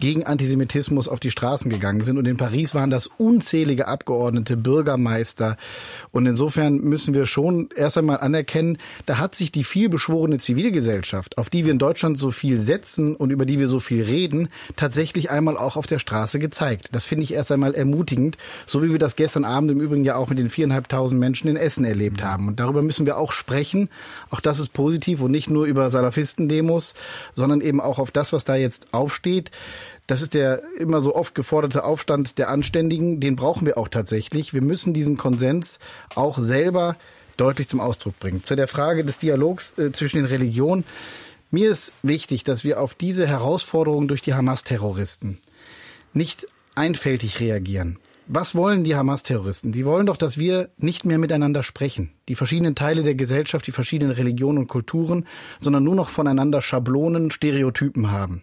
gegen 0.00 0.24
Antisemitismus 0.24 1.08
auf 1.08 1.20
die 1.20 1.30
Straßen 1.30 1.70
gegangen 1.70 2.02
sind. 2.02 2.18
Und 2.18 2.26
in 2.26 2.36
Paris 2.36 2.74
waren 2.74 2.90
das 2.90 3.06
unzählige 3.06 3.88
Abgeordnete, 3.88 4.56
Bürgermeister. 4.56 5.56
Und 6.10 6.26
insofern 6.26 6.78
müssen 6.78 7.14
wir 7.14 7.26
schon 7.26 7.68
erst 7.74 7.96
einmal 7.96 8.18
anerkennen, 8.18 8.78
da 9.06 9.18
hat 9.18 9.34
sich 9.34 9.52
die 9.52 9.64
vielbeschworene 9.64 10.38
Zivilgesellschaft, 10.38 11.38
auf 11.38 11.50
die 11.50 11.64
wir 11.64 11.72
in 11.72 11.78
Deutschland 11.78 12.18
so 12.18 12.30
viel 12.30 12.60
setzen 12.60 13.16
und 13.16 13.30
über 13.30 13.46
die 13.46 13.58
wir 13.58 13.68
so 13.68 13.80
viel 13.80 14.02
reden, 14.02 14.48
tatsächlich 14.76 15.30
einmal 15.30 15.56
auch 15.56 15.76
auf 15.76 15.86
der 15.86 15.98
Straße 15.98 16.38
gezeigt. 16.38 16.90
Das 16.92 17.06
finde 17.06 17.24
ich 17.24 17.32
erst 17.32 17.52
einmal 17.52 17.74
ermutigend, 17.74 18.36
so 18.66 18.82
wie 18.82 18.90
wir 18.90 18.98
das 18.98 19.16
gestern 19.16 19.44
Abend 19.44 19.70
im 19.70 19.80
Übrigen 19.84 20.04
ja 20.04 20.16
auch 20.16 20.28
mit 20.28 20.38
den 20.38 20.50
viereinhalbtausend 20.50 21.20
Menschen 21.20 21.48
in 21.48 21.56
Essen 21.56 21.84
erlebt 21.84 22.22
haben. 22.22 22.48
Und 22.48 22.60
darüber 22.60 22.82
müssen 22.82 23.06
wir 23.06 23.18
auch 23.18 23.32
sprechen. 23.32 23.88
Auch 24.30 24.40
das 24.40 24.58
ist 24.58 24.72
positiv 24.72 25.20
und 25.20 25.30
nicht 25.30 25.50
nur 25.50 25.66
über 25.66 25.90
Salafistendemos, 25.90 26.94
sondern 27.34 27.60
eben 27.60 27.80
auch 27.80 27.98
auf 27.98 28.10
das, 28.10 28.32
was 28.32 28.44
da 28.44 28.56
jetzt 28.56 28.92
aufsteht. 28.92 29.50
Das 30.06 30.20
ist 30.20 30.34
der 30.34 30.62
immer 30.78 31.00
so 31.00 31.14
oft 31.14 31.34
geforderte 31.34 31.84
Aufstand 31.84 32.38
der 32.38 32.50
Anständigen. 32.50 33.20
Den 33.20 33.36
brauchen 33.36 33.66
wir 33.66 33.78
auch 33.78 33.88
tatsächlich. 33.88 34.52
Wir 34.52 34.62
müssen 34.62 34.92
diesen 34.92 35.16
Konsens 35.16 35.78
auch 36.14 36.38
selber 36.38 36.96
deutlich 37.36 37.68
zum 37.68 37.80
Ausdruck 37.80 38.18
bringen. 38.18 38.44
Zu 38.44 38.54
der 38.56 38.68
Frage 38.68 39.04
des 39.04 39.18
Dialogs 39.18 39.76
äh, 39.78 39.92
zwischen 39.92 40.18
den 40.18 40.26
Religionen. 40.26 40.84
Mir 41.50 41.70
ist 41.70 41.92
wichtig, 42.02 42.44
dass 42.44 42.64
wir 42.64 42.80
auf 42.80 42.94
diese 42.94 43.26
Herausforderungen 43.26 44.08
durch 44.08 44.20
die 44.20 44.34
Hamas-Terroristen 44.34 45.38
nicht 46.12 46.46
einfältig 46.74 47.40
reagieren. 47.40 47.98
Was 48.26 48.54
wollen 48.54 48.84
die 48.84 48.96
Hamas-Terroristen? 48.96 49.72
Die 49.72 49.84
wollen 49.84 50.06
doch, 50.06 50.16
dass 50.16 50.38
wir 50.38 50.70
nicht 50.76 51.04
mehr 51.04 51.18
miteinander 51.18 51.62
sprechen 51.62 52.13
die 52.28 52.34
verschiedenen 52.34 52.74
Teile 52.74 53.02
der 53.02 53.14
Gesellschaft, 53.14 53.66
die 53.66 53.72
verschiedenen 53.72 54.12
Religionen 54.12 54.58
und 54.58 54.68
Kulturen, 54.68 55.26
sondern 55.60 55.84
nur 55.84 55.94
noch 55.94 56.08
voneinander 56.08 56.62
Schablonen, 56.62 57.30
Stereotypen 57.30 58.10
haben 58.10 58.42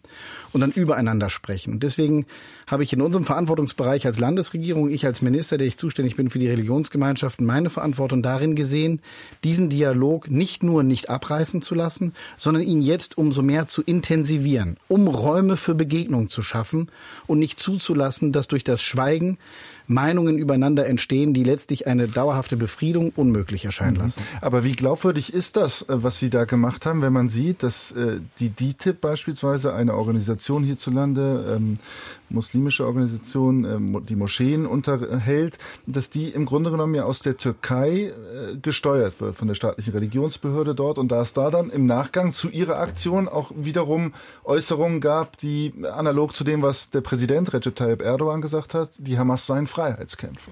und 0.53 0.61
dann 0.61 0.71
übereinander 0.71 1.29
sprechen. 1.29 1.73
Und 1.73 1.83
deswegen 1.83 2.25
habe 2.67 2.83
ich 2.83 2.93
in 2.93 3.01
unserem 3.01 3.25
Verantwortungsbereich 3.25 4.05
als 4.05 4.19
Landesregierung, 4.19 4.89
ich 4.89 5.05
als 5.05 5.21
Minister, 5.21 5.57
der 5.57 5.67
ich 5.67 5.77
zuständig 5.77 6.15
bin 6.15 6.29
für 6.29 6.39
die 6.39 6.47
Religionsgemeinschaften, 6.47 7.45
meine 7.45 7.69
Verantwortung 7.69 8.21
darin 8.23 8.55
gesehen, 8.55 9.01
diesen 9.43 9.69
Dialog 9.69 10.29
nicht 10.29 10.63
nur 10.63 10.83
nicht 10.83 11.09
abreißen 11.09 11.61
zu 11.61 11.75
lassen, 11.75 12.13
sondern 12.37 12.63
ihn 12.63 12.81
jetzt 12.81 13.17
umso 13.17 13.41
mehr 13.41 13.67
zu 13.67 13.81
intensivieren, 13.81 14.77
um 14.87 15.07
Räume 15.07 15.57
für 15.57 15.75
Begegnung 15.75 16.29
zu 16.29 16.41
schaffen 16.41 16.91
und 17.27 17.39
nicht 17.39 17.59
zuzulassen, 17.59 18.31
dass 18.31 18.47
durch 18.47 18.63
das 18.63 18.81
Schweigen 18.81 19.37
Meinungen 19.91 20.37
übereinander 20.37 20.87
entstehen, 20.87 21.33
die 21.33 21.43
letztlich 21.43 21.87
eine 21.87 22.07
dauerhafte 22.07 22.57
Befriedung 22.57 23.11
unmöglich 23.15 23.65
erscheinen 23.65 23.97
mhm. 23.97 24.03
lassen. 24.03 24.23
Aber 24.41 24.63
wie 24.63 24.71
glaubwürdig 24.73 25.33
ist 25.33 25.57
das, 25.57 25.83
äh, 25.83 26.03
was 26.03 26.19
Sie 26.19 26.29
da 26.29 26.45
gemacht 26.45 26.85
haben, 26.85 27.01
wenn 27.01 27.13
man 27.13 27.29
sieht, 27.29 27.63
dass 27.63 27.91
äh, 27.91 28.19
die 28.39 28.49
DITIB 28.49 28.99
beispielsweise 29.01 29.73
eine 29.73 29.95
Organisation 29.95 30.63
hierzulande, 30.63 31.57
ähm, 31.57 31.75
muslimische 32.33 32.85
Organisation, 32.85 33.65
ähm, 33.65 34.05
die 34.05 34.15
Moscheen 34.15 34.65
unterhält, 34.65 35.57
dass 35.85 36.09
die 36.09 36.29
im 36.29 36.45
Grunde 36.45 36.71
genommen 36.71 36.95
ja 36.95 37.03
aus 37.03 37.19
der 37.19 37.37
Türkei 37.37 38.11
äh, 38.11 38.57
gesteuert 38.61 39.19
wird 39.21 39.35
von 39.35 39.47
der 39.47 39.55
staatlichen 39.55 39.93
Religionsbehörde 39.93 40.75
dort 40.75 40.97
und 40.97 41.09
da 41.09 41.21
es 41.21 41.33
da 41.33 41.49
dann 41.49 41.69
im 41.69 41.85
Nachgang 41.85 42.31
zu 42.31 42.49
ihrer 42.49 42.77
Aktion 42.77 43.27
auch 43.27 43.51
wiederum 43.55 44.13
Äußerungen 44.43 45.01
gab, 45.01 45.37
die 45.37 45.73
analog 45.91 46.35
zu 46.35 46.43
dem, 46.43 46.61
was 46.61 46.89
der 46.89 47.01
Präsident 47.01 47.53
Recep 47.53 47.75
Tayyip 47.75 48.01
Erdogan 48.01 48.41
gesagt 48.41 48.73
hat, 48.73 48.91
die 48.97 49.17
Hamas 49.17 49.45
seien 49.45 49.67
Freiheitskämpfer. 49.67 50.51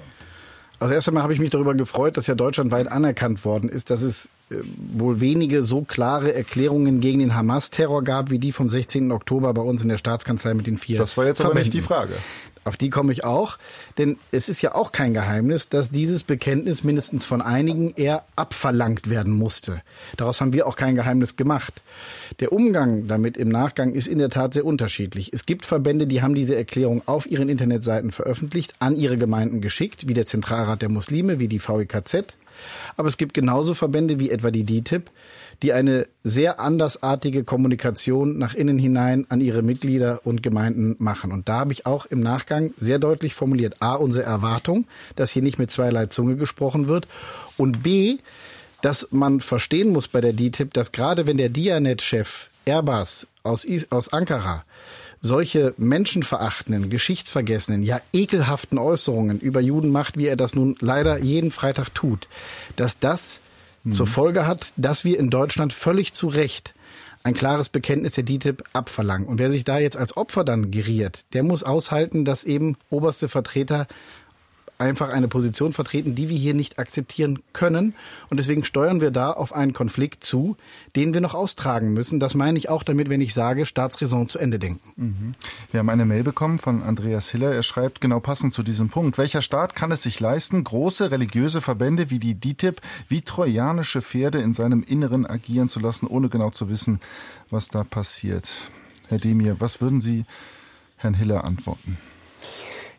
Also 0.80 0.94
erst 0.94 1.10
einmal 1.10 1.24
habe 1.24 1.34
ich 1.34 1.40
mich 1.40 1.50
darüber 1.50 1.76
gefreut, 1.76 2.16
dass 2.16 2.28
ja 2.28 2.36
deutschlandweit 2.36 2.88
anerkannt 2.88 3.44
worden 3.44 3.70
ist, 3.70 3.90
dass 3.90 4.02
es 4.02 4.26
äh, 4.26 4.30
wohl 4.50 5.22
wenige 5.22 5.64
so 5.64 5.82
klare 5.82 6.34
Erklärungen 6.34 7.02
gegen 7.02 7.20
den 7.20 7.36
Hamas-Terror 7.36 8.04
gab, 8.04 8.32
wie 8.32 8.40
die 8.40 8.52
vom 8.52 8.70
16. 8.70 9.12
Oktober 9.12 9.54
bei 9.54 9.62
uns 9.62 9.82
in 9.82 9.90
der 9.90 9.98
Staatskanzlei 9.98 10.54
mit 10.54 10.68
den 10.68 10.78
vier. 10.78 10.98
Das 10.98 11.18
war 11.18 11.26
jetzt 11.26 11.38
Verbänden. 11.38 11.58
aber 11.58 11.64
nicht 11.64 11.74
die 11.74 11.82
Frage. 11.82 12.14
Auf 12.66 12.78
die 12.78 12.90
komme 12.90 13.14
ich 13.14 13.24
auch, 13.24 13.58
denn 13.98 14.18
es 14.32 14.50
ist 14.50 14.62
ja 14.62 14.76
auch 14.76 14.92
kein 14.92 15.14
Geheimnis, 15.14 15.70
dass 15.70 15.92
dieses 15.92 16.24
Bekenntnis 16.24 16.84
mindestens 16.84 17.26
von 17.26 17.42
einigen 17.42 17.94
eher 17.96 18.26
abverlangt 18.36 19.10
werden 19.10 19.34
musste. 19.34 19.82
Daraus 20.18 20.42
haben 20.42 20.52
wir 20.52 20.68
auch 20.68 20.76
kein 20.76 20.96
Geheimnis 20.96 21.36
gemacht. 21.36 21.82
Der 22.42 22.52
Umgang 22.52 23.08
damit 23.08 23.38
im 23.38 23.50
Nachgang 23.50 23.94
ist 23.94 24.08
in 24.08 24.20
der 24.20 24.30
Tat 24.30 24.54
sehr 24.54 24.66
unterschiedlich. 24.66 25.32
Es 25.32 25.46
gibt 25.46 25.66
Verbände, 25.66 26.06
die 26.06 26.22
haben 26.22 26.36
diese 26.36 26.56
Erklärung 26.56 27.02
auf 27.06 27.32
ihren 27.32 27.50
Internetseiten 27.50 28.12
veröffentlicht, 28.12 28.74
an 28.80 28.98
ihre 28.98 29.18
Gemeinden 29.18 29.62
geschickt, 29.62 30.08
wie 30.08 30.14
der 30.14 30.26
Zentralrat 30.26 30.82
der 30.82 30.90
Muslime, 30.90 31.40
wie 31.40 31.48
die 31.48 31.60
VEKZ. 31.60 32.36
Aber 32.98 33.08
es 33.08 33.18
gibt 33.18 33.34
genauso 33.34 33.74
Verbände 33.74 34.20
wie 34.20 34.30
etwa 34.30 34.52
die 34.52 34.64
DITIB, 34.64 35.10
die 35.62 35.74
eine 35.74 36.08
sehr 36.24 36.60
andersartige 36.60 37.44
Kommunikation 37.44 38.38
nach 38.38 38.54
innen 38.54 38.80
hinein 38.80 39.26
an 39.30 39.42
ihre 39.42 39.62
Mitglieder 39.62 40.22
und 40.26 40.44
Gemeinden 40.44 40.96
machen. 41.00 41.32
Und 41.32 41.50
da 41.50 41.60
habe 41.60 41.74
ich 41.74 41.86
auch 41.86 42.06
im 42.06 42.22
Nachgang 42.22 42.74
sehr 42.78 43.00
deutlich 43.00 43.34
formuliert, 43.34 43.78
a, 43.80 43.96
unsere 43.96 44.24
Erwartung, 44.24 44.86
dass 45.16 45.32
hier 45.32 45.42
nicht 45.42 45.60
mit 45.60 45.72
zweierlei 45.72 46.06
Zunge 46.08 46.36
gesprochen 46.36 46.88
wird 46.88 47.08
und 47.58 47.84
b, 47.84 48.18
dass 48.82 49.10
man 49.12 49.42
verstehen 49.42 49.90
muss 49.92 50.08
bei 50.08 50.22
der 50.22 50.34
DTIP, 50.34 50.74
dass 50.74 50.92
gerade 50.92 51.28
wenn 51.28 51.38
der 51.38 51.50
Dianet-Chef 51.50 52.50
Erbas 52.66 53.28
aus, 53.44 53.68
aus 53.90 54.14
Ankara 54.14 54.64
solche 55.22 55.74
menschenverachtenden, 55.78 56.90
geschichtsvergessenen, 56.90 57.84
ja 57.84 58.02
ekelhaften 58.14 58.78
Äußerungen 58.78 59.40
über 59.40 59.60
Juden 59.60 59.92
macht, 59.92 60.18
wie 60.18 60.28
er 60.28 60.36
das 60.36 60.56
nun 60.56 60.76
leider 60.80 61.18
jeden 61.20 61.52
Freitag 61.52 61.94
tut, 61.94 62.28
dass 62.76 63.00
das 63.00 63.42
mhm. 63.84 63.94
zur 63.94 64.08
Folge 64.08 64.48
hat, 64.48 64.74
dass 64.78 65.04
wir 65.04 65.20
in 65.20 65.30
Deutschland 65.30 65.74
völlig 65.74 66.14
zu 66.14 66.28
Recht 66.28 66.74
ein 67.24 67.34
klares 67.34 67.68
Bekenntnis 67.70 68.14
der 68.14 68.24
DITIB 68.24 68.64
abverlangen. 68.72 69.28
Und 69.28 69.40
wer 69.40 69.52
sich 69.52 69.66
da 69.66 69.78
jetzt 69.78 69.98
als 69.98 70.16
Opfer 70.16 70.46
dann 70.46 70.72
geriert, 70.72 71.26
der 71.34 71.44
muss 71.44 71.64
aushalten, 71.64 72.24
dass 72.24 72.46
eben 72.46 72.78
oberste 72.90 73.28
Vertreter 73.28 73.88
einfach 74.80 75.10
eine 75.10 75.28
Position 75.28 75.74
vertreten, 75.74 76.16
die 76.16 76.30
wir 76.30 76.38
hier 76.38 76.54
nicht 76.54 76.80
akzeptieren 76.80 77.40
können. 77.54 77.94
Und 78.30 78.38
deswegen 78.38 78.64
steuern 78.64 79.02
wir 79.02 79.12
da 79.12 79.32
auf 79.32 79.54
einen 79.54 79.74
Konflikt 79.74 80.24
zu, 80.24 80.56
den 80.96 81.14
wir 81.14 81.22
noch 81.22 81.34
austragen 81.34 81.94
müssen. 81.94 82.20
Das 82.20 82.34
meine 82.34 82.58
ich 82.58 82.70
auch 82.70 82.84
damit, 82.84 83.10
wenn 83.10 83.22
ich 83.22 83.34
sage, 83.34 83.66
Staatsräson 83.66 84.30
zu 84.30 84.40
Ende 84.40 84.58
denken. 84.58 84.94
Mhm. 84.96 85.36
Wir 85.72 85.80
haben 85.80 85.90
eine 85.90 86.06
Mail 86.06 86.24
bekommen 86.24 86.60
von 86.60 86.82
Andreas 86.82 87.30
Hiller. 87.30 87.54
Er 87.54 87.64
schreibt 87.64 88.00
genau 88.00 88.20
passend 88.20 88.54
zu 88.54 88.64
diesem 88.64 88.90
Punkt. 88.90 89.18
Welcher 89.18 89.42
Staat 89.42 89.76
kann 89.76 89.92
es 89.92 90.04
sich 90.04 90.20
leisten, 90.20 90.64
große 90.64 91.12
religiöse 91.12 91.62
Verbände 91.62 92.10
wie 92.10 92.20
die 92.20 92.36
DITIB 92.36 92.82
wie 93.08 93.22
trojanische 93.22 94.02
Pferde 94.02 94.40
in 94.40 94.54
seinem 94.54 94.84
Inneren 94.84 95.26
agieren 95.26 95.68
zu 95.68 95.80
lassen, 95.80 96.08
ohne 96.08 96.30
genau 96.30 96.52
zu 96.52 96.70
wissen, 96.70 97.00
was 97.50 97.68
da 97.68 97.84
passiert? 97.84 98.50
Herr 99.08 99.18
Demir, 99.18 99.60
was 99.60 99.82
würden 99.82 100.00
Sie 100.00 100.26
Herrn 100.96 101.16
Hiller 101.16 101.44
antworten? 101.44 101.98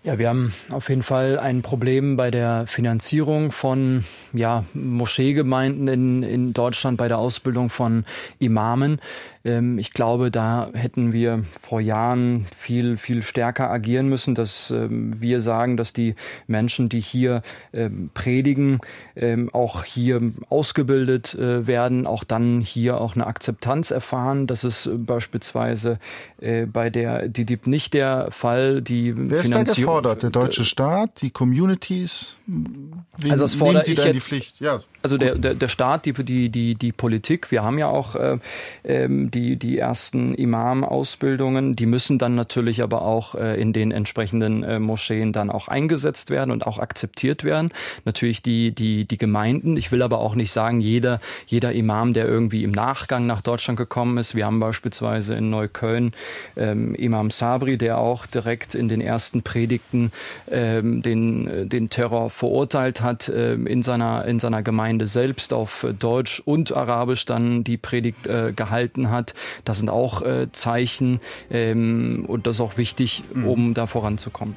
Ja, 0.02 0.18
wir 0.18 0.30
haben 0.30 0.54
auf 0.70 0.88
jeden 0.88 1.02
Fall 1.02 1.38
ein 1.38 1.60
Problem 1.60 2.16
bei 2.16 2.30
der 2.30 2.66
Finanzierung 2.66 3.52
von 3.52 4.02
ja, 4.32 4.64
Moscheegemeinden 4.72 5.88
in, 5.88 6.22
in 6.22 6.52
Deutschland, 6.54 6.96
bei 6.96 7.06
der 7.06 7.18
Ausbildung 7.18 7.68
von 7.68 8.06
Imamen. 8.38 8.98
Ähm, 9.44 9.78
ich 9.78 9.92
glaube, 9.92 10.30
da 10.30 10.70
hätten 10.74 11.12
wir 11.12 11.44
vor 11.58 11.80
Jahren 11.80 12.46
viel, 12.54 12.96
viel 12.96 13.22
stärker 13.22 13.70
agieren 13.70 14.08
müssen, 14.08 14.34
dass 14.34 14.70
ähm, 14.70 15.18
wir 15.20 15.40
sagen, 15.40 15.76
dass 15.76 15.92
die 15.92 16.14
Menschen, 16.46 16.88
die 16.88 17.00
hier 17.00 17.42
ähm, 17.72 18.10
predigen, 18.12 18.80
ähm, 19.16 19.48
auch 19.52 19.84
hier 19.84 20.20
ausgebildet 20.50 21.34
äh, 21.34 21.66
werden, 21.66 22.06
auch 22.06 22.24
dann 22.24 22.60
hier 22.60 23.00
auch 23.00 23.14
eine 23.14 23.26
Akzeptanz 23.26 23.90
erfahren. 23.90 24.46
Das 24.46 24.64
ist 24.64 24.86
äh, 24.86 24.90
beispielsweise 24.90 25.98
äh, 26.40 26.66
bei 26.66 26.90
der 26.90 27.28
DIDIB 27.28 27.66
nicht 27.66 27.94
der 27.94 28.28
Fall. 28.30 28.82
Die 28.82 29.14
Wer 29.16 29.38
Finanzierung 29.38 29.94
fordert? 29.94 30.22
Der 30.22 30.30
deutsche 30.30 30.64
Staat, 30.64 31.22
die 31.22 31.30
Communities? 31.30 32.36
Wen 32.46 33.30
also 33.30 33.44
das 33.44 33.54
fordere 33.54 33.84
ich 33.86 33.96
jetzt, 33.96 34.60
ja. 34.60 34.80
Also 35.02 35.16
der, 35.16 35.36
der, 35.36 35.54
der 35.54 35.68
Staat, 35.68 36.04
die, 36.04 36.12
die, 36.12 36.50
die, 36.50 36.74
die 36.74 36.92
Politik, 36.92 37.50
wir 37.50 37.62
haben 37.62 37.78
ja 37.78 37.86
auch 37.86 38.16
äh, 38.16 38.38
ähm, 38.84 39.29
die, 39.30 39.56
die 39.56 39.78
ersten 39.78 40.34
Imam-Ausbildungen, 40.34 41.74
die 41.74 41.86
müssen 41.86 42.18
dann 42.18 42.34
natürlich 42.34 42.82
aber 42.82 43.02
auch 43.02 43.34
äh, 43.34 43.60
in 43.60 43.72
den 43.72 43.92
entsprechenden 43.92 44.62
äh, 44.62 44.78
Moscheen 44.78 45.32
dann 45.32 45.50
auch 45.50 45.68
eingesetzt 45.68 46.30
werden 46.30 46.50
und 46.50 46.66
auch 46.66 46.78
akzeptiert 46.78 47.44
werden. 47.44 47.70
Natürlich 48.04 48.42
die, 48.42 48.74
die, 48.74 49.04
die 49.04 49.18
Gemeinden, 49.18 49.76
ich 49.76 49.92
will 49.92 50.02
aber 50.02 50.18
auch 50.18 50.34
nicht 50.34 50.52
sagen, 50.52 50.80
jeder, 50.80 51.20
jeder 51.46 51.72
Imam, 51.72 52.12
der 52.12 52.26
irgendwie 52.26 52.64
im 52.64 52.72
Nachgang 52.72 53.26
nach 53.26 53.42
Deutschland 53.42 53.76
gekommen 53.76 54.18
ist. 54.18 54.34
Wir 54.34 54.46
haben 54.46 54.60
beispielsweise 54.60 55.34
in 55.34 55.50
Neukölln 55.50 56.12
ähm, 56.56 56.94
Imam 56.94 57.30
Sabri, 57.30 57.78
der 57.78 57.98
auch 57.98 58.26
direkt 58.26 58.74
in 58.74 58.88
den 58.88 59.00
ersten 59.00 59.42
Predigten 59.42 60.12
ähm, 60.50 61.02
den, 61.02 61.68
den 61.68 61.88
Terror 61.88 62.30
verurteilt 62.30 63.00
hat 63.00 63.28
äh, 63.28 63.54
in, 63.54 63.82
seiner, 63.82 64.24
in 64.24 64.38
seiner 64.38 64.62
Gemeinde 64.62 65.06
selbst 65.06 65.52
auf 65.52 65.86
Deutsch 65.98 66.40
und 66.44 66.74
Arabisch 66.76 67.24
dann 67.24 67.64
die 67.64 67.76
Predigt 67.76 68.26
äh, 68.26 68.52
gehalten 68.54 69.10
hat. 69.10 69.19
Das 69.64 69.78
sind 69.78 69.90
auch 69.90 70.22
äh, 70.22 70.48
Zeichen 70.52 71.20
ähm, 71.50 72.24
und 72.26 72.46
das 72.46 72.56
ist 72.56 72.60
auch 72.60 72.76
wichtig, 72.76 73.22
mhm. 73.34 73.46
um 73.46 73.74
da 73.74 73.86
voranzukommen. 73.86 74.56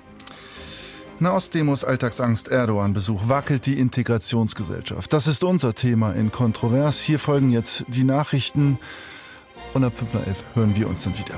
Nahostdemos 1.19 1.85
Alltagsangst 1.85 2.49
Erdogan 2.49 2.93
Besuch 2.93 3.29
wackelt 3.29 3.65
die 3.65 3.79
Integrationsgesellschaft. 3.79 5.13
Das 5.13 5.27
ist 5.27 5.43
unser 5.43 5.73
Thema 5.73 6.11
in 6.11 6.31
Kontrovers. 6.31 7.01
Hier 7.01 7.19
folgen 7.19 7.49
jetzt 7.49 7.85
die 7.87 8.03
Nachrichten 8.03 8.79
und 9.73 9.83
ab 9.83 9.93
5.11 9.95 10.17
Uhr 10.17 10.35
hören 10.55 10.75
wir 10.75 10.89
uns 10.89 11.03
dann 11.03 11.17
wieder. 11.17 11.35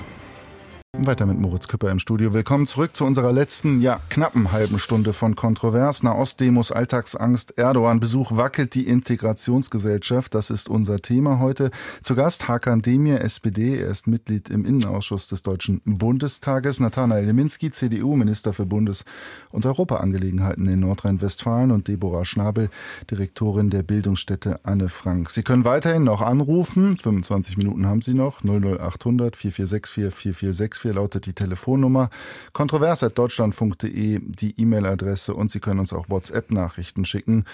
Weiter 1.02 1.26
mit 1.28 1.40
Moritz 1.40 1.68
Küpper 1.68 1.92
im 1.92 2.00
Studio. 2.00 2.34
Willkommen 2.34 2.66
zurück 2.66 2.96
zu 2.96 3.06
unserer 3.06 3.32
letzten, 3.32 3.80
ja, 3.80 4.00
knappen 4.10 4.52
halben 4.52 4.80
Stunde 4.80 5.14
von 5.14 5.36
Kontrovers. 5.36 6.02
Nahostdemos, 6.02 6.72
Alltagsangst, 6.72 7.58
Erdogan-Besuch 7.58 8.38
wackelt 8.38 8.74
die 8.74 8.88
Integrationsgesellschaft. 8.88 10.34
Das 10.34 10.50
ist 10.50 10.68
unser 10.68 11.02
Thema 11.02 11.40
heute. 11.40 11.70
Zu 12.02 12.16
Gast 12.16 12.48
Hakan 12.48 12.82
Demir, 12.82 13.22
SPD. 13.22 13.78
Er 13.78 13.90
ist 13.90 14.08
Mitglied 14.08 14.50
im 14.50 14.66
Innenausschuss 14.66 15.28
des 15.28 15.44
Deutschen 15.44 15.82
Bundestages. 15.86 16.80
Nathanael 16.80 17.26
Leminski, 17.26 17.70
CDU, 17.70 18.16
Minister 18.16 18.54
für 18.54 18.66
Bundes- 18.66 19.06
und 19.52 19.66
Europaangelegenheiten 19.66 20.68
in 20.68 20.80
Nordrhein-Westfalen. 20.80 21.72
Und 21.72 21.88
Deborah 21.88 22.26
Schnabel, 22.26 22.70
Direktorin 23.12 23.70
der 23.70 23.84
Bildungsstätte 23.84 24.60
Anne 24.64 24.90
Frank. 24.90 25.30
Sie 25.30 25.44
können 25.44 25.66
weiterhin 25.66 26.04
noch 26.04 26.22
anrufen. 26.22 26.98
25 26.98 27.58
Minuten 27.58 27.86
haben 27.86 28.02
Sie 28.02 28.14
noch. 28.14 28.44
00800 28.44 29.36
4464 29.36 30.16
446 30.36 30.85
4 30.86 30.94
lautet 30.94 31.26
die 31.26 31.34
Telefonnummer. 31.34 32.12
Kontrovers.deutschlandfunk.de 32.54 34.22
die 34.24 34.62
E-Mail-Adresse 34.62 35.34
und 35.34 35.50
Sie 35.50 35.60
können 35.60 35.80
uns 35.80 35.94
auch 35.94 36.10
WhatsApp-Nachrichten 36.10 37.06
schicken. 37.06 37.46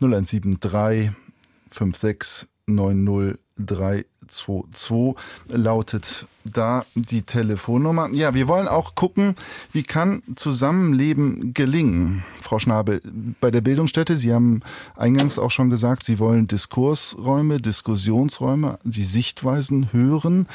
0173 0.00 1.10
56 1.70 2.46
90322 2.68 5.16
lautet 5.48 6.28
da 6.44 6.84
die 6.94 7.22
Telefonnummer. 7.22 8.08
Ja, 8.12 8.34
wir 8.34 8.46
wollen 8.46 8.68
auch 8.68 8.94
gucken, 8.94 9.34
wie 9.72 9.82
kann 9.82 10.22
Zusammenleben 10.36 11.54
gelingen. 11.54 12.22
Frau 12.40 12.60
Schnabel, 12.60 13.02
bei 13.40 13.50
der 13.50 13.62
Bildungsstätte, 13.62 14.16
Sie 14.16 14.32
haben 14.32 14.60
eingangs 14.94 15.40
auch 15.40 15.50
schon 15.50 15.70
gesagt, 15.70 16.04
Sie 16.04 16.20
wollen 16.20 16.46
Diskursräume, 16.46 17.60
Diskussionsräume, 17.60 18.78
die 18.84 19.04
Sichtweisen 19.04 19.92
hören 19.92 20.46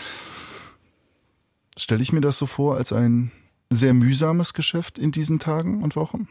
stelle 1.84 2.02
ich 2.02 2.14
mir 2.14 2.22
das 2.22 2.38
so 2.38 2.46
vor 2.46 2.78
als 2.78 2.94
ein 2.94 3.32
sehr 3.70 3.94
mühsames 3.94 4.54
Geschäft 4.54 5.00
in 5.00 5.12
diesen 5.12 5.40
Tagen 5.40 5.82
und 5.82 5.96
Wochen? 5.96 6.28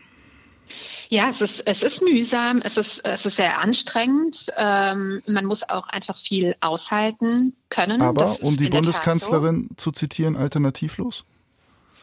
Ja, 1.09 1.28
es 1.28 1.40
ist, 1.40 1.66
es 1.66 1.82
ist 1.82 2.03
mühsam, 2.03 2.62
es 2.62 2.76
ist, 2.76 3.05
es 3.05 3.26
ist 3.26 3.36
sehr 3.36 3.59
anstrengend. 3.59 4.46
Ähm, 4.57 5.22
man 5.26 5.44
muss 5.44 5.68
auch 5.68 5.88
einfach 5.88 6.16
viel 6.16 6.55
aushalten 6.61 7.55
können. 7.68 8.01
Aber 8.01 8.40
um 8.42 8.57
die 8.57 8.68
Bundeskanzlerin 8.68 9.68
so. 9.70 9.74
zu 9.76 9.92
zitieren, 9.92 10.36
alternativlos? 10.36 11.24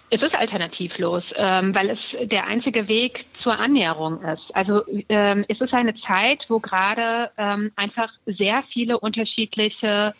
Es 0.09 0.23
ist 0.23 0.39
alternativlos, 0.39 1.33
ähm, 1.35 1.75
weil 1.75 1.89
es 1.89 2.15
der 2.21 2.47
einzige 2.47 2.87
Weg 2.87 3.25
zur 3.33 3.59
Annäherung 3.59 4.21
ist. 4.21 4.55
Also 4.55 4.83
ähm, 5.09 5.43
es 5.49 5.59
ist 5.59 5.73
eine 5.73 5.93
Zeit, 5.93 6.49
wo 6.49 6.61
gerade 6.61 7.29
ähm, 7.37 7.73
einfach 7.75 8.07
sehr 8.25 8.63
viele 8.63 8.99
unterschiedliche 8.99 10.15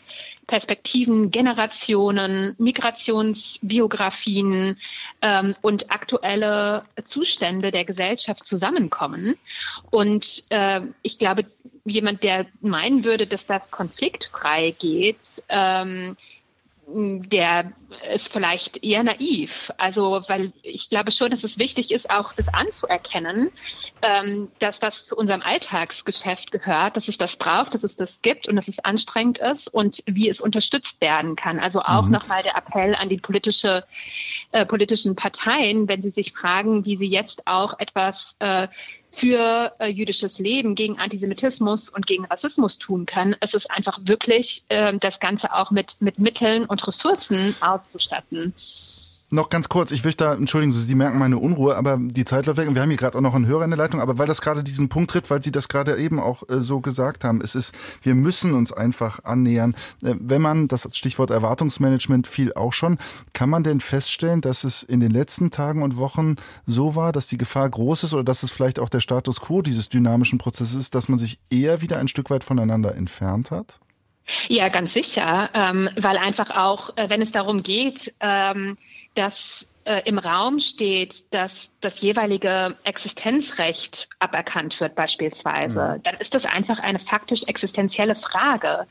Perspektiven, 0.46 1.30
Generationen, 1.30 2.54
Migrationsbiografien 2.58 4.76
ähm, 5.22 5.56
und 5.62 5.90
aktuelle 5.90 6.84
Zustände 7.04 7.70
der 7.70 7.86
Gesellschaft 7.86 8.44
zusammenkommen. 8.44 9.38
Und 9.90 10.44
äh, 10.50 10.82
ich 11.02 11.18
glaube, 11.18 11.46
jemand, 11.84 12.22
der 12.22 12.46
meinen 12.60 13.04
würde, 13.04 13.26
dass 13.26 13.46
das 13.46 13.70
konfliktfrei 13.70 14.74
geht, 14.78 15.42
ähm, 15.48 16.14
der 16.90 17.72
ist 18.12 18.32
vielleicht 18.32 18.82
eher 18.82 19.02
naiv. 19.02 19.70
Also, 19.76 20.22
weil 20.28 20.52
ich 20.62 20.88
glaube 20.88 21.10
schon, 21.10 21.30
dass 21.30 21.44
es 21.44 21.58
wichtig 21.58 21.92
ist, 21.92 22.10
auch 22.10 22.32
das 22.32 22.48
anzuerkennen, 22.48 23.50
ähm, 24.02 24.48
dass 24.58 24.78
das 24.78 25.06
zu 25.06 25.16
unserem 25.16 25.42
Alltagsgeschäft 25.42 26.50
gehört, 26.50 26.96
dass 26.96 27.08
es 27.08 27.18
das 27.18 27.36
braucht, 27.36 27.74
dass 27.74 27.84
es 27.84 27.96
das 27.96 28.22
gibt 28.22 28.48
und 28.48 28.56
dass 28.56 28.68
es 28.68 28.78
anstrengend 28.80 29.38
ist 29.38 29.68
und 29.68 30.02
wie 30.06 30.28
es 30.28 30.40
unterstützt 30.40 31.00
werden 31.00 31.36
kann. 31.36 31.58
Also 31.58 31.82
auch 31.82 32.04
mhm. 32.04 32.12
nochmal 32.12 32.42
der 32.42 32.56
Appell 32.56 32.94
an 32.94 33.08
die 33.08 33.18
politische, 33.18 33.84
äh, 34.52 34.64
politischen 34.64 35.14
Parteien, 35.14 35.88
wenn 35.88 36.00
sie 36.00 36.10
sich 36.10 36.32
fragen, 36.32 36.86
wie 36.86 36.96
sie 36.96 37.08
jetzt 37.08 37.46
auch 37.46 37.78
etwas 37.78 38.36
äh, 38.38 38.68
für 39.10 39.72
äh, 39.78 39.88
jüdisches 39.88 40.38
Leben, 40.38 40.74
gegen 40.74 40.98
Antisemitismus 40.98 41.88
und 41.88 42.06
gegen 42.06 42.24
Rassismus 42.26 42.78
tun 42.78 43.06
können. 43.06 43.36
Es 43.40 43.54
ist 43.54 43.70
einfach 43.70 43.98
wirklich 44.02 44.64
äh, 44.68 44.96
das 44.98 45.20
Ganze 45.20 45.54
auch 45.54 45.70
mit, 45.70 45.96
mit 46.00 46.18
Mitteln 46.18 46.66
und 46.66 46.86
Ressourcen 46.86 47.54
auszustatten. 47.60 48.54
Noch 49.30 49.50
ganz 49.50 49.68
kurz, 49.68 49.90
ich 49.90 50.02
möchte 50.04 50.24
da, 50.24 50.32
entschuldigen 50.32 50.72
Sie, 50.72 50.80
Sie 50.80 50.94
merken 50.94 51.18
meine 51.18 51.36
Unruhe, 51.36 51.76
aber 51.76 51.98
die 52.00 52.24
Zeit 52.24 52.46
läuft 52.46 52.58
weg 52.58 52.66
und 52.66 52.74
wir 52.74 52.80
haben 52.80 52.88
hier 52.88 52.96
gerade 52.96 53.18
auch 53.18 53.22
noch 53.22 53.34
einen 53.34 53.44
Hörer 53.44 53.64
in 53.64 53.70
der 53.70 53.76
Leitung, 53.76 54.00
aber 54.00 54.16
weil 54.16 54.26
das 54.26 54.40
gerade 54.40 54.64
diesen 54.64 54.88
Punkt 54.88 55.10
tritt, 55.10 55.28
weil 55.28 55.42
Sie 55.42 55.52
das 55.52 55.68
gerade 55.68 55.98
eben 55.98 56.18
auch 56.18 56.48
äh, 56.48 56.62
so 56.62 56.80
gesagt 56.80 57.24
haben, 57.24 57.42
es 57.42 57.54
ist, 57.54 57.74
wir 58.00 58.14
müssen 58.14 58.54
uns 58.54 58.72
einfach 58.72 59.22
annähern. 59.24 59.74
Äh, 60.02 60.14
wenn 60.18 60.40
man, 60.40 60.66
das 60.66 60.88
Stichwort 60.92 61.28
Erwartungsmanagement 61.28 62.26
fiel 62.26 62.54
auch 62.54 62.72
schon, 62.72 62.96
kann 63.34 63.50
man 63.50 63.64
denn 63.64 63.80
feststellen, 63.80 64.40
dass 64.40 64.64
es 64.64 64.82
in 64.82 65.00
den 65.00 65.10
letzten 65.10 65.50
Tagen 65.50 65.82
und 65.82 65.98
Wochen 65.98 66.36
so 66.64 66.96
war, 66.96 67.12
dass 67.12 67.26
die 67.26 67.36
Gefahr 67.36 67.68
groß 67.68 68.04
ist 68.04 68.14
oder 68.14 68.24
dass 68.24 68.42
es 68.42 68.50
vielleicht 68.50 68.78
auch 68.78 68.88
der 68.88 69.00
Status 69.00 69.42
quo 69.42 69.60
dieses 69.60 69.90
dynamischen 69.90 70.38
Prozesses 70.38 70.74
ist, 70.74 70.94
dass 70.94 71.10
man 71.10 71.18
sich 71.18 71.38
eher 71.50 71.82
wieder 71.82 71.98
ein 71.98 72.08
Stück 72.08 72.30
weit 72.30 72.44
voneinander 72.44 72.94
entfernt 72.94 73.50
hat? 73.50 73.78
Ja, 74.48 74.68
ganz 74.68 74.92
sicher, 74.92 75.50
ähm, 75.54 75.88
weil 75.96 76.18
einfach 76.18 76.50
auch, 76.50 76.96
äh, 76.96 77.08
wenn 77.08 77.22
es 77.22 77.32
darum 77.32 77.62
geht, 77.62 78.14
ähm, 78.20 78.76
dass 79.14 79.68
äh, 79.88 80.02
im 80.04 80.18
Raum 80.18 80.60
steht, 80.60 81.32
dass 81.32 81.70
das 81.80 82.02
jeweilige 82.02 82.76
Existenzrecht 82.84 84.08
aberkannt 84.18 84.78
wird 84.80 84.94
beispielsweise, 84.94 85.94
mhm. 85.96 86.02
dann 86.02 86.14
ist 86.16 86.34
das 86.34 86.44
einfach 86.44 86.80
eine 86.80 86.98
faktisch 86.98 87.44
existenzielle 87.44 88.14
Frage. 88.14 88.86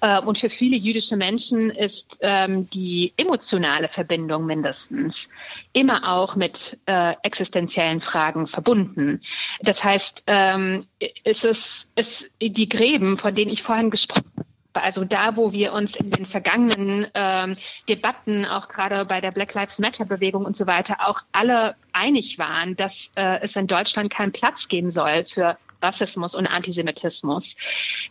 Äh, 0.00 0.18
und 0.20 0.38
für 0.38 0.50
viele 0.50 0.76
jüdische 0.76 1.16
Menschen 1.16 1.70
ist 1.70 2.18
ähm, 2.22 2.68
die 2.70 3.12
emotionale 3.16 3.86
Verbindung 3.86 4.44
mindestens 4.44 5.28
immer 5.72 6.12
auch 6.12 6.34
mit 6.34 6.78
äh, 6.86 7.14
existenziellen 7.22 8.00
Fragen 8.00 8.48
verbunden. 8.48 9.20
Das 9.60 9.84
heißt, 9.84 10.24
ähm, 10.26 10.86
ist 11.22 11.44
es 11.44 11.88
ist 11.94 12.30
die 12.40 12.68
Gräben, 12.68 13.16
von 13.16 13.34
denen 13.34 13.52
ich 13.52 13.62
vorhin 13.62 13.90
gesprochen 13.90 14.24
habe, 14.36 14.51
also 14.74 15.04
da, 15.04 15.36
wo 15.36 15.52
wir 15.52 15.72
uns 15.72 15.96
in 15.96 16.10
den 16.10 16.26
vergangenen 16.26 17.06
ähm, 17.14 17.54
Debatten, 17.88 18.46
auch 18.46 18.68
gerade 18.68 19.04
bei 19.04 19.20
der 19.20 19.30
Black 19.30 19.54
Lives 19.54 19.78
Matter 19.78 20.04
Bewegung 20.04 20.44
und 20.44 20.56
so 20.56 20.66
weiter, 20.66 21.08
auch 21.08 21.20
alle 21.32 21.76
einig 21.92 22.38
waren, 22.38 22.76
dass 22.76 23.10
äh, 23.16 23.40
es 23.42 23.56
in 23.56 23.66
Deutschland 23.66 24.10
keinen 24.10 24.32
Platz 24.32 24.68
geben 24.68 24.90
soll 24.90 25.24
für 25.24 25.58
Rassismus 25.82 26.34
und 26.34 26.46
Antisemitismus. 26.46 27.56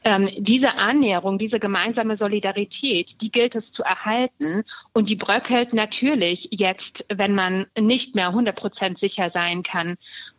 Ähm, 0.03 0.29
diese 0.37 0.77
Annäherung, 0.77 1.37
diese 1.37 1.59
gemeinsame 1.59 2.17
Solidarität, 2.17 3.21
die 3.21 3.31
gilt 3.31 3.55
es 3.55 3.71
zu 3.71 3.83
erhalten 3.83 4.63
und 4.93 5.09
die 5.09 5.15
bröckelt 5.15 5.73
natürlich 5.73 6.49
jetzt, 6.51 7.05
wenn 7.13 7.35
man 7.35 7.67
nicht 7.79 8.15
mehr 8.15 8.27
100 8.27 8.55
Prozent 8.55 8.97
sicher 8.97 9.29
sein 9.29 9.63
kann, 9.63 9.95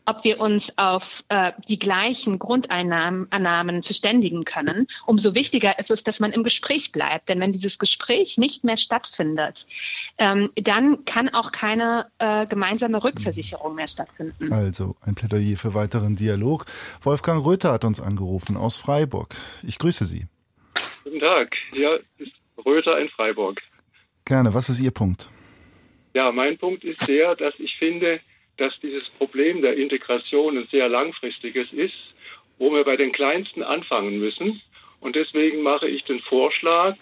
ob 0.07 0.25
wir 0.25 0.41
uns 0.41 0.77
auf 0.79 1.25
äh, 1.29 1.53
die 1.69 1.79
gleichen 1.79 2.39
Grundeinnahmen 2.39 3.83
verständigen 3.83 4.45
können. 4.45 4.87
Umso 5.07 5.35
wichtiger 5.35 5.79
ist 5.79 5.91
es, 5.91 6.03
dass 6.03 6.21
man 6.21 6.33
im 6.33 6.43
Gespräch 6.43 6.93
bleibt. 6.93 7.29
Denn 7.29 7.41
wenn 7.41 7.53
dieses 7.53 7.79
Gespräch 7.79 8.39
nicht 8.39 8.65
mehr 8.65 8.77
stattfindet, 8.77 9.67
ähm, 10.19 10.51
dann 10.57 11.05
kann 11.05 11.29
auch 11.29 11.53
keine 11.53 12.07
äh, 12.19 12.47
gemeinsame 12.47 13.03
Rückversicherung 13.03 13.75
mehr 13.75 13.89
stattfinden. 13.89 14.53
Also 14.53 14.97
ein 15.03 15.15
Plädoyer 15.15 15.57
für 15.57 15.75
weiteren 15.75 16.17
Dialog. 16.17 16.67
Wolf 17.03 17.22
Wolfgang 17.23 17.47
Röther 17.47 17.71
hat 17.71 17.85
uns 17.85 18.01
angerufen 18.01 18.57
aus 18.57 18.79
Freiburg. 18.79 19.37
Ich 19.63 19.79
grüße 19.79 20.07
Sie. 20.07 20.27
Guten 21.05 21.21
Tag, 21.21 21.55
hier 21.73 22.01
ist 22.19 22.33
Röther 22.67 22.99
in 22.99 23.09
Freiburg. 23.11 23.63
Gerne, 24.25 24.53
was 24.55 24.69
ist 24.69 24.81
Ihr 24.81 24.91
Punkt? 24.91 25.29
Ja, 26.17 26.33
mein 26.33 26.59
Punkt 26.59 26.83
ist 26.83 27.07
der, 27.07 27.37
dass 27.37 27.55
ich 27.59 27.77
finde, 27.79 28.19
dass 28.57 28.73
dieses 28.83 29.09
Problem 29.19 29.63
der 29.63 29.77
Integration 29.77 30.59
ein 30.59 30.67
sehr 30.73 30.89
langfristiges 30.89 31.73
ist, 31.73 31.95
wo 32.59 32.73
wir 32.73 32.83
bei 32.83 32.97
den 32.97 33.13
Kleinsten 33.13 33.63
anfangen 33.63 34.19
müssen. 34.19 34.61
Und 34.99 35.15
deswegen 35.15 35.63
mache 35.63 35.87
ich 35.87 36.03
den 36.03 36.19
Vorschlag, 36.23 36.97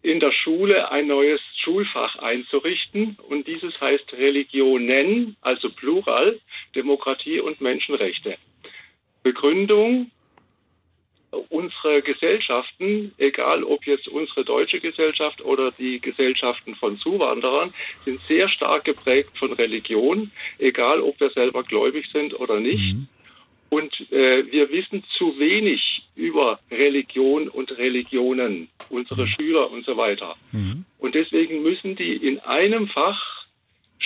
in 0.00 0.20
der 0.20 0.32
Schule 0.32 0.90
ein 0.90 1.06
neues 1.06 1.42
Schulfach 1.62 2.16
einzurichten. 2.16 3.18
Und 3.28 3.46
dieses 3.46 3.78
heißt 3.78 4.10
Religionen, 4.14 5.36
also 5.42 5.68
Plural, 5.68 6.40
Demokratie 6.74 7.40
und 7.40 7.60
Menschenrechte. 7.60 8.38
Begründung, 9.28 10.10
unsere 11.50 12.00
Gesellschaften, 12.00 13.12
egal 13.18 13.62
ob 13.62 13.86
jetzt 13.86 14.08
unsere 14.08 14.42
deutsche 14.42 14.80
Gesellschaft 14.80 15.42
oder 15.42 15.70
die 15.70 16.00
Gesellschaften 16.00 16.74
von 16.74 16.96
Zuwanderern, 16.98 17.74
sind 18.06 18.20
sehr 18.22 18.48
stark 18.48 18.84
geprägt 18.84 19.36
von 19.38 19.52
Religion, 19.52 20.30
egal 20.58 21.02
ob 21.02 21.20
wir 21.20 21.28
selber 21.30 21.62
gläubig 21.62 22.06
sind 22.10 22.32
oder 22.40 22.58
nicht. 22.58 22.94
Mhm. 22.94 23.08
Und 23.68 23.92
äh, 24.10 24.50
wir 24.50 24.70
wissen 24.70 25.04
zu 25.18 25.38
wenig 25.38 25.82
über 26.16 26.58
Religion 26.70 27.48
und 27.48 27.70
Religionen, 27.76 28.68
unsere 28.88 29.26
mhm. 29.26 29.32
Schüler 29.32 29.70
und 29.70 29.84
so 29.84 29.98
weiter. 29.98 30.36
Mhm. 30.52 30.86
Und 30.98 31.14
deswegen 31.14 31.62
müssen 31.62 31.96
die 31.96 32.16
in 32.16 32.38
einem 32.38 32.88
Fach 32.88 33.27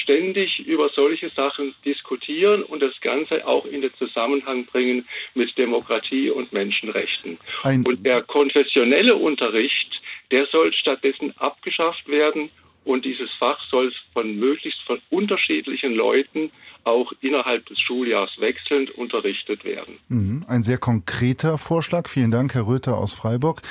ständig 0.03 0.59
über 0.61 0.91
solche 0.95 1.31
Sachen 1.31 1.75
diskutieren 1.85 2.63
und 2.63 2.81
das 2.81 3.01
Ganze 3.01 3.47
auch 3.47 3.65
in 3.65 3.83
den 3.83 3.93
Zusammenhang 3.99 4.67
bringen 4.67 5.07
mit 5.35 5.57
Demokratie 5.57 6.31
und 6.31 6.53
Menschenrechten. 6.53 7.39
Ein 7.63 7.85
und 7.87 8.05
der 8.05 8.23
konfessionelle 8.23 9.17
Unterricht, 9.17 10.01
der 10.31 10.47
soll 10.47 10.73
stattdessen 10.73 11.33
abgeschafft 11.39 12.09
werden 12.09 12.51
und 12.85 13.05
dieses 13.05 13.31
Fach 13.39 13.59
soll 13.71 13.93
von 14.13 14.37
möglichst 14.37 14.81
von 14.83 15.01
unterschiedlichen 15.11 15.95
Leuten 15.95 16.51
auch 16.85 17.13
innerhalb 17.21 17.65
des 17.67 17.79
Schuljahrs 17.81 18.33
wechselnd 18.39 18.91
unterrichtet 18.91 19.65
werden. 19.65 19.99
Mhm. 20.09 20.45
Ein 20.49 20.63
sehr 20.63 20.79
konkreter 20.79 21.59
Vorschlag. 21.59 22.09
Vielen 22.09 22.33
Dank, 22.33 22.55
Herr 22.55 22.67
Röther 22.67 22.99
aus 22.99 23.15
Freiburg. 23.15 23.63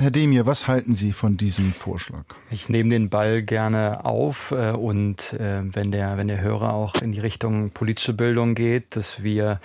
Herr 0.00 0.12
Demir, 0.12 0.46
was 0.46 0.68
halten 0.68 0.92
Sie 0.92 1.10
von 1.10 1.36
diesem 1.36 1.72
Vorschlag? 1.72 2.22
Ich 2.52 2.68
nehme 2.68 2.90
den 2.90 3.10
Ball 3.10 3.42
gerne 3.42 4.04
auf 4.04 4.52
äh, 4.52 4.70
und 4.70 5.32
äh, 5.32 5.62
wenn 5.64 5.90
der, 5.90 6.16
wenn 6.16 6.28
der 6.28 6.40
Hörer 6.40 6.72
auch 6.72 6.94
in 7.02 7.10
die 7.10 7.18
Richtung 7.18 7.70
politische 7.70 8.12
Bildung 8.12 8.54
geht, 8.54 8.94
dass 8.94 9.24
wir 9.24 9.60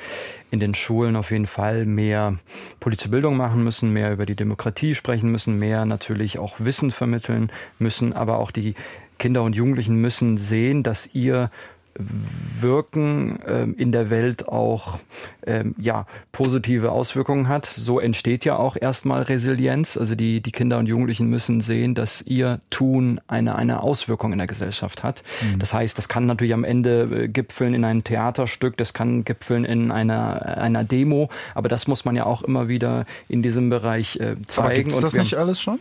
in 0.49 0.59
den 0.59 0.73
Schulen 0.73 1.15
auf 1.17 1.29
jeden 1.29 1.45
Fall 1.45 1.85
mehr 1.85 2.39
politische 2.79 3.09
Bildung 3.09 3.37
machen 3.37 3.63
müssen, 3.63 3.93
mehr 3.93 4.11
über 4.11 4.25
die 4.25 4.35
Demokratie 4.35 4.95
sprechen 4.95 5.31
müssen, 5.31 5.59
mehr 5.59 5.85
natürlich 5.85 6.39
auch 6.39 6.55
Wissen 6.57 6.89
vermitteln 6.89 7.51
müssen, 7.77 8.13
aber 8.13 8.39
auch 8.39 8.49
die 8.49 8.73
Kinder 9.19 9.43
und 9.43 9.55
Jugendlichen 9.55 10.01
müssen 10.01 10.37
sehen, 10.37 10.81
dass 10.81 11.13
ihr 11.13 11.51
Wirken 11.95 13.39
ähm, 13.47 13.75
in 13.77 13.91
der 13.91 14.09
Welt 14.09 14.47
auch 14.47 14.99
ähm, 15.45 15.75
ja, 15.77 16.05
positive 16.31 16.91
Auswirkungen 16.91 17.47
hat. 17.47 17.65
So 17.65 17.99
entsteht 17.99 18.45
ja 18.45 18.57
auch 18.57 18.75
erstmal 18.79 19.23
Resilienz. 19.23 19.95
Also 19.97 20.15
die, 20.15 20.41
die 20.41 20.51
Kinder 20.51 20.79
und 20.79 20.87
Jugendlichen 20.87 21.27
müssen 21.27 21.61
sehen, 21.61 21.93
dass 21.93 22.21
ihr 22.21 22.59
Tun 22.69 23.19
eine, 23.27 23.55
eine 23.55 23.83
Auswirkung 23.83 24.31
in 24.31 24.39
der 24.39 24.47
Gesellschaft 24.47 25.03
hat. 25.03 25.23
Mhm. 25.41 25.59
Das 25.59 25.73
heißt, 25.73 25.97
das 25.97 26.09
kann 26.09 26.25
natürlich 26.25 26.53
am 26.53 26.63
Ende 26.63 27.03
äh, 27.03 27.27
gipfeln 27.27 27.73
in 27.73 27.85
ein 27.85 28.03
Theaterstück, 28.03 28.77
das 28.77 28.93
kann 28.93 29.23
gipfeln 29.23 29.65
in 29.65 29.91
einer, 29.91 30.57
einer 30.57 30.83
Demo, 30.83 31.29
aber 31.53 31.69
das 31.69 31.87
muss 31.87 32.05
man 32.05 32.15
ja 32.15 32.25
auch 32.25 32.41
immer 32.41 32.67
wieder 32.67 33.05
in 33.29 33.43
diesem 33.43 33.69
Bereich 33.69 34.17
äh, 34.17 34.35
zeigen. 34.45 34.91
Aber 34.91 35.01
das 35.01 35.13
nicht 35.13 35.35
alles 35.35 35.61
schon? 35.61 35.79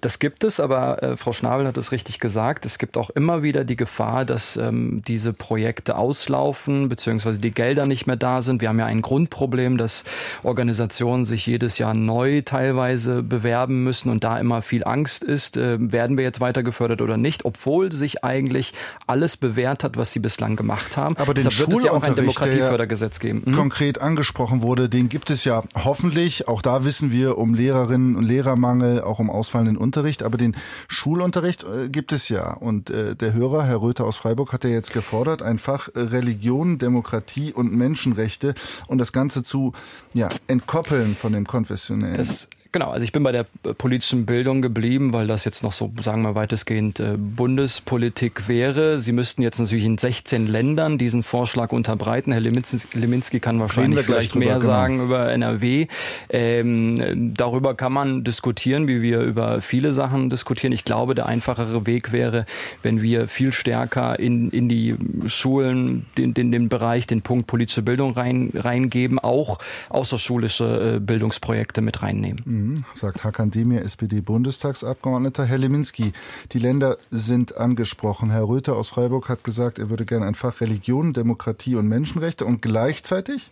Das 0.00 0.18
gibt 0.18 0.44
es, 0.44 0.60
aber 0.60 1.02
äh, 1.02 1.16
Frau 1.16 1.32
Schnabel 1.32 1.66
hat 1.66 1.76
es 1.76 1.92
richtig 1.92 2.18
gesagt. 2.18 2.66
Es 2.66 2.78
gibt 2.78 2.96
auch 2.96 3.10
immer 3.10 3.42
wieder 3.42 3.64
die 3.64 3.76
Gefahr, 3.76 4.24
dass 4.24 4.56
ähm, 4.56 5.02
diese 5.06 5.32
Projekte 5.32 5.96
auslaufen, 5.96 6.88
beziehungsweise 6.88 7.40
die 7.40 7.50
Gelder 7.50 7.86
nicht 7.86 8.06
mehr 8.06 8.16
da 8.16 8.42
sind. 8.42 8.60
Wir 8.60 8.68
haben 8.68 8.78
ja 8.78 8.86
ein 8.86 9.02
Grundproblem, 9.02 9.78
dass 9.78 10.04
Organisationen 10.42 11.24
sich 11.24 11.46
jedes 11.46 11.78
Jahr 11.78 11.94
neu 11.94 12.42
teilweise 12.42 13.22
bewerben 13.22 13.84
müssen 13.84 14.10
und 14.10 14.24
da 14.24 14.38
immer 14.38 14.62
viel 14.62 14.84
Angst 14.84 15.24
ist, 15.24 15.56
äh, 15.56 15.76
werden 15.78 16.16
wir 16.16 16.24
jetzt 16.24 16.40
weiter 16.40 16.62
gefördert 16.62 17.00
oder 17.00 17.16
nicht, 17.16 17.44
obwohl 17.44 17.92
sich 17.92 18.24
eigentlich 18.24 18.72
alles 19.06 19.36
bewährt 19.36 19.84
hat, 19.84 19.96
was 19.96 20.12
sie 20.12 20.18
bislang 20.18 20.56
gemacht 20.56 20.96
haben. 20.96 21.16
Aber 21.16 21.34
den 21.34 21.44
Deshalb 21.44 21.70
wird 21.70 21.78
es 21.78 21.84
ja 21.84 21.92
auch 21.92 22.02
ein 22.02 22.14
Demokratiefördergesetz 22.14 23.20
geben. 23.20 23.42
Hm? 23.44 23.52
Konkret 23.54 24.00
angesprochen 24.00 24.62
wurde, 24.62 24.88
den 24.88 25.08
gibt 25.08 25.30
es 25.30 25.44
ja 25.44 25.62
hoffentlich. 25.74 26.48
Auch 26.48 26.62
da 26.62 26.84
wissen 26.84 27.12
wir 27.12 27.38
um 27.38 27.54
Lehrerinnen 27.54 28.16
und 28.16 28.24
Lehrermangel, 28.24 29.02
auch 29.02 29.18
um 29.18 29.30
ausfallenden 29.52 29.76
Unterricht. 29.76 30.22
Aber 30.22 30.38
den 30.38 30.56
Schulunterricht 30.88 31.64
äh, 31.64 31.88
gibt 31.88 32.12
es 32.12 32.28
ja. 32.28 32.52
Und 32.52 32.90
äh, 32.90 33.14
der 33.14 33.34
Hörer, 33.34 33.64
Herr 33.64 33.82
Röther 33.82 34.04
aus 34.04 34.16
Freiburg, 34.16 34.52
hat 34.52 34.64
ja 34.64 34.70
jetzt 34.70 34.92
gefordert, 34.92 35.42
ein 35.42 35.58
Fach 35.58 35.88
Religion, 35.94 36.78
Demokratie 36.78 37.52
und 37.52 37.74
Menschenrechte 37.74 38.54
und 38.86 38.98
das 38.98 39.12
Ganze 39.12 39.42
zu 39.42 39.72
ja, 40.14 40.30
entkoppeln 40.46 41.14
von 41.14 41.32
dem 41.32 41.46
konfessionellen. 41.46 42.16
Das 42.16 42.48
Genau, 42.72 42.90
also 42.90 43.04
ich 43.04 43.12
bin 43.12 43.22
bei 43.22 43.32
der 43.32 43.44
politischen 43.76 44.24
Bildung 44.24 44.62
geblieben, 44.62 45.12
weil 45.12 45.26
das 45.26 45.44
jetzt 45.44 45.62
noch 45.62 45.74
so, 45.74 45.92
sagen 46.00 46.22
wir 46.22 46.34
weitestgehend 46.34 47.00
äh, 47.00 47.16
Bundespolitik 47.18 48.48
wäre. 48.48 48.98
Sie 48.98 49.12
müssten 49.12 49.42
jetzt 49.42 49.58
natürlich 49.58 49.84
in 49.84 49.98
16 49.98 50.46
Ländern 50.46 50.96
diesen 50.96 51.22
Vorschlag 51.22 51.70
unterbreiten. 51.70 52.32
Herr 52.32 52.40
Leminski 52.40 53.40
kann 53.40 53.60
wahrscheinlich 53.60 54.06
vielleicht 54.06 54.36
mehr 54.36 54.54
genau. 54.54 54.64
sagen 54.64 55.02
über 55.02 55.30
NRW. 55.30 55.86
Ähm, 56.30 57.34
darüber 57.36 57.74
kann 57.74 57.92
man 57.92 58.24
diskutieren, 58.24 58.88
wie 58.88 59.02
wir 59.02 59.20
über 59.20 59.60
viele 59.60 59.92
Sachen 59.92 60.30
diskutieren. 60.30 60.72
Ich 60.72 60.86
glaube, 60.86 61.14
der 61.14 61.26
einfachere 61.26 61.86
Weg 61.86 62.10
wäre, 62.10 62.46
wenn 62.82 63.02
wir 63.02 63.28
viel 63.28 63.52
stärker 63.52 64.18
in, 64.18 64.48
in 64.48 64.70
die 64.70 64.96
Schulen, 65.26 66.06
den, 66.16 66.32
den, 66.32 66.50
den 66.50 66.70
Bereich, 66.70 67.06
den 67.06 67.20
Punkt 67.20 67.48
politische 67.48 67.82
Bildung 67.82 68.14
rein, 68.14 68.50
reingeben, 68.54 69.18
auch 69.18 69.58
außerschulische 69.90 70.94
äh, 70.94 71.00
Bildungsprojekte 71.00 71.82
mit 71.82 72.02
reinnehmen. 72.02 72.40
Mhm 72.46 72.61
sagt 72.94 73.24
Hakan 73.24 73.50
Demir, 73.50 73.82
SPD-Bundestagsabgeordneter. 73.82 75.44
Herr 75.44 75.58
Leminski, 75.58 76.12
die 76.52 76.58
Länder 76.58 76.98
sind 77.10 77.56
angesprochen. 77.56 78.30
Herr 78.30 78.48
Röther 78.48 78.76
aus 78.76 78.88
Freiburg 78.88 79.28
hat 79.28 79.44
gesagt, 79.44 79.78
er 79.78 79.90
würde 79.90 80.04
gerne 80.04 80.26
ein 80.26 80.34
Fach 80.34 80.60
Religion, 80.60 81.12
Demokratie 81.12 81.76
und 81.76 81.88
Menschenrechte 81.88 82.44
und 82.44 82.62
gleichzeitig 82.62 83.50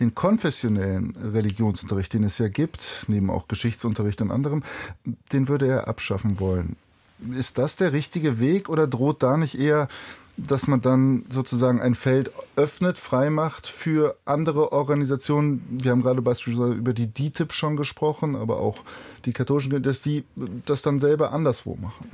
den 0.00 0.14
konfessionellen 0.14 1.16
Religionsunterricht, 1.16 2.12
den 2.14 2.24
es 2.24 2.38
ja 2.38 2.48
gibt, 2.48 3.04
neben 3.08 3.30
auch 3.30 3.48
Geschichtsunterricht 3.48 4.20
und 4.22 4.30
anderem, 4.30 4.62
den 5.32 5.48
würde 5.48 5.66
er 5.68 5.88
abschaffen 5.88 6.40
wollen. 6.40 6.76
Ist 7.36 7.58
das 7.58 7.76
der 7.76 7.92
richtige 7.92 8.40
Weg 8.40 8.68
oder 8.68 8.86
droht 8.86 9.22
da 9.22 9.36
nicht 9.36 9.58
eher 9.58 9.88
dass 10.36 10.66
man 10.66 10.80
dann 10.80 11.24
sozusagen 11.28 11.80
ein 11.80 11.94
Feld 11.94 12.30
öffnet, 12.56 12.96
freimacht 12.96 13.66
für 13.66 14.16
andere 14.24 14.72
Organisationen. 14.72 15.62
Wir 15.70 15.90
haben 15.90 16.02
gerade 16.02 16.22
beispielsweise 16.22 16.72
über 16.72 16.94
die 16.94 17.12
DTIP 17.12 17.52
schon 17.52 17.76
gesprochen, 17.76 18.34
aber 18.34 18.58
auch 18.58 18.78
die 19.24 19.32
katholischen, 19.32 19.82
dass 19.82 20.02
die 20.02 20.24
das 20.66 20.82
dann 20.82 20.98
selber 20.98 21.32
anderswo 21.32 21.76
machen. 21.76 22.10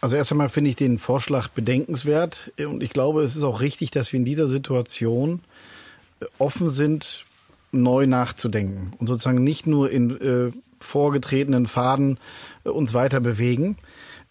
Also 0.00 0.14
erst 0.14 0.30
einmal 0.30 0.48
finde 0.48 0.70
ich 0.70 0.76
den 0.76 0.98
Vorschlag 0.98 1.48
bedenkenswert 1.48 2.52
und 2.58 2.82
ich 2.82 2.90
glaube, 2.90 3.22
es 3.22 3.34
ist 3.34 3.42
auch 3.42 3.60
richtig, 3.60 3.90
dass 3.90 4.12
wir 4.12 4.18
in 4.18 4.24
dieser 4.24 4.46
Situation 4.46 5.40
offen 6.38 6.68
sind, 6.68 7.24
neu 7.72 8.06
nachzudenken 8.06 8.92
und 8.98 9.08
sozusagen 9.08 9.42
nicht 9.42 9.66
nur 9.66 9.90
in 9.90 10.20
äh, 10.20 10.52
vorgetretenen 10.80 11.66
Faden 11.66 12.18
äh, 12.64 12.70
uns 12.70 12.94
weiter 12.94 13.20
bewegen. 13.20 13.76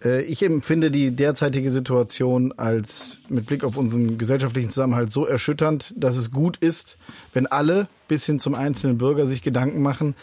Äh, 0.03 0.21
ich 0.23 0.43
empfinde 0.43 0.91
die 0.91 1.11
derzeitige 1.11 1.69
Situation 1.69 2.53
als 2.57 3.17
mit 3.29 3.45
Blick 3.45 3.63
auf 3.63 3.77
unseren 3.77 4.17
gesellschaftlichen 4.17 4.69
Zusammenhalt 4.69 5.11
so 5.11 5.25
erschütternd, 5.25 5.93
dass 5.95 6.17
es 6.17 6.31
gut 6.31 6.57
ist, 6.57 6.97
wenn 7.33 7.47
alle 7.47 7.87
bis 8.07 8.25
hin 8.25 8.39
zum 8.39 8.55
einzelnen 8.55 8.97
Bürger 8.97 9.27
sich 9.27 9.41
Gedanken 9.41 9.81
machen, 9.81 10.15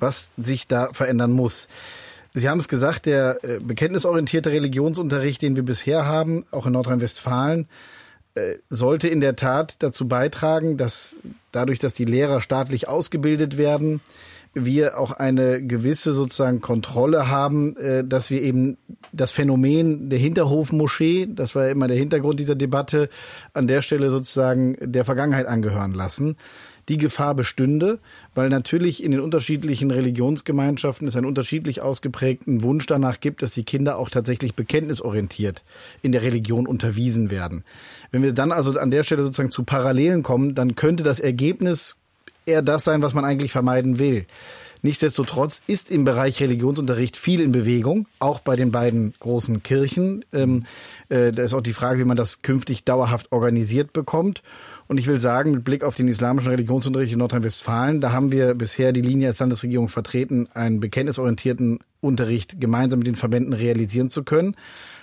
was 0.00 0.30
sich 0.36 0.66
da 0.66 0.92
verändern 0.92 1.32
muss. 1.32 1.68
Sie 2.34 2.48
haben 2.48 2.58
es 2.58 2.68
gesagt, 2.68 3.06
der 3.06 3.42
äh, 3.42 3.58
bekenntnisorientierte 3.60 4.52
Religionsunterricht, 4.52 5.42
den 5.42 5.56
wir 5.56 5.64
bisher 5.64 6.06
haben, 6.06 6.44
auch 6.50 6.66
in 6.66 6.72
Nordrhein-Westfalen, 6.72 7.68
äh, 8.34 8.56
sollte 8.68 9.08
in 9.08 9.20
der 9.20 9.34
Tat 9.34 9.82
dazu 9.82 10.06
beitragen, 10.06 10.76
dass 10.76 11.16
dadurch, 11.52 11.78
dass 11.78 11.94
die 11.94 12.04
Lehrer 12.04 12.40
staatlich 12.40 12.86
ausgebildet 12.86 13.56
werden, 13.56 14.00
wir 14.64 14.98
auch 14.98 15.12
eine 15.12 15.62
gewisse 15.62 16.12
sozusagen 16.12 16.60
Kontrolle 16.60 17.28
haben, 17.28 17.76
äh, 17.76 18.04
dass 18.04 18.30
wir 18.30 18.42
eben 18.42 18.78
das 19.12 19.32
Phänomen 19.32 20.10
der 20.10 20.18
Hinterhofmoschee, 20.18 21.28
das 21.30 21.54
war 21.54 21.66
ja 21.66 21.72
immer 21.72 21.88
der 21.88 21.96
Hintergrund 21.96 22.40
dieser 22.40 22.54
Debatte, 22.54 23.08
an 23.54 23.66
der 23.66 23.82
Stelle 23.82 24.10
sozusagen 24.10 24.76
der 24.80 25.04
Vergangenheit 25.04 25.46
angehören 25.46 25.92
lassen. 25.92 26.36
Die 26.88 26.96
Gefahr 26.96 27.34
bestünde, 27.34 27.98
weil 28.34 28.48
natürlich 28.48 29.04
in 29.04 29.10
den 29.10 29.20
unterschiedlichen 29.20 29.90
Religionsgemeinschaften 29.90 31.06
es 31.06 31.16
einen 31.16 31.26
unterschiedlich 31.26 31.82
ausgeprägten 31.82 32.62
Wunsch 32.62 32.86
danach 32.86 33.20
gibt, 33.20 33.42
dass 33.42 33.50
die 33.50 33.64
Kinder 33.64 33.98
auch 33.98 34.08
tatsächlich 34.08 34.54
bekenntnisorientiert 34.54 35.64
in 36.00 36.12
der 36.12 36.22
Religion 36.22 36.66
unterwiesen 36.66 37.30
werden. 37.30 37.64
Wenn 38.10 38.22
wir 38.22 38.32
dann 38.32 38.52
also 38.52 38.78
an 38.78 38.90
der 38.90 39.02
Stelle 39.02 39.22
sozusagen 39.22 39.50
zu 39.50 39.64
Parallelen 39.64 40.22
kommen, 40.22 40.54
dann 40.54 40.76
könnte 40.76 41.02
das 41.02 41.20
Ergebnis 41.20 41.97
eher 42.48 42.62
das 42.62 42.84
sein, 42.84 43.02
was 43.02 43.14
man 43.14 43.24
eigentlich 43.24 43.52
vermeiden 43.52 43.98
will. 43.98 44.26
Nichtsdestotrotz 44.82 45.60
ist 45.66 45.90
im 45.90 46.04
Bereich 46.04 46.40
Religionsunterricht 46.40 47.16
viel 47.16 47.40
in 47.40 47.52
Bewegung, 47.52 48.06
auch 48.20 48.40
bei 48.40 48.54
den 48.54 48.70
beiden 48.70 49.12
großen 49.18 49.62
Kirchen. 49.62 50.24
Ähm, 50.32 50.64
äh, 51.08 51.32
da 51.32 51.42
ist 51.42 51.52
auch 51.52 51.60
die 51.60 51.72
Frage, 51.72 51.98
wie 52.00 52.04
man 52.04 52.16
das 52.16 52.42
künftig 52.42 52.84
dauerhaft 52.84 53.32
organisiert 53.32 53.92
bekommt. 53.92 54.42
Und 54.86 54.98
ich 54.98 55.06
will 55.06 55.18
sagen, 55.18 55.50
mit 55.50 55.64
Blick 55.64 55.84
auf 55.84 55.96
den 55.96 56.08
islamischen 56.08 56.50
Religionsunterricht 56.50 57.12
in 57.12 57.18
Nordrhein-Westfalen, 57.18 58.00
da 58.00 58.12
haben 58.12 58.32
wir 58.32 58.54
bisher 58.54 58.92
die 58.92 59.02
Linie 59.02 59.28
als 59.28 59.40
Landesregierung 59.40 59.88
vertreten, 59.88 60.48
einen 60.54 60.80
bekenntnisorientierten 60.80 61.80
Unterricht 62.00 62.60
gemeinsam 62.60 63.00
mit 63.00 63.08
den 63.08 63.16
Verbänden 63.16 63.52
realisieren 63.52 64.10
zu 64.10 64.22
können. 64.22 64.54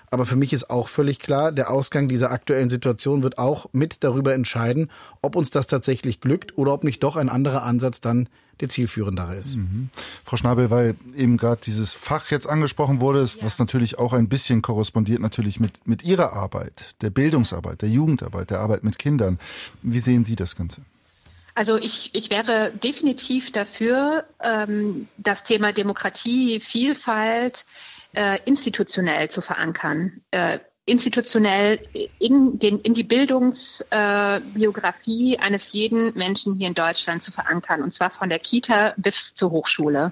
Aber 0.10 0.26
für 0.26 0.36
mich 0.36 0.54
ist 0.54 0.70
auch 0.70 0.88
völlig 0.88 1.20
klar, 1.20 1.52
der 1.52 1.70
Ausgang 1.70 2.08
dieser 2.08 2.32
aktuellen 2.32 2.70
Situation 2.70 3.24
wird 3.24 3.38
auch 3.38 3.68
mit 3.72 4.04
darüber 4.04 4.34
entscheiden, 4.34 4.90
ob 5.22 5.36
uns 5.36 5.50
das 5.50 5.68
tatsächlich 5.68 6.22
glückt 6.22 6.58
oder 6.58 6.74
ob 6.74 6.84
nicht 6.84 7.04
doch 7.04 7.16
ein 7.16 7.30
anderer 7.30 7.64
Ansatz 7.64 8.02
dann 8.02 8.30
der 8.62 8.70
zielführendere 8.70 9.36
ist. 9.36 9.58
Mhm. 9.58 9.90
Frau 10.24 10.38
Schnabel, 10.38 10.70
weil 10.70 10.96
eben 11.16 11.38
gerade 11.38 11.62
dieses 11.66 11.94
Fach 11.94 12.32
jetzt 12.32 12.48
angesprochen 12.48 13.00
wurde, 13.00 13.24
ja. 13.24 13.44
was 13.44 13.60
natürlich 13.60 13.98
auch 13.98 14.14
ein 14.14 14.30
bisschen 14.30 14.62
korrespondiert 14.62 15.20
natürlich 15.20 15.60
mit, 15.60 15.86
mit 15.88 16.04
Ihrer 16.04 16.34
Arbeit, 16.34 16.96
der 17.02 17.10
Bildungsarbeit, 17.10 17.82
der 17.82 17.90
Jugendarbeit, 17.90 18.50
der 18.50 18.60
Arbeit 18.60 18.84
mit 18.84 18.98
Kindern. 18.98 19.40
Wie 19.82 20.00
sehen 20.00 20.24
Sie 20.24 20.36
das 20.36 20.56
Ganze? 20.56 20.82
Also 21.54 21.78
ich, 21.78 22.12
ich 22.14 22.30
wäre 22.30 22.74
definitiv 22.84 23.52
dafür, 23.52 24.26
ähm, 24.44 25.08
das 25.18 25.44
Thema 25.44 25.72
Demokratie, 25.72 26.60
Vielfalt, 26.60 27.66
äh, 28.16 28.40
institutionell 28.46 29.30
zu 29.30 29.42
verankern. 29.42 30.22
Äh, 30.32 30.60
institutionell 30.88 31.80
in, 32.20 32.60
den, 32.60 32.80
in 32.82 32.94
die 32.94 33.04
Bildungsbiografie 33.04 35.34
äh, 35.34 35.40
eines 35.40 35.74
jeden 35.74 36.16
Menschen 36.16 36.54
hier 36.56 36.68
in 36.68 36.76
Deutschland 36.76 37.24
zu 37.24 37.32
verankern, 37.32 37.82
und 37.82 37.92
zwar 37.94 38.12
von 38.12 38.30
der 38.30 38.38
Kita 38.38 38.94
bis 38.98 39.34
zur 39.34 39.50
Hochschule. 39.52 40.12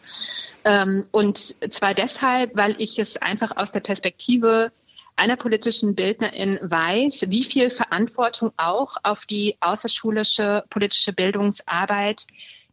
Ähm, 0.66 1.06
und 1.12 1.38
zwar 1.38 1.94
deshalb, 1.94 2.56
weil 2.56 2.76
ich 2.80 2.98
es 2.98 3.18
einfach 3.18 3.56
aus 3.56 3.72
der 3.72 3.82
Perspektive 3.82 4.72
einer 5.16 5.36
politischen 5.36 5.94
Bildnerin 5.94 6.58
weiß, 6.62 7.26
wie 7.28 7.44
viel 7.44 7.70
Verantwortung 7.70 8.52
auch 8.58 8.98
auf 9.04 9.28
die 9.28 9.58
außerschulische 9.60 10.64
politische 10.72 11.14
Bildungsarbeit, 11.14 12.26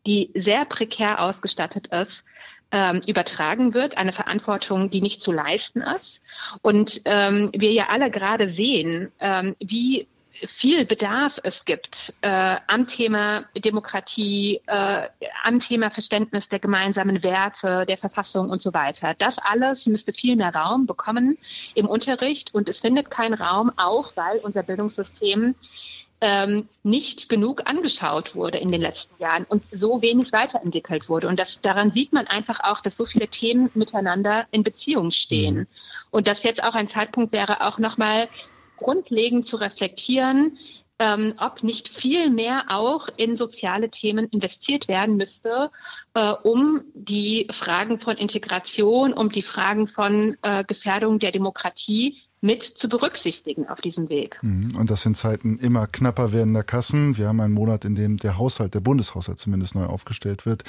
die 0.07 0.31
sehr 0.35 0.65
prekär 0.65 1.21
ausgestattet 1.21 1.89
ist, 1.89 2.25
ähm, 2.73 3.01
übertragen 3.07 3.75
wird, 3.75 3.97
eine 3.97 4.13
Verantwortung, 4.13 4.91
die 4.91 5.01
nicht 5.01 5.23
zu 5.23 5.33
leisten 5.33 5.81
ist. 5.81 6.23
Und 6.63 7.03
ähm, 7.05 7.51
wir 7.55 7.73
ja 7.73 7.89
alle 7.91 8.11
gerade 8.11 8.49
sehen, 8.49 9.11
ähm, 9.21 9.57
wie 9.61 10.07
viel 10.33 10.85
Bedarf 10.85 11.39
es 11.43 11.65
gibt 11.65 12.15
äh, 12.23 12.57
am 12.67 12.87
Thema 12.87 13.45
Demokratie, 13.57 14.61
äh, 14.67 15.09
am 15.43 15.59
Thema 15.59 15.91
Verständnis 15.91 16.49
der 16.49 16.61
gemeinsamen 16.61 17.23
Werte, 17.23 17.85
der 17.87 17.99
Verfassung 17.99 18.49
und 18.49 18.63
so 18.63 18.73
weiter. 18.73 19.15
Das 19.19 19.39
alles 19.39 19.87
müsste 19.87 20.13
viel 20.13 20.37
mehr 20.37 20.55
Raum 20.55 20.87
bekommen 20.87 21.37
im 21.75 21.87
Unterricht 21.87 22.55
und 22.55 22.69
es 22.69 22.81
findet 22.81 23.11
keinen 23.11 23.35
Raum, 23.35 23.73
auch 23.77 24.13
weil 24.17 24.39
unser 24.39 24.63
Bildungssystem 24.63 25.55
ähm, 26.21 26.69
nicht 26.83 27.29
genug 27.29 27.63
angeschaut 27.69 28.35
wurde 28.35 28.59
in 28.59 28.71
den 28.71 28.81
letzten 28.81 29.21
Jahren 29.21 29.45
und 29.45 29.65
so 29.73 30.03
wenig 30.03 30.33
weiterentwickelt 30.33 31.09
wurde. 31.09 31.29
Und 31.29 31.39
das, 31.39 31.61
daran 31.61 31.91
sieht 31.91 32.13
man 32.13 32.27
einfach 32.27 32.61
auch, 32.63 32.81
dass 32.81 32.97
so 32.97 33.07
viele 33.07 33.29
Themen 33.29 33.71
miteinander 33.75 34.47
in 34.51 34.63
Beziehung 34.63 35.11
stehen. 35.11 35.57
Mhm. 35.57 35.67
Und 36.11 36.27
dass 36.27 36.43
jetzt 36.43 36.63
auch 36.63 36.75
ein 36.75 36.89
Zeitpunkt 36.89 37.33
wäre, 37.33 37.67
auch 37.67 37.79
nochmal 37.79 38.29
grundlegend 38.77 39.47
zu 39.47 39.57
reflektieren, 39.57 40.59
ähm, 40.99 41.35
ob 41.39 41.63
nicht 41.63 41.89
viel 41.89 42.29
mehr 42.29 42.67
auch 42.69 43.09
in 43.17 43.37
soziale 43.39 43.89
Themen 43.89 44.27
investiert 44.27 44.87
werden 44.87 45.17
müsste, 45.17 45.71
äh, 46.13 46.31
um 46.31 46.83
die 46.93 47.49
Fragen 47.51 47.99
von 47.99 48.17
Integration, 48.17 49.15
um 49.15 49.31
die 49.31 49.43
Fragen 49.43 49.87
von 49.87 50.37
äh, 50.43 50.63
Gefährdung 50.65 51.19
der 51.19 51.33
Demokratie 51.33 52.19
mit 52.41 52.63
zu 52.63 52.89
berücksichtigen 52.89 53.69
auf 53.69 53.81
diesem 53.81 54.09
Weg. 54.09 54.39
Mhm. 54.43 54.75
Und 54.77 54.91
das 54.91 55.03
sind 55.03 55.17
Zeiten 55.17 55.59
immer 55.59 55.87
knapper 55.87 56.33
werdender 56.33 56.63
Kassen. 56.63 57.19
Wir 57.19 57.29
haben 57.29 57.41
einen 57.41 57.53
Monat, 57.53 57.85
in 57.85 57.95
dem 57.95 58.17
der 58.17 58.39
Haushalt, 58.39 58.75
der 58.75 58.81
Bundeshaushalt 58.81 59.39
zumindest 59.39 59.75
neu 59.75 59.85
aufgestellt 59.85 60.47
wird. 60.47 60.65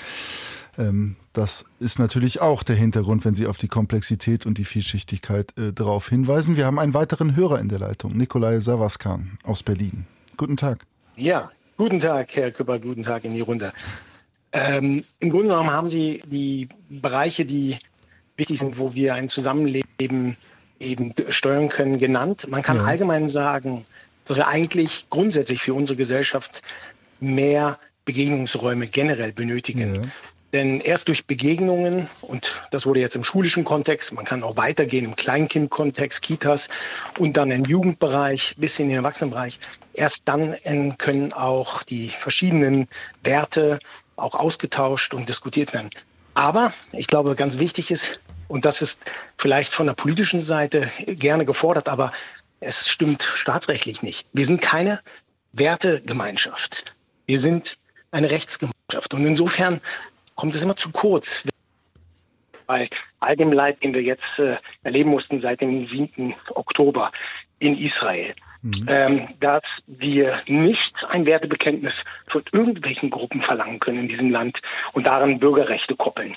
Ähm, 0.78 1.15
das 1.34 1.65
ist 1.80 1.97
natürlich 1.97 2.41
auch 2.41 2.63
der 2.63 2.76
Hintergrund, 2.76 3.24
wenn 3.24 3.34
Sie 3.34 3.47
auf 3.47 3.57
die 3.57 3.69
Komplexität 3.69 4.45
und 4.45 4.57
die 4.57 4.65
Vielschichtigkeit 4.65 5.57
äh, 5.57 5.72
darauf 5.72 6.09
hinweisen. 6.09 6.57
Wir 6.57 6.65
haben 6.65 6.80
einen 6.80 6.93
weiteren 6.93 7.36
Hörer 7.36 7.59
in 7.59 7.69
der 7.69 7.80
Leitung, 7.80 8.17
Nikolai 8.17 8.59
Savaskan 8.59 9.38
aus 9.43 9.63
Berlin. 9.63 10.05
Guten 10.36 10.57
Tag. 10.57 10.86
Ja, 11.15 11.51
guten 11.78 11.99
Tag, 11.99 12.36
Herr 12.36 12.51
Küpper, 12.51 12.80
guten 12.80 13.03
Tag 13.03 13.24
in 13.24 13.32
die 13.32 13.41
Runde. 13.41 13.72
Ähm, 14.51 15.03
Im 15.19 15.30
Grunde 15.30 15.49
genommen 15.49 15.69
haben 15.69 15.89
Sie 15.89 16.22
die 16.26 16.67
Bereiche, 16.89 17.45
die 17.45 17.78
wichtig 18.36 18.59
sind, 18.59 18.78
wo 18.78 18.93
wir 18.93 19.13
ein 19.13 19.30
Zusammenleben 19.30 20.36
eben 20.82 21.13
steuern 21.29 21.69
können, 21.69 21.97
genannt. 21.97 22.47
Man 22.49 22.61
kann 22.61 22.77
ja. 22.77 22.84
allgemein 22.84 23.29
sagen, 23.29 23.86
dass 24.25 24.38
wir 24.38 24.47
eigentlich 24.47 25.07
grundsätzlich 25.09 25.61
für 25.61 25.73
unsere 25.73 25.97
Gesellschaft 25.97 26.61
mehr 27.19 27.77
Begegnungsräume 28.05 28.88
generell 28.88 29.32
benötigen. 29.32 29.95
Ja. 29.95 30.01
Denn 30.53 30.82
erst 30.82 31.07
durch 31.07 31.27
Begegnungen, 31.27 32.09
und 32.21 32.61
das 32.71 32.86
wurde 32.86 32.99
jetzt 32.99 33.15
im 33.15 33.23
schulischen 33.23 33.63
Kontext, 33.63 34.11
man 34.11 34.25
kann 34.25 34.43
auch 34.43 34.57
weitergehen 34.57 35.05
im 35.05 35.15
Kleinkindkontext, 35.15 36.21
Kitas 36.21 36.67
und 37.17 37.38
dann 37.38 37.51
im 37.51 37.63
Jugendbereich 37.63 38.55
bis 38.57 38.77
in 38.79 38.89
den 38.89 38.97
Erwachsenenbereich, 38.97 39.59
erst 39.93 40.23
dann 40.25 40.57
können 40.97 41.32
auch 41.32 41.84
die 41.84 42.09
verschiedenen 42.09 42.89
Werte 43.23 43.79
auch 44.17 44.36
ausgetauscht 44.36 45.13
und 45.13 45.29
diskutiert 45.29 45.73
werden. 45.73 45.89
Aber 46.34 46.73
ich 46.91 47.07
glaube, 47.07 47.36
ganz 47.36 47.57
wichtig 47.57 47.89
ist, 47.91 48.19
und 48.52 48.66
das 48.66 48.82
ist 48.82 48.99
vielleicht 49.38 49.74
von 49.74 49.88
der 49.88 49.93
politischen 49.93 50.41
Seite 50.41 50.89
gerne 51.08 51.45
gefordert, 51.45 51.88
aber 51.88 52.12
es 52.60 52.89
stimmt 52.89 53.24
staatsrechtlich 53.24 54.04
nicht. 54.04 54.28
Wir 54.34 54.45
sind 54.45 54.62
keine 54.62 54.99
Wertegemeinschaft. 55.54 56.95
Wir 57.26 57.39
sind 57.39 57.78
eine 58.12 58.30
Rechtsgemeinschaft. 58.30 59.14
Und 59.14 59.26
insofern 59.26 59.80
kommt 60.36 60.54
es 60.54 60.64
immer 60.64 60.76
zu 60.76 60.91
kurz. 60.91 61.47
Bei 62.68 62.89
all 63.22 63.38
dem 63.38 63.54
Leid, 63.54 63.82
den 63.84 63.93
wir 63.93 64.02
jetzt 64.04 64.38
äh, 64.38 64.58
erleben 64.84 65.12
mussten 65.12 65.41
seit 65.41 65.62
dem 65.62 65.88
7. 65.88 66.36
Oktober 66.54 67.12
in 67.60 67.78
Israel, 67.78 68.36
mhm. 68.64 68.86
ähm, 68.88 69.28
dass 69.39 69.64
wir 69.88 70.41
nicht 70.47 70.93
ein 71.10 71.26
Wertebekenntnis 71.26 71.93
von 72.28 72.43
irgendwelchen 72.52 73.10
Gruppen 73.10 73.41
verlangen 73.41 73.80
können 73.80 73.99
in 73.99 74.08
diesem 74.10 74.30
Land 74.30 74.62
und 74.91 75.08
daran 75.08 75.39
Bürgerrechte 75.39 75.95
koppeln. 75.95 76.36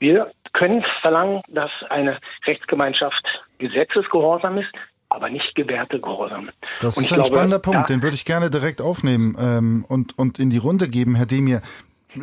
Wir 0.00 0.32
können 0.52 0.84
verlangen, 1.00 1.42
dass 1.48 1.70
eine 1.90 2.18
Rechtsgemeinschaft 2.46 3.24
gesetzesgehorsam 3.58 4.58
ist, 4.58 4.70
aber 5.10 5.28
nicht 5.28 5.54
gewährte 5.54 6.00
Gehorsam. 6.00 6.50
Das 6.80 6.96
ist 6.96 7.12
ein 7.12 7.16
glaube, 7.16 7.28
spannender 7.28 7.58
Punkt, 7.58 7.90
den 7.90 8.02
würde 8.02 8.14
ich 8.14 8.24
gerne 8.24 8.50
direkt 8.50 8.80
aufnehmen 8.80 9.36
ähm, 9.38 9.84
und, 9.88 10.18
und 10.18 10.38
in 10.38 10.50
die 10.50 10.58
Runde 10.58 10.88
geben, 10.88 11.14
Herr 11.14 11.26
Demir. 11.26 11.62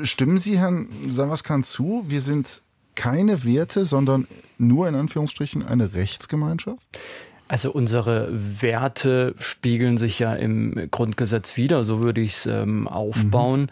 Stimmen 0.04 0.38
Sie 0.38 0.60
Herrn 0.60 0.90
Savaskan 1.08 1.64
zu? 1.64 2.04
Wir 2.08 2.22
sind 2.22 2.62
keine 2.96 3.46
Werte, 3.46 3.86
sondern 3.86 4.28
nur 4.58 4.88
in 4.88 4.96
Anführungsstrichen 4.96 5.66
eine 5.66 5.94
Rechtsgemeinschaft? 5.94 6.84
Also 7.48 7.72
unsere 7.72 8.28
Werte 8.32 9.34
spiegeln 9.40 9.98
sich 9.98 10.20
ja 10.20 10.34
im 10.34 10.90
Grundgesetz 10.92 11.56
wieder, 11.56 11.84
so 11.84 12.02
würde 12.02 12.22
ich 12.22 12.34
es 12.34 12.46
ähm, 12.46 12.88
aufbauen. 12.88 13.62
Mhm. 13.62 13.68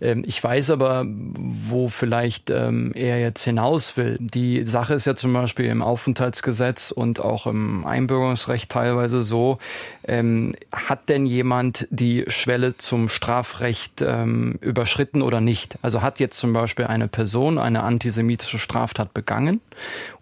Ähm, 0.00 0.22
ich 0.26 0.42
weiß 0.42 0.70
aber, 0.70 1.04
wo 1.06 1.88
vielleicht 1.88 2.50
ähm, 2.50 2.92
er 2.94 3.20
jetzt 3.20 3.42
hinaus 3.42 3.96
will. 3.96 4.16
Die 4.20 4.64
Sache 4.64 4.94
ist 4.94 5.06
ja 5.06 5.16
zum 5.16 5.32
Beispiel 5.32 5.66
im 5.66 5.82
Aufenthaltsgesetz 5.82 6.90
und 6.90 7.20
auch 7.20 7.46
im 7.46 7.84
Einbürgerungsrecht 7.84 8.70
teilweise 8.70 9.22
so, 9.22 9.58
ähm, 10.04 10.54
hat 10.72 11.08
denn 11.08 11.26
jemand 11.26 11.88
die 11.90 12.24
Schwelle 12.28 12.76
zum 12.78 13.08
Strafrecht 13.08 14.02
ähm, 14.02 14.58
überschritten 14.60 15.22
oder 15.22 15.40
nicht? 15.40 15.78
Also 15.82 16.02
hat 16.02 16.20
jetzt 16.20 16.38
zum 16.38 16.52
Beispiel 16.52 16.86
eine 16.86 17.08
Person 17.08 17.58
eine 17.58 17.82
antisemitische 17.82 18.58
Straftat 18.58 19.14
begangen 19.14 19.60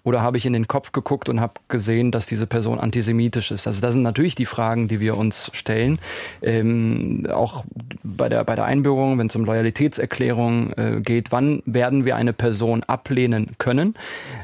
oder 0.05 0.21
habe 0.21 0.37
ich 0.37 0.45
in 0.47 0.53
den 0.53 0.69
Kopf 0.69 0.93
geguckt 0.93 1.29
und 1.29 1.41
habe 1.41 1.55
gesehen, 1.69 2.11
dass 2.11 2.27
diese 2.27 2.47
Person 2.47 2.79
antisemitisch 2.79 3.51
ist? 3.51 3.67
Also 3.67 3.81
das 3.81 3.95
sind 3.95 4.03
natürlich 4.03 4.35
die 4.35 4.45
Fragen, 4.45 4.87
die 4.87 5.01
wir 5.01 5.17
uns 5.17 5.51
stellen. 5.55 5.99
Ähm, 6.43 7.27
auch 7.33 7.65
bei 8.03 8.29
der, 8.29 8.45
bei 8.45 8.55
der 8.55 8.67
Einbürgerung, 8.67 9.19
wenn 9.19 9.29
es 9.29 9.37
um 9.37 9.47
Loyalitätserklärung 9.47 10.73
äh, 10.75 11.01
geht, 11.01 11.33
wann 11.33 11.63
werden 11.65 12.05
wir 12.05 12.17
eine 12.17 12.35
Person 12.35 12.85
ablehnen 12.85 13.53
können? 13.59 13.95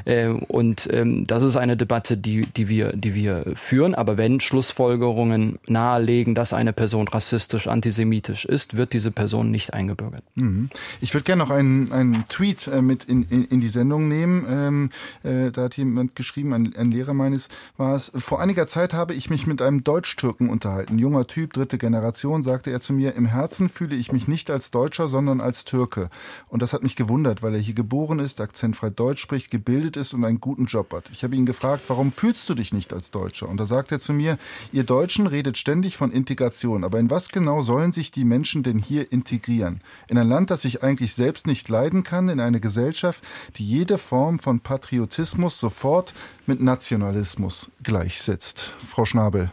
Äh, 0.05 0.29
und 0.29 0.89
ähm, 0.91 1.27
das 1.27 1.43
ist 1.43 1.55
eine 1.55 1.77
Debatte, 1.77 2.17
die, 2.17 2.41
die, 2.41 2.67
wir, 2.67 2.93
die 2.93 3.13
wir 3.13 3.45
führen. 3.53 3.93
Aber 3.93 4.17
wenn 4.17 4.39
Schlussfolgerungen 4.39 5.59
nahelegen, 5.67 6.33
dass 6.33 6.53
eine 6.53 6.73
Person 6.73 7.07
rassistisch, 7.07 7.67
antisemitisch 7.67 8.45
ist, 8.45 8.77
wird 8.77 8.93
diese 8.93 9.11
Person 9.11 9.51
nicht 9.51 9.75
eingebürgert. 9.75 10.23
Mhm. 10.33 10.69
Ich 11.01 11.13
würde 11.13 11.25
gerne 11.25 11.43
noch 11.43 11.51
einen, 11.51 11.91
einen 11.91 12.27
Tweet 12.29 12.67
äh, 12.67 12.81
mit 12.81 13.03
in, 13.03 13.23
in, 13.29 13.45
in 13.45 13.61
die 13.61 13.69
Sendung 13.69 14.07
nehmen. 14.07 14.47
Ähm, 14.49 14.89
äh, 15.23 15.50
da 15.51 15.63
hat 15.63 15.77
jemand 15.77 16.15
geschrieben, 16.15 16.53
ein, 16.53 16.75
ein 16.75 16.91
Lehrer 16.91 17.13
meines 17.13 17.49
war 17.77 17.95
es, 17.95 18.11
vor 18.15 18.39
einiger 18.39 18.67
Zeit 18.67 18.93
habe 18.93 19.13
ich 19.13 19.29
mich 19.29 19.47
mit 19.47 19.61
einem 19.61 19.83
Deutsch-Türken 19.83 20.49
unterhalten. 20.49 20.99
Junger 20.99 21.27
Typ, 21.27 21.53
dritte 21.53 21.77
Generation, 21.77 22.43
sagte 22.43 22.71
er 22.71 22.79
zu 22.79 22.93
mir, 22.93 23.15
im 23.15 23.25
Herzen 23.25 23.69
fühle 23.69 23.95
ich 23.95 24.11
mich 24.11 24.27
nicht 24.27 24.49
als 24.49 24.71
Deutscher, 24.71 25.07
sondern 25.07 25.41
als 25.41 25.65
Türke. 25.65 26.09
Und 26.47 26.61
das 26.61 26.73
hat 26.73 26.83
mich 26.83 26.95
gewundert, 26.95 27.43
weil 27.43 27.53
er 27.53 27.59
hier 27.59 27.73
geboren 27.73 28.19
ist, 28.19 28.41
akzentfrei 28.41 28.89
Deutsch 28.89 29.21
spricht, 29.21 29.51
gebildet 29.51 29.97
ist 29.97 30.13
und 30.13 30.25
einen 30.25 30.39
guten 30.39 30.65
Job 30.65 30.93
hat. 30.93 31.09
Ich 31.11 31.23
habe 31.23 31.35
ihn 31.35 31.45
gefragt, 31.45 31.83
warum 31.87 32.11
fühlst 32.11 32.47
du 32.49 32.53
dich 32.53 32.73
nicht 32.73 32.93
als 32.93 33.11
Deutscher? 33.11 33.49
Und 33.49 33.57
da 33.57 33.65
sagt 33.65 33.91
er 33.91 33.99
zu 33.99 34.13
mir, 34.13 34.37
ihr 34.71 34.83
Deutschen 34.83 35.27
redet 35.27 35.57
ständig 35.57 35.97
von 35.97 36.11
Integration, 36.11 36.83
aber 36.83 36.99
in 36.99 37.09
was 37.09 37.29
genau 37.29 37.63
sollen 37.63 37.91
sich 37.91 38.11
die 38.11 38.25
Menschen 38.25 38.63
denn 38.63 38.79
hier 38.79 39.11
integrieren? 39.11 39.79
In 40.07 40.17
ein 40.17 40.27
Land, 40.27 40.49
das 40.49 40.61
sich 40.61 40.83
eigentlich 40.83 41.13
selbst 41.13 41.47
nicht 41.47 41.67
leiden 41.69 42.03
kann, 42.03 42.29
in 42.29 42.39
eine 42.39 42.59
Gesellschaft, 42.59 43.23
die 43.57 43.65
jede 43.65 43.97
Form 43.97 44.39
von 44.39 44.59
Patriotismus 44.59 45.40
Patriotismus 45.41 45.59
sofort 45.59 46.13
mit 46.45 46.61
Nationalismus 46.61 47.69
gleichsetzt. 47.81 48.71
Frau 48.87 49.05
Schnabel, 49.05 49.51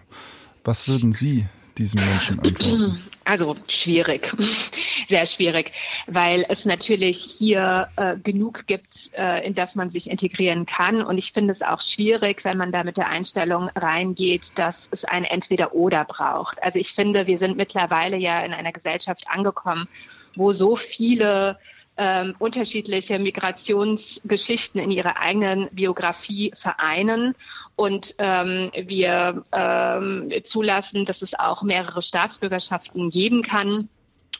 was 0.64 0.86
würden 0.86 1.12
Sie 1.12 1.46
diesem 1.78 2.00
Menschen 2.04 2.38
antworten? 2.40 3.02
Also 3.24 3.54
schwierig, 3.68 4.30
sehr 5.08 5.26
schwierig, 5.26 5.72
weil 6.06 6.44
es 6.48 6.64
natürlich 6.64 7.18
hier 7.22 7.88
äh, 7.96 8.16
genug 8.16 8.66
gibt, 8.66 9.10
äh, 9.16 9.46
in 9.46 9.54
das 9.54 9.76
man 9.76 9.90
sich 9.90 10.10
integrieren 10.10 10.66
kann. 10.66 11.02
Und 11.02 11.18
ich 11.18 11.32
finde 11.32 11.52
es 11.52 11.62
auch 11.62 11.80
schwierig, 11.80 12.44
wenn 12.44 12.56
man 12.56 12.72
da 12.72 12.84
mit 12.84 12.96
der 12.96 13.08
Einstellung 13.08 13.68
reingeht, 13.76 14.58
dass 14.58 14.88
es 14.90 15.04
ein 15.04 15.24
Entweder-Oder 15.24 16.04
braucht. 16.04 16.62
Also 16.62 16.78
ich 16.78 16.92
finde, 16.92 17.26
wir 17.26 17.38
sind 17.38 17.56
mittlerweile 17.56 18.16
ja 18.16 18.40
in 18.40 18.52
einer 18.52 18.72
Gesellschaft 18.72 19.24
angekommen, 19.28 19.88
wo 20.36 20.52
so 20.52 20.76
viele 20.76 21.58
ähm, 21.98 22.34
unterschiedliche 22.38 23.18
Migrationsgeschichten 23.18 24.80
in 24.80 24.90
ihrer 24.90 25.18
eigenen 25.18 25.68
Biografie 25.72 26.52
vereinen 26.54 27.34
und 27.76 28.14
ähm, 28.18 28.70
wir 28.74 29.42
ähm, 29.52 30.32
zulassen, 30.44 31.04
dass 31.04 31.22
es 31.22 31.38
auch 31.38 31.62
mehrere 31.62 32.00
Staatsbürgerschaften 32.00 33.10
geben 33.10 33.42
kann. 33.42 33.88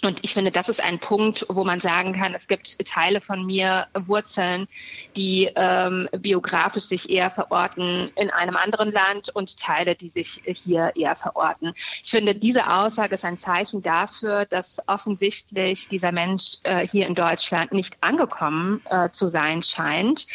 Und 0.03 0.20
ich 0.22 0.32
finde, 0.32 0.53
das 0.53 0.68
ist 0.68 0.82
ein 0.82 0.99
Punkt, 1.01 1.44
wo 1.49 1.64
man 1.64 1.80
sagen 1.80 2.12
kann, 2.12 2.32
es 2.32 2.46
gibt 2.46 2.78
Teile 2.86 3.20
von 3.20 3.44
mir, 3.44 3.86
Wurzeln, 3.94 4.68
die 5.16 5.51
ähm, 5.57 6.09
biografisch 6.16 6.84
sich 6.84 7.11
eher 7.11 7.30
verorten 7.30 8.11
in 8.14 8.30
einem 8.30 8.57
anderen 8.57 8.92
Land 8.92 9.30
und 9.34 9.59
Teile, 9.59 9.96
die 9.96 10.09
sich 10.09 10.40
hier 10.44 10.92
eher 10.94 11.16
verorten. 11.16 11.72
Ich 11.74 12.11
finde, 12.11 12.34
diese 12.34 12.70
Aussage 12.70 13.16
ist 13.16 13.24
ein 13.24 13.38
Zeichen 13.38 13.82
dafür, 13.82 14.44
dass 14.44 14.78
offensichtlich 14.86 15.88
dieser 15.88 16.12
Mensch 16.12 16.59
äh, 16.62 16.86
hier 16.86 17.07
in 17.09 17.16
Deutschland 17.16 17.72
nicht 17.72 17.99
angekommen 18.01 18.80
äh, 18.90 19.09
zu 19.11 19.26
sein 19.26 19.62
scheint. 19.62 20.26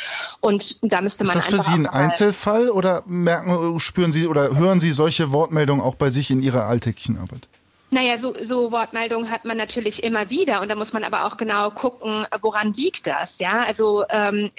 Und 0.41 0.79
da 0.81 0.99
müsste 0.99 1.23
man. 1.23 1.37
Ist 1.37 1.51
das 1.51 1.55
für 1.55 1.61
Sie 1.61 1.73
ein 1.73 1.87
Einzelfall 1.87 2.69
oder 2.69 3.03
merken, 3.05 3.79
spüren 3.79 4.11
Sie 4.11 4.27
oder 4.27 4.57
hören 4.57 4.81
Sie 4.81 4.91
solche 4.91 5.31
Wortmeldungen 5.31 5.81
auch 5.81 5.95
bei 5.95 6.09
sich 6.09 6.31
in 6.31 6.41
Ihrer 6.41 6.65
alltäglichen 6.65 7.17
Arbeit? 7.17 7.47
Naja, 7.93 8.17
so, 8.17 8.33
so 8.41 8.71
Wortmeldungen 8.71 9.29
hat 9.29 9.45
man 9.45 9.55
natürlich 9.55 10.03
immer 10.03 10.31
wieder 10.31 10.61
und 10.61 10.69
da 10.69 10.73
muss 10.73 10.93
man 10.93 11.03
aber 11.03 11.25
auch 11.25 11.37
genau 11.37 11.69
gucken, 11.69 12.25
woran 12.41 12.73
liegt 12.73 13.05
das. 13.05 13.37
Ja, 13.37 13.61
also 13.67 14.03
ähm, 14.09 14.49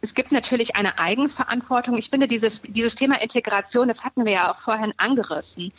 es 0.00 0.14
gibt 0.14 0.30
natürlich 0.30 0.76
eine 0.76 0.96
Eigenverantwortung. 0.96 1.96
Ich 1.96 2.08
finde 2.08 2.28
dieses, 2.28 2.62
dieses 2.62 2.94
Thema 2.94 3.20
Integration, 3.20 3.88
das 3.88 4.04
hatten 4.04 4.24
wir 4.24 4.32
ja 4.32 4.52
auch 4.52 4.58
vorhin 4.58 4.94
angerissen. 4.96 5.72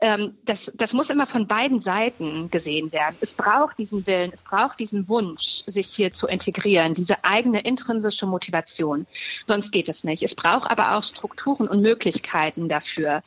Ähm, 0.00 0.34
das, 0.44 0.72
das 0.74 0.92
muss 0.92 1.10
immer 1.10 1.26
von 1.26 1.46
beiden 1.46 1.78
Seiten 1.78 2.50
gesehen 2.50 2.90
werden. 2.92 3.16
Es 3.20 3.34
braucht 3.34 3.78
diesen 3.78 4.06
Willen, 4.06 4.30
es 4.32 4.42
braucht 4.42 4.80
diesen 4.80 5.08
Wunsch, 5.08 5.62
sich 5.66 5.88
hier 5.88 6.12
zu 6.12 6.26
integrieren, 6.26 6.94
diese 6.94 7.22
eigene 7.24 7.60
intrinsische 7.60 8.26
Motivation. 8.26 9.06
Sonst 9.46 9.72
geht 9.72 9.88
es 9.88 10.04
nicht. 10.04 10.22
Es 10.22 10.34
braucht 10.34 10.70
aber 10.70 10.96
auch 10.96 11.02
Strukturen 11.02 11.68
und 11.68 11.82
Möglichkeiten 11.82 12.68
dafür. 12.68 13.22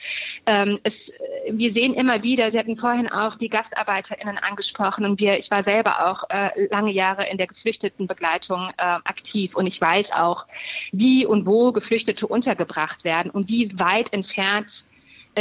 Ähm, 0.45 0.79
es, 0.83 1.11
wir 1.49 1.71
sehen 1.71 1.93
immer 1.93 2.23
wieder, 2.23 2.51
Sie 2.51 2.57
hatten 2.57 2.77
vorhin 2.77 3.11
auch 3.11 3.35
die 3.35 3.49
GastarbeiterInnen 3.49 4.37
angesprochen 4.37 5.05
und 5.05 5.19
wir, 5.19 5.37
ich 5.37 5.51
war 5.51 5.63
selber 5.63 6.07
auch 6.07 6.23
äh, 6.29 6.67
lange 6.71 6.91
Jahre 6.91 7.27
in 7.29 7.37
der 7.37 7.47
Geflüchtetenbegleitung 7.47 8.71
äh, 8.77 8.83
aktiv 8.83 9.55
und 9.55 9.67
ich 9.67 9.79
weiß 9.79 10.13
auch, 10.13 10.47
wie 10.91 11.25
und 11.25 11.45
wo 11.45 11.71
Geflüchtete 11.71 12.27
untergebracht 12.27 13.03
werden 13.03 13.29
und 13.29 13.49
wie 13.49 13.77
weit 13.79 14.11
entfernt 14.13 14.85
äh, 14.91 14.92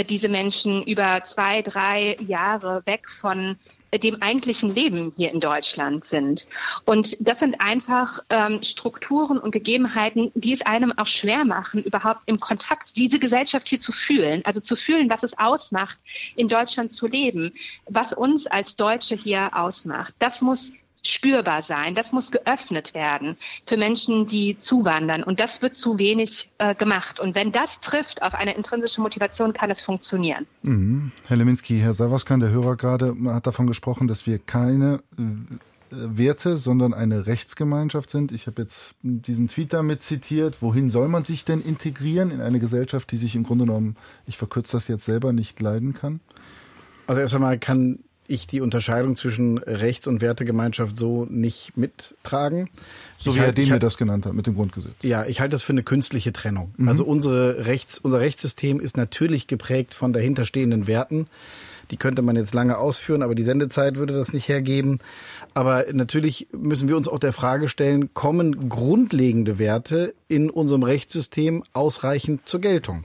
diese 0.08 0.28
Menschen 0.28 0.82
über 0.84 1.22
zwei, 1.24 1.62
drei 1.62 2.16
Jahre 2.20 2.82
weg 2.86 3.08
von 3.08 3.56
äh, 3.90 3.98
dem 3.98 4.22
eigentlichen 4.22 4.74
Leben 4.74 5.12
hier 5.14 5.32
in 5.32 5.40
Deutschland 5.40 6.04
sind. 6.04 6.48
Und 6.86 7.16
das 7.20 7.40
sind 7.40 7.60
einfach 7.60 8.20
ähm, 8.30 8.62
Strukturen 8.62 9.38
und 9.38 9.52
Gegebenheiten, 9.52 10.32
die 10.34 10.52
es 10.52 10.62
einem 10.62 10.96
auch 10.96 11.06
schwer 11.06 11.44
machen, 11.44 11.82
überhaupt 11.82 12.22
im 12.26 12.40
Kontakt 12.40 12.96
diese 12.96 13.18
Gesellschaft 13.18 13.68
hier 13.68 13.80
zu 13.80 13.92
fühlen. 13.92 14.42
Also 14.44 14.60
zu 14.60 14.76
fühlen, 14.76 15.10
was 15.10 15.22
es 15.22 15.38
ausmacht, 15.38 15.98
in 16.36 16.48
Deutschland 16.48 16.92
zu 16.92 17.06
leben, 17.06 17.52
was 17.86 18.12
uns 18.12 18.46
als 18.46 18.76
Deutsche 18.76 19.14
hier 19.14 19.50
ausmacht. 19.54 20.14
Das 20.18 20.40
muss 20.40 20.72
spürbar 21.02 21.62
sein. 21.62 21.94
Das 21.94 22.12
muss 22.12 22.30
geöffnet 22.30 22.94
werden 22.94 23.36
für 23.66 23.76
Menschen, 23.76 24.26
die 24.26 24.58
zuwandern. 24.58 25.22
Und 25.22 25.40
das 25.40 25.62
wird 25.62 25.74
zu 25.74 25.98
wenig 25.98 26.50
äh, 26.58 26.74
gemacht. 26.74 27.20
Und 27.20 27.34
wenn 27.34 27.52
das 27.52 27.80
trifft 27.80 28.22
auf 28.22 28.34
eine 28.34 28.54
intrinsische 28.54 29.00
Motivation, 29.00 29.52
kann 29.52 29.70
es 29.70 29.80
funktionieren. 29.80 30.46
Mhm. 30.62 31.12
Herr 31.26 31.36
Leminski, 31.36 31.78
Herr 31.78 31.94
Savaskan, 31.94 32.40
der 32.40 32.50
Hörer 32.50 32.76
gerade, 32.76 33.16
hat 33.26 33.46
davon 33.46 33.66
gesprochen, 33.66 34.08
dass 34.08 34.26
wir 34.26 34.38
keine 34.38 35.00
äh, 35.18 35.22
Werte, 35.92 36.56
sondern 36.56 36.94
eine 36.94 37.26
Rechtsgemeinschaft 37.26 38.10
sind. 38.10 38.32
Ich 38.32 38.46
habe 38.46 38.62
jetzt 38.62 38.94
diesen 39.02 39.48
Tweet 39.48 39.72
damit 39.72 40.02
zitiert. 40.02 40.62
Wohin 40.62 40.88
soll 40.88 41.08
man 41.08 41.24
sich 41.24 41.44
denn 41.44 41.60
integrieren 41.60 42.30
in 42.30 42.40
eine 42.40 42.60
Gesellschaft, 42.60 43.10
die 43.12 43.18
sich 43.18 43.36
im 43.36 43.42
Grunde 43.42 43.66
genommen, 43.66 43.96
ich 44.26 44.38
verkürze 44.38 44.76
das 44.76 44.88
jetzt 44.88 45.04
selber, 45.04 45.32
nicht 45.32 45.60
leiden 45.60 45.92
kann? 45.92 46.20
Also 47.06 47.20
erst 47.20 47.34
einmal 47.34 47.58
kann 47.58 47.98
ich 48.32 48.46
die 48.46 48.60
Unterscheidung 48.60 49.16
zwischen 49.16 49.58
Rechts- 49.58 50.08
und 50.08 50.20
Wertegemeinschaft 50.20 50.98
so 50.98 51.26
nicht 51.28 51.76
mittragen. 51.76 52.68
So 53.18 53.34
wie 53.34 53.40
Herr 53.40 53.52
Demir 53.52 53.78
das 53.78 53.96
genannt 53.96 54.26
hat 54.26 54.34
mit 54.34 54.46
dem 54.46 54.54
Grundgesetz. 54.54 54.94
Ja, 55.02 55.24
ich 55.24 55.40
halte 55.40 55.52
das 55.52 55.62
für 55.62 55.72
eine 55.72 55.82
künstliche 55.82 56.32
Trennung. 56.32 56.74
Mhm. 56.76 56.88
Also 56.88 57.04
unsere 57.04 57.66
Rechts, 57.66 57.98
unser 57.98 58.20
Rechtssystem 58.20 58.80
ist 58.80 58.96
natürlich 58.96 59.46
geprägt 59.46 59.94
von 59.94 60.12
dahinterstehenden 60.12 60.86
Werten. 60.86 61.28
Die 61.90 61.96
könnte 61.98 62.22
man 62.22 62.36
jetzt 62.36 62.54
lange 62.54 62.78
ausführen, 62.78 63.22
aber 63.22 63.34
die 63.34 63.44
Sendezeit 63.44 63.96
würde 63.96 64.14
das 64.14 64.32
nicht 64.32 64.48
hergeben. 64.48 64.98
Aber 65.52 65.84
natürlich 65.92 66.48
müssen 66.52 66.88
wir 66.88 66.96
uns 66.96 67.06
auch 67.06 67.18
der 67.18 67.34
Frage 67.34 67.68
stellen, 67.68 68.14
kommen 68.14 68.70
grundlegende 68.70 69.58
Werte 69.58 70.14
in 70.26 70.48
unserem 70.48 70.82
Rechtssystem 70.82 71.62
ausreichend 71.74 72.48
zur 72.48 72.60
Geltung? 72.60 73.04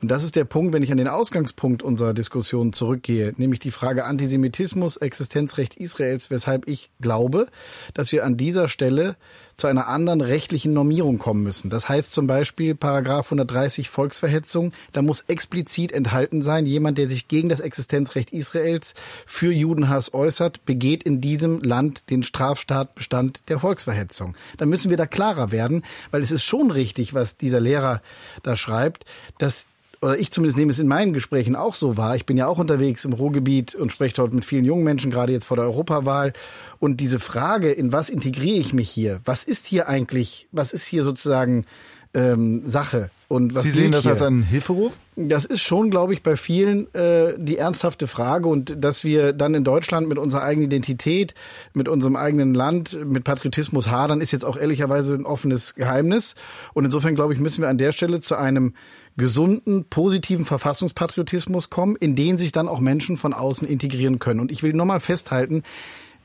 Und 0.00 0.10
das 0.10 0.24
ist 0.24 0.36
der 0.36 0.44
Punkt, 0.44 0.72
wenn 0.72 0.82
ich 0.82 0.92
an 0.92 0.98
den 0.98 1.08
Ausgangspunkt 1.08 1.82
unserer 1.82 2.14
Diskussion 2.14 2.72
zurückgehe, 2.72 3.32
nämlich 3.36 3.60
die 3.60 3.70
Frage 3.70 4.04
Antisemitismus, 4.04 4.96
Existenzrecht 4.96 5.76
Israels, 5.76 6.30
weshalb 6.30 6.68
ich 6.68 6.90
glaube, 7.00 7.46
dass 7.94 8.12
wir 8.12 8.24
an 8.24 8.36
dieser 8.36 8.68
Stelle 8.68 9.16
zu 9.56 9.66
einer 9.66 9.86
anderen 9.86 10.20
rechtlichen 10.20 10.72
Normierung 10.72 11.18
kommen 11.18 11.42
müssen. 11.42 11.70
Das 11.70 11.88
heißt 11.88 12.12
zum 12.12 12.26
Beispiel 12.26 12.74
Paragraph 12.74 13.26
130 13.26 13.88
Volksverhetzung, 13.88 14.72
da 14.92 15.00
muss 15.00 15.22
explizit 15.28 15.92
enthalten 15.92 16.42
sein, 16.42 16.66
jemand, 16.66 16.98
der 16.98 17.08
sich 17.08 17.28
gegen 17.28 17.48
das 17.48 17.60
Existenzrecht 17.60 18.32
Israels 18.32 18.94
für 19.26 19.52
Judenhass 19.52 20.12
äußert, 20.12 20.64
begeht 20.64 21.04
in 21.04 21.20
diesem 21.20 21.60
Land 21.60 22.10
den 22.10 22.22
Straftatbestand 22.22 23.42
der 23.48 23.60
Volksverhetzung. 23.60 24.34
Dann 24.56 24.68
müssen 24.68 24.90
wir 24.90 24.96
da 24.96 25.06
klarer 25.06 25.52
werden, 25.52 25.84
weil 26.10 26.22
es 26.22 26.30
ist 26.30 26.44
schon 26.44 26.70
richtig, 26.70 27.14
was 27.14 27.36
dieser 27.36 27.60
Lehrer 27.60 28.02
da 28.42 28.56
schreibt, 28.56 29.04
dass 29.38 29.66
oder 30.04 30.18
ich 30.18 30.30
zumindest 30.30 30.58
nehme 30.58 30.70
es 30.70 30.78
in 30.78 30.86
meinen 30.86 31.14
Gesprächen 31.14 31.56
auch 31.56 31.72
so 31.72 31.96
wahr. 31.96 32.14
Ich 32.14 32.26
bin 32.26 32.36
ja 32.36 32.46
auch 32.46 32.58
unterwegs 32.58 33.06
im 33.06 33.14
Ruhrgebiet 33.14 33.74
und 33.74 33.90
spreche 33.90 34.16
dort 34.16 34.34
mit 34.34 34.44
vielen 34.44 34.66
jungen 34.66 34.84
Menschen, 34.84 35.10
gerade 35.10 35.32
jetzt 35.32 35.46
vor 35.46 35.56
der 35.56 35.64
Europawahl. 35.64 36.34
Und 36.78 36.98
diese 36.98 37.18
Frage, 37.18 37.72
in 37.72 37.90
was 37.90 38.10
integriere 38.10 38.58
ich 38.58 38.74
mich 38.74 38.90
hier? 38.90 39.22
Was 39.24 39.44
ist 39.44 39.64
hier 39.64 39.88
eigentlich, 39.88 40.46
was 40.52 40.74
ist 40.74 40.84
hier 40.84 41.04
sozusagen 41.04 41.64
ähm, 42.12 42.60
Sache? 42.66 43.10
Und 43.28 43.54
was 43.54 43.64
Sie 43.64 43.70
sehen 43.70 43.90
das 43.90 44.02
hier? 44.02 44.12
als 44.12 44.22
einen 44.22 44.42
Hilferuf? 44.42 44.96
Das 45.16 45.44
ist 45.44 45.62
schon, 45.62 45.90
glaube 45.90 46.12
ich, 46.12 46.22
bei 46.22 46.36
vielen 46.36 46.92
äh, 46.94 47.34
die 47.38 47.56
ernsthafte 47.56 48.06
Frage. 48.06 48.48
Und 48.48 48.76
dass 48.78 49.04
wir 49.04 49.32
dann 49.32 49.54
in 49.54 49.64
Deutschland 49.64 50.08
mit 50.08 50.18
unserer 50.18 50.42
eigenen 50.42 50.66
Identität, 50.66 51.34
mit 51.72 51.88
unserem 51.88 52.16
eigenen 52.16 52.54
Land, 52.54 52.98
mit 53.04 53.24
Patriotismus 53.24 53.88
hadern, 53.88 54.20
ist 54.20 54.32
jetzt 54.32 54.44
auch 54.44 54.56
ehrlicherweise 54.56 55.14
ein 55.14 55.24
offenes 55.24 55.74
Geheimnis. 55.74 56.34
Und 56.74 56.84
insofern, 56.84 57.14
glaube 57.14 57.32
ich, 57.32 57.40
müssen 57.40 57.62
wir 57.62 57.68
an 57.68 57.78
der 57.78 57.92
Stelle 57.92 58.20
zu 58.20 58.36
einem 58.36 58.74
gesunden, 59.16 59.84
positiven 59.84 60.44
Verfassungspatriotismus 60.44 61.70
kommen, 61.70 61.96
in 61.96 62.16
den 62.16 62.36
sich 62.36 62.52
dann 62.52 62.68
auch 62.68 62.80
Menschen 62.80 63.16
von 63.16 63.32
außen 63.32 63.66
integrieren 63.66 64.18
können. 64.18 64.40
Und 64.40 64.52
ich 64.52 64.62
will 64.62 64.72
nochmal 64.72 65.00
festhalten, 65.00 65.62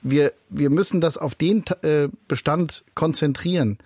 wir, 0.01 0.33
wir 0.49 0.69
müssen 0.69 1.01
das 1.01 1.17
auf 1.17 1.35
den 1.35 1.63
äh, 1.81 2.07
Bestand 2.27 2.83
konzentrieren 2.95 3.77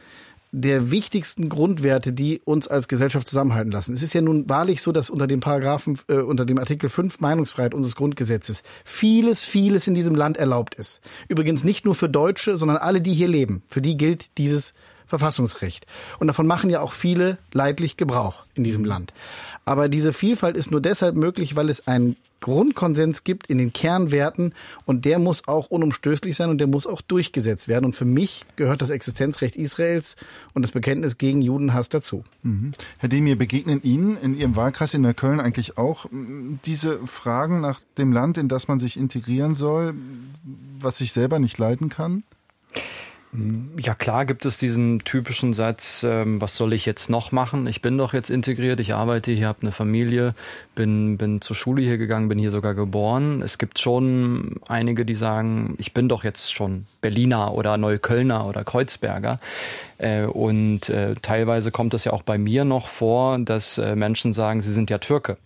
der 0.56 0.92
wichtigsten 0.92 1.50
Grundwerte, 1.50 2.14
die 2.14 2.40
uns 2.46 2.68
als 2.68 2.88
Gesellschaft 2.88 3.28
zusammenhalten 3.28 3.72
lassen. 3.72 3.94
Es 3.94 4.04
ist 4.04 4.14
ja 4.14 4.22
nun 4.22 4.48
wahrlich 4.48 4.84
so, 4.84 4.92
dass 4.92 5.10
unter 5.10 5.26
dem 5.26 5.40
Paragraphen, 5.40 5.98
äh, 6.08 6.18
unter 6.18 6.46
dem 6.46 6.60
Artikel 6.60 6.90
5 6.90 7.20
Meinungsfreiheit 7.20 7.74
unseres 7.74 7.96
Grundgesetzes 7.96 8.62
vieles, 8.86 9.44
vieles 9.44 9.88
in 9.88 9.96
diesem 9.96 10.14
Land 10.14 10.38
erlaubt 10.38 10.76
ist. 10.76 11.02
Übrigens 11.28 11.64
nicht 11.64 11.86
nur 11.86 11.96
für 11.96 12.08
Deutsche, 12.08 12.60
sondern 12.60 12.78
alle, 12.78 13.02
die 13.02 13.16
hier 13.16 13.28
leben. 13.28 13.64
Für 13.68 13.82
die 13.82 13.98
gilt 13.98 14.38
dieses 14.38 14.76
Verfassungsrecht. 15.08 15.88
Und 16.20 16.28
davon 16.28 16.46
machen 16.46 16.70
ja 16.70 16.82
auch 16.82 16.94
viele 16.94 17.40
leidlich 17.52 17.98
Gebrauch 17.98 18.46
in 18.54 18.64
diesem 18.64 18.86
Land. 18.86 19.12
Aber 19.66 19.90
diese 19.90 20.14
Vielfalt 20.14 20.58
ist 20.58 20.72
nur 20.72 20.82
deshalb 20.82 21.16
möglich, 21.16 21.56
weil 21.56 21.70
es 21.70 21.88
einen 21.88 22.16
Grundkonsens 22.44 23.24
gibt 23.24 23.50
in 23.50 23.58
den 23.58 23.72
Kernwerten 23.72 24.54
und 24.84 25.06
der 25.06 25.18
muss 25.18 25.48
auch 25.48 25.68
unumstößlich 25.68 26.36
sein 26.36 26.50
und 26.50 26.58
der 26.58 26.68
muss 26.68 26.86
auch 26.86 27.02
durchgesetzt 27.02 27.70
werden. 27.70 27.86
Und 27.86 27.96
für 27.96 28.04
mich 28.04 28.44
gehört 28.58 28.82
das 28.82 28.90
Existenzrecht 28.90 29.56
Israels 29.56 30.18
und 30.54 30.62
das 30.62 30.72
Bekenntnis 30.72 31.18
gegen 31.18 31.42
Judenhass 31.42 31.88
dazu. 31.88 32.26
Mhm. 32.42 32.72
Herr 32.98 33.08
Demir, 33.08 33.38
begegnen 33.38 33.82
Ihnen 33.82 34.18
in 34.18 34.38
Ihrem 34.38 34.58
Wahlkreis 34.58 34.94
in 34.94 35.04
Neukölln 35.04 35.40
eigentlich 35.40 35.78
auch 35.78 36.06
diese 36.66 37.08
Fragen 37.08 37.62
nach 37.62 37.80
dem 37.98 38.12
Land, 38.12 38.38
in 38.38 38.50
das 38.50 38.68
man 38.68 38.82
sich 38.82 38.98
integrieren 38.98 39.56
soll, 39.56 39.94
was 40.82 40.98
sich 40.98 41.14
selber 41.14 41.40
nicht 41.40 41.58
leiten 41.58 41.88
kann? 41.88 42.24
Ja 43.80 43.96
klar 43.96 44.26
gibt 44.26 44.46
es 44.46 44.60
diesen 44.60 45.00
typischen 45.00 45.54
Satz, 45.54 46.06
ähm, 46.08 46.40
was 46.40 46.56
soll 46.56 46.72
ich 46.72 46.86
jetzt 46.86 47.10
noch 47.10 47.32
machen? 47.32 47.66
Ich 47.66 47.82
bin 47.82 47.98
doch 47.98 48.14
jetzt 48.14 48.30
integriert, 48.30 48.80
ich 48.80 48.94
arbeite 48.94 49.32
hier, 49.32 49.48
habe 49.48 49.64
eine 49.64 49.72
Familie, 49.72 50.36
bin, 50.76 51.18
bin 51.18 51.42
zur 51.42 51.56
Schule 51.56 51.82
hier 51.82 51.98
gegangen, 51.98 52.30
bin 52.30 52.38
hier 52.38 52.52
sogar 52.52 52.76
geboren. 52.76 53.42
Es 53.42 53.58
gibt 53.58 53.80
schon 53.80 54.58
einige, 54.68 55.04
die 55.04 55.16
sagen, 55.16 55.74
ich 55.80 55.94
bin 55.94 56.10
doch 56.10 56.24
jetzt 56.24 56.54
schon 56.54 56.86
Berliner 57.04 57.54
oder 57.54 57.78
Neuköllner 57.78 58.48
oder 58.48 58.64
Kreuzberger. 58.64 59.40
Äh, 60.00 60.26
und 60.26 60.90
äh, 60.90 61.14
teilweise 61.22 61.72
kommt 61.72 61.94
es 61.94 62.04
ja 62.04 62.14
auch 62.14 62.24
bei 62.24 62.38
mir 62.38 62.66
noch 62.66 62.88
vor, 62.88 63.38
dass 63.40 63.78
äh, 63.78 63.96
Menschen 63.96 64.34
sagen, 64.34 64.62
sie 64.62 64.72
sind 64.72 64.90
ja 64.90 64.98
Türke. 64.98 65.38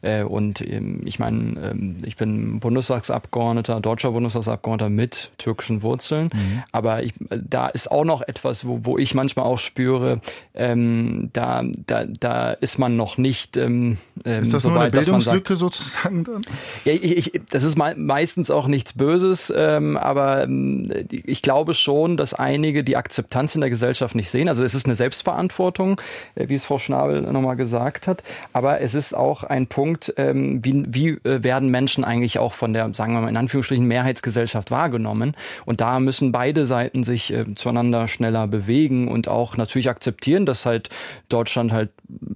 Und 0.00 0.62
ähm, 0.62 1.02
ich 1.04 1.18
meine, 1.18 1.70
ähm, 1.70 1.98
ich 2.04 2.16
bin 2.16 2.58
Bundestagsabgeordneter, 2.58 3.80
deutscher 3.80 4.10
Bundestagsabgeordneter 4.10 4.90
mit 4.90 5.30
türkischen 5.36 5.82
Wurzeln. 5.82 6.30
Mhm. 6.32 6.62
Aber 6.72 7.02
ich, 7.02 7.12
da 7.30 7.68
ist 7.68 7.90
auch 7.90 8.04
noch 8.04 8.22
etwas, 8.22 8.66
wo, 8.66 8.80
wo 8.82 8.98
ich 8.98 9.14
manchmal 9.14 9.44
auch 9.44 9.58
spüre, 9.58 10.20
ähm, 10.54 11.28
da, 11.34 11.62
da, 11.86 12.06
da 12.06 12.52
ist 12.52 12.78
man 12.78 12.96
noch 12.96 13.18
nicht. 13.18 13.56
Ähm, 13.58 13.98
ist 14.24 14.54
das 14.54 14.62
so 14.62 14.70
nur 14.70 14.78
weit, 14.78 14.92
eine 14.92 15.02
Bildungslücke 15.02 15.56
sagt, 15.56 15.74
sozusagen 15.74 16.24
dann? 16.24 16.40
Ja, 16.84 16.94
ich, 16.94 17.34
ich, 17.34 17.42
das 17.50 17.62
ist 17.62 17.76
me 17.76 17.94
meistens 17.96 18.50
auch 18.50 18.66
nichts 18.66 18.94
Böses, 18.94 19.52
ähm, 19.54 19.98
aber 19.98 20.44
ähm, 20.44 20.90
ich 21.10 21.42
glaube 21.42 21.74
schon, 21.74 22.16
dass 22.16 22.34
einige 22.34 22.84
die 22.84 22.96
Akzeptanz 22.96 23.54
in 23.54 23.60
der 23.60 23.70
Gesellschaft 23.70 24.14
nicht 24.14 24.30
sehen. 24.30 24.48
Also 24.48 24.64
es 24.64 24.74
ist 24.74 24.86
eine 24.86 24.94
Selbstverantwortung, 24.94 26.00
äh, 26.34 26.48
wie 26.48 26.54
es 26.54 26.64
Frau 26.64 26.78
Schnabel 26.78 27.22
nochmal 27.22 27.56
gesagt 27.56 28.06
hat. 28.06 28.22
Aber 28.52 28.80
es 28.80 28.94
ist 28.94 29.14
auch 29.14 29.44
ein 29.44 29.66
Punkt, 29.66 30.14
ähm, 30.16 30.64
wie, 30.64 30.84
wie 30.88 31.08
äh, 31.28 31.42
werden 31.42 31.70
Menschen 31.70 32.04
eigentlich 32.04 32.38
auch 32.38 32.54
von 32.54 32.72
der, 32.72 32.92
sagen 32.94 33.14
wir 33.14 33.20
mal 33.20 33.28
in 33.28 33.36
Anführungsstrichen, 33.36 33.86
Mehrheitsgesellschaft 33.86 34.70
wahrgenommen. 34.70 35.34
Und 35.66 35.80
da 35.80 36.00
müssen 36.00 36.32
beide 36.32 36.66
Seiten 36.66 37.04
sich 37.04 37.32
äh, 37.32 37.54
zueinander 37.54 38.08
schneller 38.08 38.46
bewegen 38.46 39.08
und 39.08 39.28
auch 39.28 39.56
natürlich 39.56 39.88
akzeptieren, 39.88 40.46
dass 40.46 40.66
halt 40.66 40.90
Deutschland 41.28 41.72
halt 41.72 41.90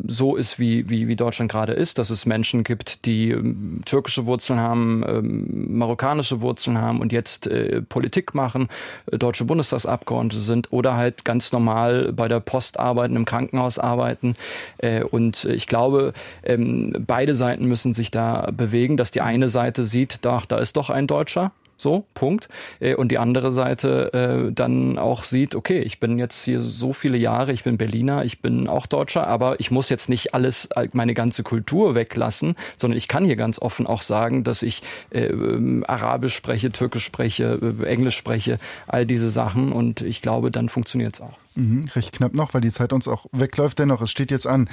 so 0.06 0.36
ist, 0.36 0.58
wie, 0.58 0.88
wie, 0.88 1.08
wie 1.08 1.16
Deutschland 1.16 1.50
gerade 1.50 1.72
ist, 1.72 1.98
dass 1.98 2.10
es 2.10 2.26
Menschen 2.26 2.64
gibt, 2.64 3.04
die 3.06 3.30
ähm, 3.30 3.82
türkische 3.84 4.26
Wurzeln 4.26 4.60
haben, 4.60 5.04
ähm, 5.06 5.78
marokkanische 5.78 6.40
Wurzeln 6.40 6.80
haben 6.80 7.00
und 7.00 7.12
jetzt 7.12 7.50
Politik 7.88 8.34
machen 8.34 8.45
machen, 8.46 8.68
äh, 9.10 9.18
deutsche 9.18 9.44
Bundestagsabgeordnete 9.44 10.38
sind 10.38 10.72
oder 10.72 10.96
halt 10.96 11.24
ganz 11.24 11.50
normal 11.52 12.12
bei 12.12 12.28
der 12.28 12.40
Post 12.40 12.78
arbeiten, 12.78 13.16
im 13.16 13.24
Krankenhaus 13.24 13.78
arbeiten. 13.78 14.36
Äh, 14.78 15.02
und 15.02 15.44
ich 15.46 15.66
glaube, 15.66 16.12
ähm, 16.44 16.92
beide 17.06 17.34
Seiten 17.34 17.64
müssen 17.66 17.92
sich 17.94 18.10
da 18.10 18.50
bewegen, 18.52 18.96
dass 18.96 19.10
die 19.10 19.20
eine 19.20 19.48
Seite 19.48 19.82
sieht, 19.82 20.24
doch, 20.24 20.46
da 20.46 20.58
ist 20.58 20.76
doch 20.76 20.90
ein 20.90 21.06
Deutscher, 21.08 21.50
so, 21.76 22.04
Punkt. 22.14 22.48
Äh, 22.80 22.94
und 22.94 23.10
die 23.10 23.18
andere 23.18 23.52
Seite 23.52 24.12
äh, 24.12 24.52
dann 24.52 24.98
auch 24.98 25.22
sieht, 25.22 25.54
okay, 25.54 25.80
ich 25.80 26.00
bin 26.00 26.18
jetzt 26.18 26.44
hier 26.44 26.60
so 26.60 26.92
viele 26.92 27.18
Jahre, 27.18 27.52
ich 27.52 27.64
bin 27.64 27.78
Berliner, 27.78 28.24
ich 28.24 28.40
bin 28.40 28.68
auch 28.68 28.86
Deutscher, 28.86 29.26
aber 29.26 29.60
ich 29.60 29.70
muss 29.70 29.88
jetzt 29.88 30.08
nicht 30.08 30.34
alles, 30.34 30.66
äh, 30.76 30.88
meine 30.92 31.14
ganze 31.14 31.42
Kultur 31.42 31.94
weglassen, 31.94 32.56
sondern 32.76 32.96
ich 32.96 33.08
kann 33.08 33.24
hier 33.24 33.36
ganz 33.36 33.60
offen 33.60 33.86
auch 33.86 34.02
sagen, 34.02 34.44
dass 34.44 34.62
ich 34.62 34.82
äh, 35.10 35.32
Arabisch 35.86 36.34
spreche, 36.34 36.70
Türkisch 36.70 37.04
spreche, 37.04 37.58
äh, 37.62 37.84
Englisch 37.86 38.16
spreche, 38.16 38.58
all 38.86 39.06
diese 39.06 39.30
Sachen. 39.30 39.72
Und 39.72 40.00
ich 40.00 40.22
glaube, 40.22 40.50
dann 40.50 40.68
funktioniert 40.68 41.14
es 41.14 41.20
auch. 41.20 41.38
Mhm, 41.54 41.86
recht 41.94 42.12
knapp 42.12 42.34
noch, 42.34 42.54
weil 42.54 42.60
die 42.60 42.70
Zeit 42.70 42.92
uns 42.92 43.08
auch 43.08 43.26
wegläuft. 43.32 43.78
Dennoch, 43.78 44.02
es 44.02 44.10
steht 44.10 44.30
jetzt 44.30 44.46
an. 44.46 44.68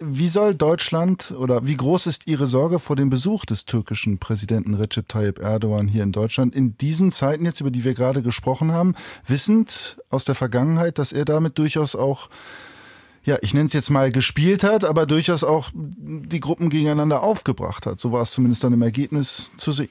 Wie 0.00 0.28
soll 0.28 0.54
Deutschland 0.54 1.32
oder 1.32 1.66
wie 1.66 1.76
groß 1.76 2.06
ist 2.06 2.26
Ihre 2.26 2.46
Sorge 2.46 2.78
vor 2.78 2.96
dem 2.96 3.10
Besuch 3.10 3.44
des 3.44 3.64
türkischen 3.64 4.18
Präsidenten 4.18 4.74
Recep 4.74 5.08
Tayyip 5.08 5.38
Erdogan 5.38 5.88
hier 5.88 6.02
in 6.02 6.12
Deutschland 6.12 6.54
in 6.54 6.76
diesen 6.78 7.10
Zeiten 7.10 7.44
jetzt, 7.44 7.60
über 7.60 7.70
die 7.70 7.84
wir 7.84 7.94
gerade 7.94 8.22
gesprochen 8.22 8.72
haben, 8.72 8.94
wissend 9.26 9.96
aus 10.10 10.24
der 10.24 10.34
Vergangenheit, 10.34 10.98
dass 10.98 11.12
er 11.12 11.24
damit 11.24 11.58
durchaus 11.58 11.94
auch 11.94 12.28
ja, 13.24 13.38
ich 13.40 13.54
nenne 13.54 13.66
es 13.66 13.72
jetzt 13.72 13.88
mal 13.88 14.12
gespielt 14.12 14.64
hat, 14.64 14.84
aber 14.84 15.06
durchaus 15.06 15.44
auch 15.44 15.70
die 15.74 16.40
Gruppen 16.40 16.68
gegeneinander 16.68 17.22
aufgebracht 17.22 17.86
hat. 17.86 17.98
So 17.98 18.12
war 18.12 18.20
es 18.20 18.32
zumindest 18.32 18.62
dann 18.64 18.74
im 18.74 18.82
Ergebnis 18.82 19.50
zu 19.56 19.72
sehen. 19.72 19.88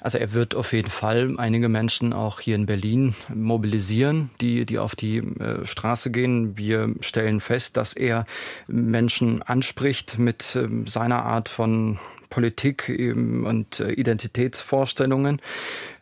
Also 0.00 0.18
er 0.18 0.32
wird 0.32 0.54
auf 0.54 0.72
jeden 0.72 0.90
Fall 0.90 1.34
einige 1.38 1.68
Menschen 1.68 2.12
auch 2.12 2.38
hier 2.40 2.54
in 2.54 2.66
Berlin 2.66 3.14
mobilisieren, 3.34 4.30
die, 4.40 4.64
die 4.64 4.78
auf 4.78 4.94
die 4.94 5.18
äh, 5.18 5.64
Straße 5.64 6.12
gehen. 6.12 6.56
Wir 6.56 6.94
stellen 7.00 7.40
fest, 7.40 7.76
dass 7.76 7.94
er 7.94 8.24
Menschen 8.68 9.42
anspricht 9.42 10.18
mit 10.18 10.54
äh, 10.54 10.68
seiner 10.84 11.24
Art 11.24 11.48
von 11.48 11.98
Politik 12.30 12.88
und 12.88 13.80
äh, 13.80 13.92
Identitätsvorstellungen. 13.92 15.40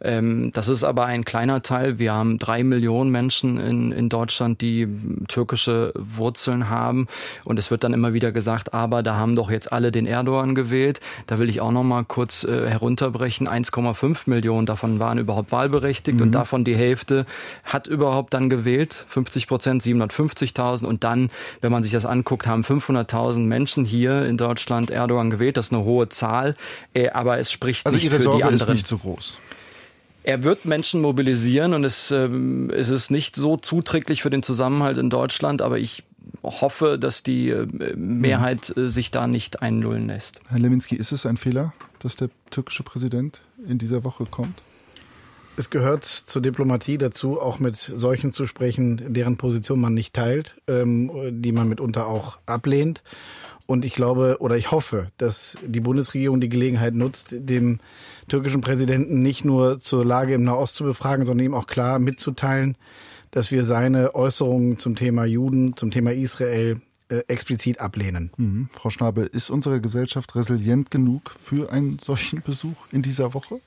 Ähm, 0.00 0.50
das 0.52 0.68
ist 0.68 0.84
aber 0.84 1.06
ein 1.06 1.24
kleiner 1.24 1.62
Teil. 1.62 1.98
Wir 1.98 2.12
haben 2.12 2.38
drei 2.38 2.62
Millionen 2.64 3.10
Menschen 3.10 3.58
in, 3.58 3.92
in 3.92 4.08
Deutschland, 4.08 4.60
die 4.60 4.88
türkische 5.28 5.92
Wurzeln 5.96 6.68
haben. 6.68 7.08
Und 7.44 7.58
es 7.58 7.70
wird 7.70 7.84
dann 7.84 7.92
immer 7.92 8.14
wieder 8.14 8.32
gesagt, 8.32 8.74
aber 8.74 9.02
da 9.02 9.16
haben 9.16 9.36
doch 9.36 9.50
jetzt 9.50 9.72
alle 9.72 9.92
den 9.92 10.06
Erdogan 10.06 10.54
gewählt. 10.54 11.00
Da 11.26 11.38
will 11.38 11.48
ich 11.48 11.60
auch 11.60 11.72
noch 11.72 11.84
mal 11.84 12.04
kurz 12.04 12.44
äh, 12.44 12.68
herunterbrechen. 12.68 13.48
1,5 13.48 14.22
Millionen 14.26 14.66
davon 14.66 14.98
waren 14.98 15.18
überhaupt 15.18 15.52
wahlberechtigt 15.52 16.18
mhm. 16.18 16.26
und 16.26 16.32
davon 16.32 16.64
die 16.64 16.76
Hälfte 16.76 17.26
hat 17.64 17.86
überhaupt 17.86 18.34
dann 18.34 18.50
gewählt. 18.50 19.06
50 19.08 19.46
Prozent, 19.46 19.82
750.000. 19.82 20.84
Und 20.84 21.04
dann, 21.04 21.30
wenn 21.60 21.72
man 21.72 21.82
sich 21.82 21.92
das 21.92 22.06
anguckt, 22.06 22.46
haben 22.46 22.62
500.000 22.62 23.40
Menschen 23.40 23.84
hier 23.84 24.26
in 24.26 24.36
Deutschland 24.36 24.90
Erdogan 24.90 25.30
gewählt. 25.30 25.56
Das 25.56 25.66
ist 25.66 25.72
eine 25.72 25.84
hohe 25.84 26.08
Zahl. 26.16 26.56
Äh, 26.94 27.10
aber 27.10 27.38
es 27.38 27.52
spricht 27.52 27.86
also 27.86 27.96
nicht 27.96 28.04
Ihre 28.04 28.16
für 28.16 28.22
Sorge 28.22 28.38
die 28.38 28.44
anderen. 28.44 28.68
ist 28.68 28.74
nicht 28.74 28.86
so 28.88 28.98
groß. 28.98 29.40
Er 30.24 30.42
wird 30.42 30.64
Menschen 30.64 31.02
mobilisieren 31.02 31.72
und 31.72 31.84
es, 31.84 32.10
ähm, 32.10 32.70
es 32.70 32.88
ist 32.88 33.10
nicht 33.10 33.36
so 33.36 33.56
zuträglich 33.56 34.22
für 34.22 34.30
den 34.30 34.42
Zusammenhalt 34.42 34.98
in 34.98 35.08
Deutschland, 35.08 35.62
aber 35.62 35.78
ich 35.78 36.02
hoffe, 36.42 36.98
dass 36.98 37.22
die 37.22 37.50
äh, 37.50 37.66
Mehrheit 37.96 38.76
äh, 38.76 38.88
sich 38.88 39.12
da 39.12 39.26
nicht 39.26 39.62
einlullen 39.62 40.08
lässt. 40.08 40.40
Herr 40.48 40.58
Leminski, 40.58 40.96
ist 40.96 41.12
es 41.12 41.26
ein 41.26 41.36
Fehler, 41.36 41.72
dass 42.00 42.16
der 42.16 42.30
türkische 42.50 42.82
Präsident 42.82 43.42
in 43.68 43.78
dieser 43.78 44.02
Woche 44.04 44.24
kommt? 44.28 44.62
Es 45.56 45.70
gehört 45.70 46.04
zur 46.04 46.42
Diplomatie 46.42 46.98
dazu, 46.98 47.40
auch 47.40 47.58
mit 47.58 47.76
solchen 47.76 48.32
zu 48.32 48.44
sprechen, 48.44 49.14
deren 49.14 49.38
Position 49.38 49.80
man 49.80 49.94
nicht 49.94 50.12
teilt, 50.12 50.56
ähm, 50.66 51.40
die 51.42 51.52
man 51.52 51.68
mitunter 51.68 52.08
auch 52.08 52.38
ablehnt. 52.44 53.02
Und 53.66 53.84
ich 53.84 53.94
glaube 53.94 54.36
oder 54.40 54.56
ich 54.56 54.70
hoffe, 54.70 55.10
dass 55.18 55.56
die 55.66 55.80
Bundesregierung 55.80 56.40
die 56.40 56.48
Gelegenheit 56.48 56.94
nutzt, 56.94 57.34
dem 57.36 57.80
türkischen 58.28 58.60
Präsidenten 58.60 59.18
nicht 59.18 59.44
nur 59.44 59.80
zur 59.80 60.04
Lage 60.04 60.34
im 60.34 60.44
Nahost 60.44 60.76
zu 60.76 60.84
befragen, 60.84 61.26
sondern 61.26 61.46
ihm 61.46 61.54
auch 61.54 61.66
klar 61.66 61.98
mitzuteilen, 61.98 62.76
dass 63.32 63.50
wir 63.50 63.64
seine 63.64 64.14
Äußerungen 64.14 64.78
zum 64.78 64.94
Thema 64.94 65.24
Juden, 65.24 65.76
zum 65.76 65.90
Thema 65.90 66.12
Israel 66.12 66.80
äh, 67.08 67.22
explizit 67.28 67.80
ablehnen. 67.80 68.30
Mhm. 68.36 68.68
Frau 68.72 68.90
Schnabel, 68.90 69.26
ist 69.26 69.50
unsere 69.50 69.80
Gesellschaft 69.80 70.34
resilient 70.36 70.90
genug 70.90 71.30
für 71.30 71.72
einen 71.72 71.98
solchen 71.98 72.42
Besuch 72.42 72.86
in 72.92 73.02
dieser 73.02 73.34
Woche? 73.34 73.60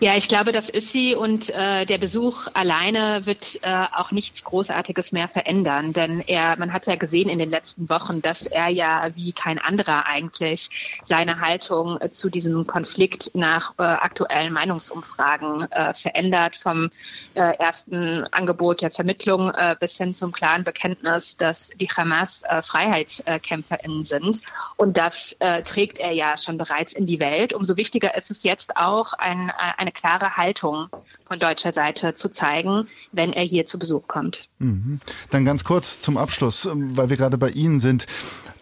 Ja, 0.00 0.14
ich 0.14 0.28
glaube, 0.28 0.52
das 0.52 0.68
ist 0.68 0.92
sie 0.92 1.16
und 1.16 1.50
äh, 1.50 1.84
der 1.84 1.98
Besuch 1.98 2.46
alleine 2.54 3.26
wird 3.26 3.58
äh, 3.62 3.84
auch 3.96 4.12
nichts 4.12 4.44
Großartiges 4.44 5.10
mehr 5.10 5.26
verändern, 5.26 5.92
denn 5.92 6.20
er, 6.20 6.56
man 6.56 6.72
hat 6.72 6.86
ja 6.86 6.94
gesehen 6.94 7.28
in 7.28 7.40
den 7.40 7.50
letzten 7.50 7.88
Wochen, 7.88 8.22
dass 8.22 8.46
er 8.46 8.68
ja 8.68 9.10
wie 9.16 9.32
kein 9.32 9.58
anderer 9.58 10.06
eigentlich 10.06 11.00
seine 11.02 11.40
Haltung 11.40 12.00
äh, 12.00 12.10
zu 12.10 12.30
diesem 12.30 12.64
Konflikt 12.64 13.32
nach 13.34 13.74
äh, 13.76 13.82
aktuellen 13.82 14.52
Meinungsumfragen 14.52 15.68
äh, 15.72 15.92
verändert, 15.94 16.54
vom 16.54 16.90
äh, 17.34 17.56
ersten 17.58 18.22
Angebot 18.30 18.82
der 18.82 18.92
Vermittlung 18.92 19.50
äh, 19.50 19.74
bis 19.80 19.96
hin 19.96 20.14
zum 20.14 20.30
klaren 20.30 20.62
Bekenntnis, 20.62 21.36
dass 21.36 21.70
die 21.70 21.88
Hamas 21.88 22.44
äh, 22.44 22.62
FreiheitskämpferInnen 22.62 24.04
sind 24.04 24.42
und 24.76 24.96
das 24.96 25.32
äh, 25.40 25.64
trägt 25.64 25.98
er 25.98 26.12
ja 26.12 26.38
schon 26.38 26.56
bereits 26.56 26.92
in 26.92 27.06
die 27.06 27.18
Welt. 27.18 27.52
Umso 27.52 27.76
wichtiger 27.76 28.16
ist 28.16 28.30
es 28.30 28.44
jetzt 28.44 28.76
auch 28.76 29.12
ein, 29.14 29.50
ein 29.76 29.87
eine 29.88 29.92
klare 29.92 30.36
Haltung 30.36 30.88
von 31.26 31.38
deutscher 31.38 31.72
Seite 31.72 32.14
zu 32.14 32.30
zeigen, 32.30 32.84
wenn 33.12 33.32
er 33.32 33.44
hier 33.44 33.66
zu 33.66 33.78
Besuch 33.78 34.06
kommt. 34.06 34.48
Mhm. 34.58 35.00
Dann 35.30 35.44
ganz 35.44 35.64
kurz 35.64 36.00
zum 36.00 36.16
Abschluss, 36.16 36.66
ähm, 36.66 36.96
weil 36.96 37.10
wir 37.10 37.16
gerade 37.16 37.38
bei 37.38 37.50
Ihnen 37.50 37.80
sind. 37.80 38.06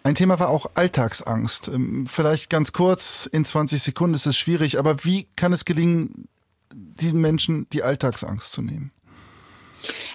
Ein 0.03 0.15
Thema 0.15 0.39
war 0.39 0.49
auch 0.49 0.67
Alltagsangst. 0.75 1.67
Ähm, 1.67 2.07
vielleicht 2.07 2.49
ganz 2.49 2.71
kurz, 2.71 3.27
in 3.31 3.43
20 3.43 3.81
Sekunden 3.81 4.15
ist 4.15 4.25
es 4.25 4.37
schwierig, 4.37 4.79
aber 4.79 5.03
wie 5.03 5.27
kann 5.35 5.51
es 5.51 5.65
gelingen, 5.65 6.27
diesen 6.73 7.19
Menschen 7.19 7.67
die 7.71 7.83
Alltagsangst 7.83 8.51
zu 8.51 8.61
nehmen? 8.61 8.91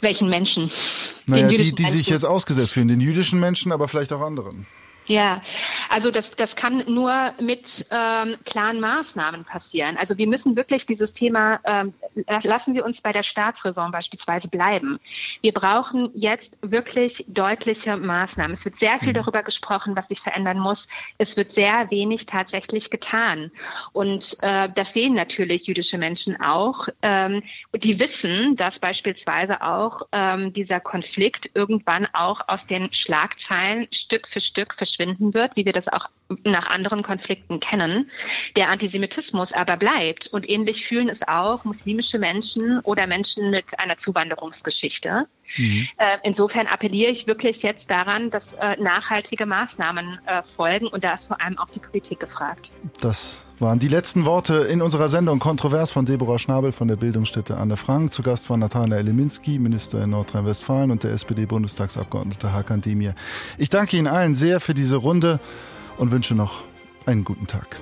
Welchen 0.00 0.28
Menschen? 0.28 0.70
Naja, 1.26 1.46
die, 1.48 1.56
die 1.56 1.82
Menschen. 1.82 1.98
sich 1.98 2.08
jetzt 2.08 2.24
ausgesetzt 2.24 2.72
fühlen, 2.72 2.88
den 2.88 3.00
jüdischen 3.00 3.38
Menschen, 3.38 3.70
aber 3.70 3.86
vielleicht 3.86 4.12
auch 4.12 4.20
anderen. 4.20 4.66
Ja, 5.06 5.42
also 5.88 6.10
das, 6.12 6.30
das 6.30 6.54
kann 6.54 6.84
nur 6.86 7.34
mit 7.40 7.86
ähm, 7.90 8.36
klaren 8.44 8.78
Maßnahmen 8.78 9.44
passieren. 9.44 9.96
Also 9.96 10.16
wir 10.16 10.28
müssen 10.28 10.54
wirklich 10.54 10.86
dieses 10.86 11.12
Thema, 11.12 11.60
ähm, 11.64 11.92
lassen 12.44 12.72
Sie 12.72 12.80
uns 12.80 13.00
bei 13.00 13.10
der 13.10 13.24
Staatsräson 13.24 13.90
beispielsweise 13.90 14.48
bleiben. 14.48 15.00
Wir 15.40 15.52
brauchen 15.52 16.10
jetzt 16.14 16.56
wirklich 16.62 17.24
deutliche 17.26 17.96
Maßnahmen. 17.96 18.52
Es 18.52 18.64
wird 18.64 18.76
sehr 18.76 18.98
viel 19.00 19.08
mhm. 19.08 19.14
darüber 19.14 19.42
gesprochen, 19.42 19.96
was 19.96 20.08
sich 20.08 20.20
verändern 20.20 20.58
muss. 20.58 20.86
Es 21.18 21.36
wird 21.36 21.50
sehr 21.50 21.90
wenig 21.90 22.26
tatsächlich 22.26 22.90
getan. 22.90 23.50
Und 23.92 24.36
äh, 24.40 24.68
das 24.72 24.94
sehen 24.94 25.14
natürlich 25.14 25.66
jüdische 25.66 25.98
Menschen 25.98 26.40
auch. 26.40 26.86
Ähm, 27.02 27.42
die 27.74 27.98
wissen, 27.98 28.54
dass 28.54 28.78
beispielsweise 28.78 29.62
auch 29.62 30.02
ähm, 30.12 30.52
dieser 30.52 30.78
Konflikt 30.78 31.50
irgendwann 31.54 32.06
auch 32.12 32.42
aus 32.46 32.66
den 32.66 32.92
Schlagzeilen 32.92 33.88
Stück 33.92 34.28
für 34.28 34.40
Stück 34.40 34.74
verschwindet 34.74 34.91
verschwinden 34.92 35.34
wird, 35.34 35.56
wie 35.56 35.64
wir 35.64 35.72
das 35.72 35.88
auch 35.88 36.06
nach 36.44 36.68
anderen 36.68 37.02
Konflikten 37.02 37.60
kennen. 37.60 38.10
Der 38.56 38.70
Antisemitismus 38.70 39.52
aber 39.52 39.76
bleibt. 39.76 40.28
Und 40.28 40.48
ähnlich 40.48 40.86
fühlen 40.86 41.08
es 41.08 41.26
auch 41.26 41.64
muslimische 41.64 42.18
Menschen 42.18 42.80
oder 42.80 43.06
Menschen 43.06 43.50
mit 43.50 43.78
einer 43.78 43.96
Zuwanderungsgeschichte. 43.96 45.26
Mhm. 45.56 45.88
Äh, 45.96 46.18
insofern 46.22 46.66
appelliere 46.66 47.10
ich 47.10 47.26
wirklich 47.26 47.62
jetzt 47.62 47.90
daran, 47.90 48.30
dass 48.30 48.54
äh, 48.54 48.76
nachhaltige 48.80 49.46
Maßnahmen 49.46 50.18
äh, 50.26 50.42
folgen 50.42 50.86
und 50.86 51.04
da 51.04 51.14
ist 51.14 51.26
vor 51.26 51.40
allem 51.40 51.58
auch 51.58 51.70
die 51.70 51.80
Politik 51.80 52.20
gefragt. 52.20 52.72
Das 53.00 53.44
waren 53.58 53.78
die 53.78 53.88
letzten 53.88 54.24
Worte 54.24 54.54
in 54.54 54.82
unserer 54.82 55.08
Sendung 55.08 55.38
Kontrovers 55.38 55.90
von 55.90 56.04
Deborah 56.04 56.38
Schnabel 56.38 56.72
von 56.72 56.88
der 56.88 56.96
Bildungsstätte 56.96 57.56
Anne 57.56 57.76
Frank. 57.76 58.12
Zu 58.12 58.22
Gast 58.22 58.50
war 58.50 58.56
Natalia 58.56 59.00
Leminski, 59.00 59.58
Minister 59.58 60.02
in 60.02 60.10
Nordrhein-Westfalen 60.10 60.90
und 60.90 61.04
der 61.04 61.12
SPD-Bundestagsabgeordnete 61.12 62.52
Hakan 62.52 62.80
Demir. 62.80 63.14
Ich 63.58 63.70
danke 63.70 63.96
Ihnen 63.96 64.08
allen 64.08 64.34
sehr 64.34 64.58
für 64.60 64.74
diese 64.74 64.96
Runde 64.96 65.38
und 65.98 66.10
wünsche 66.10 66.34
noch 66.34 66.62
einen 67.06 67.24
guten 67.24 67.46
Tag. 67.46 67.78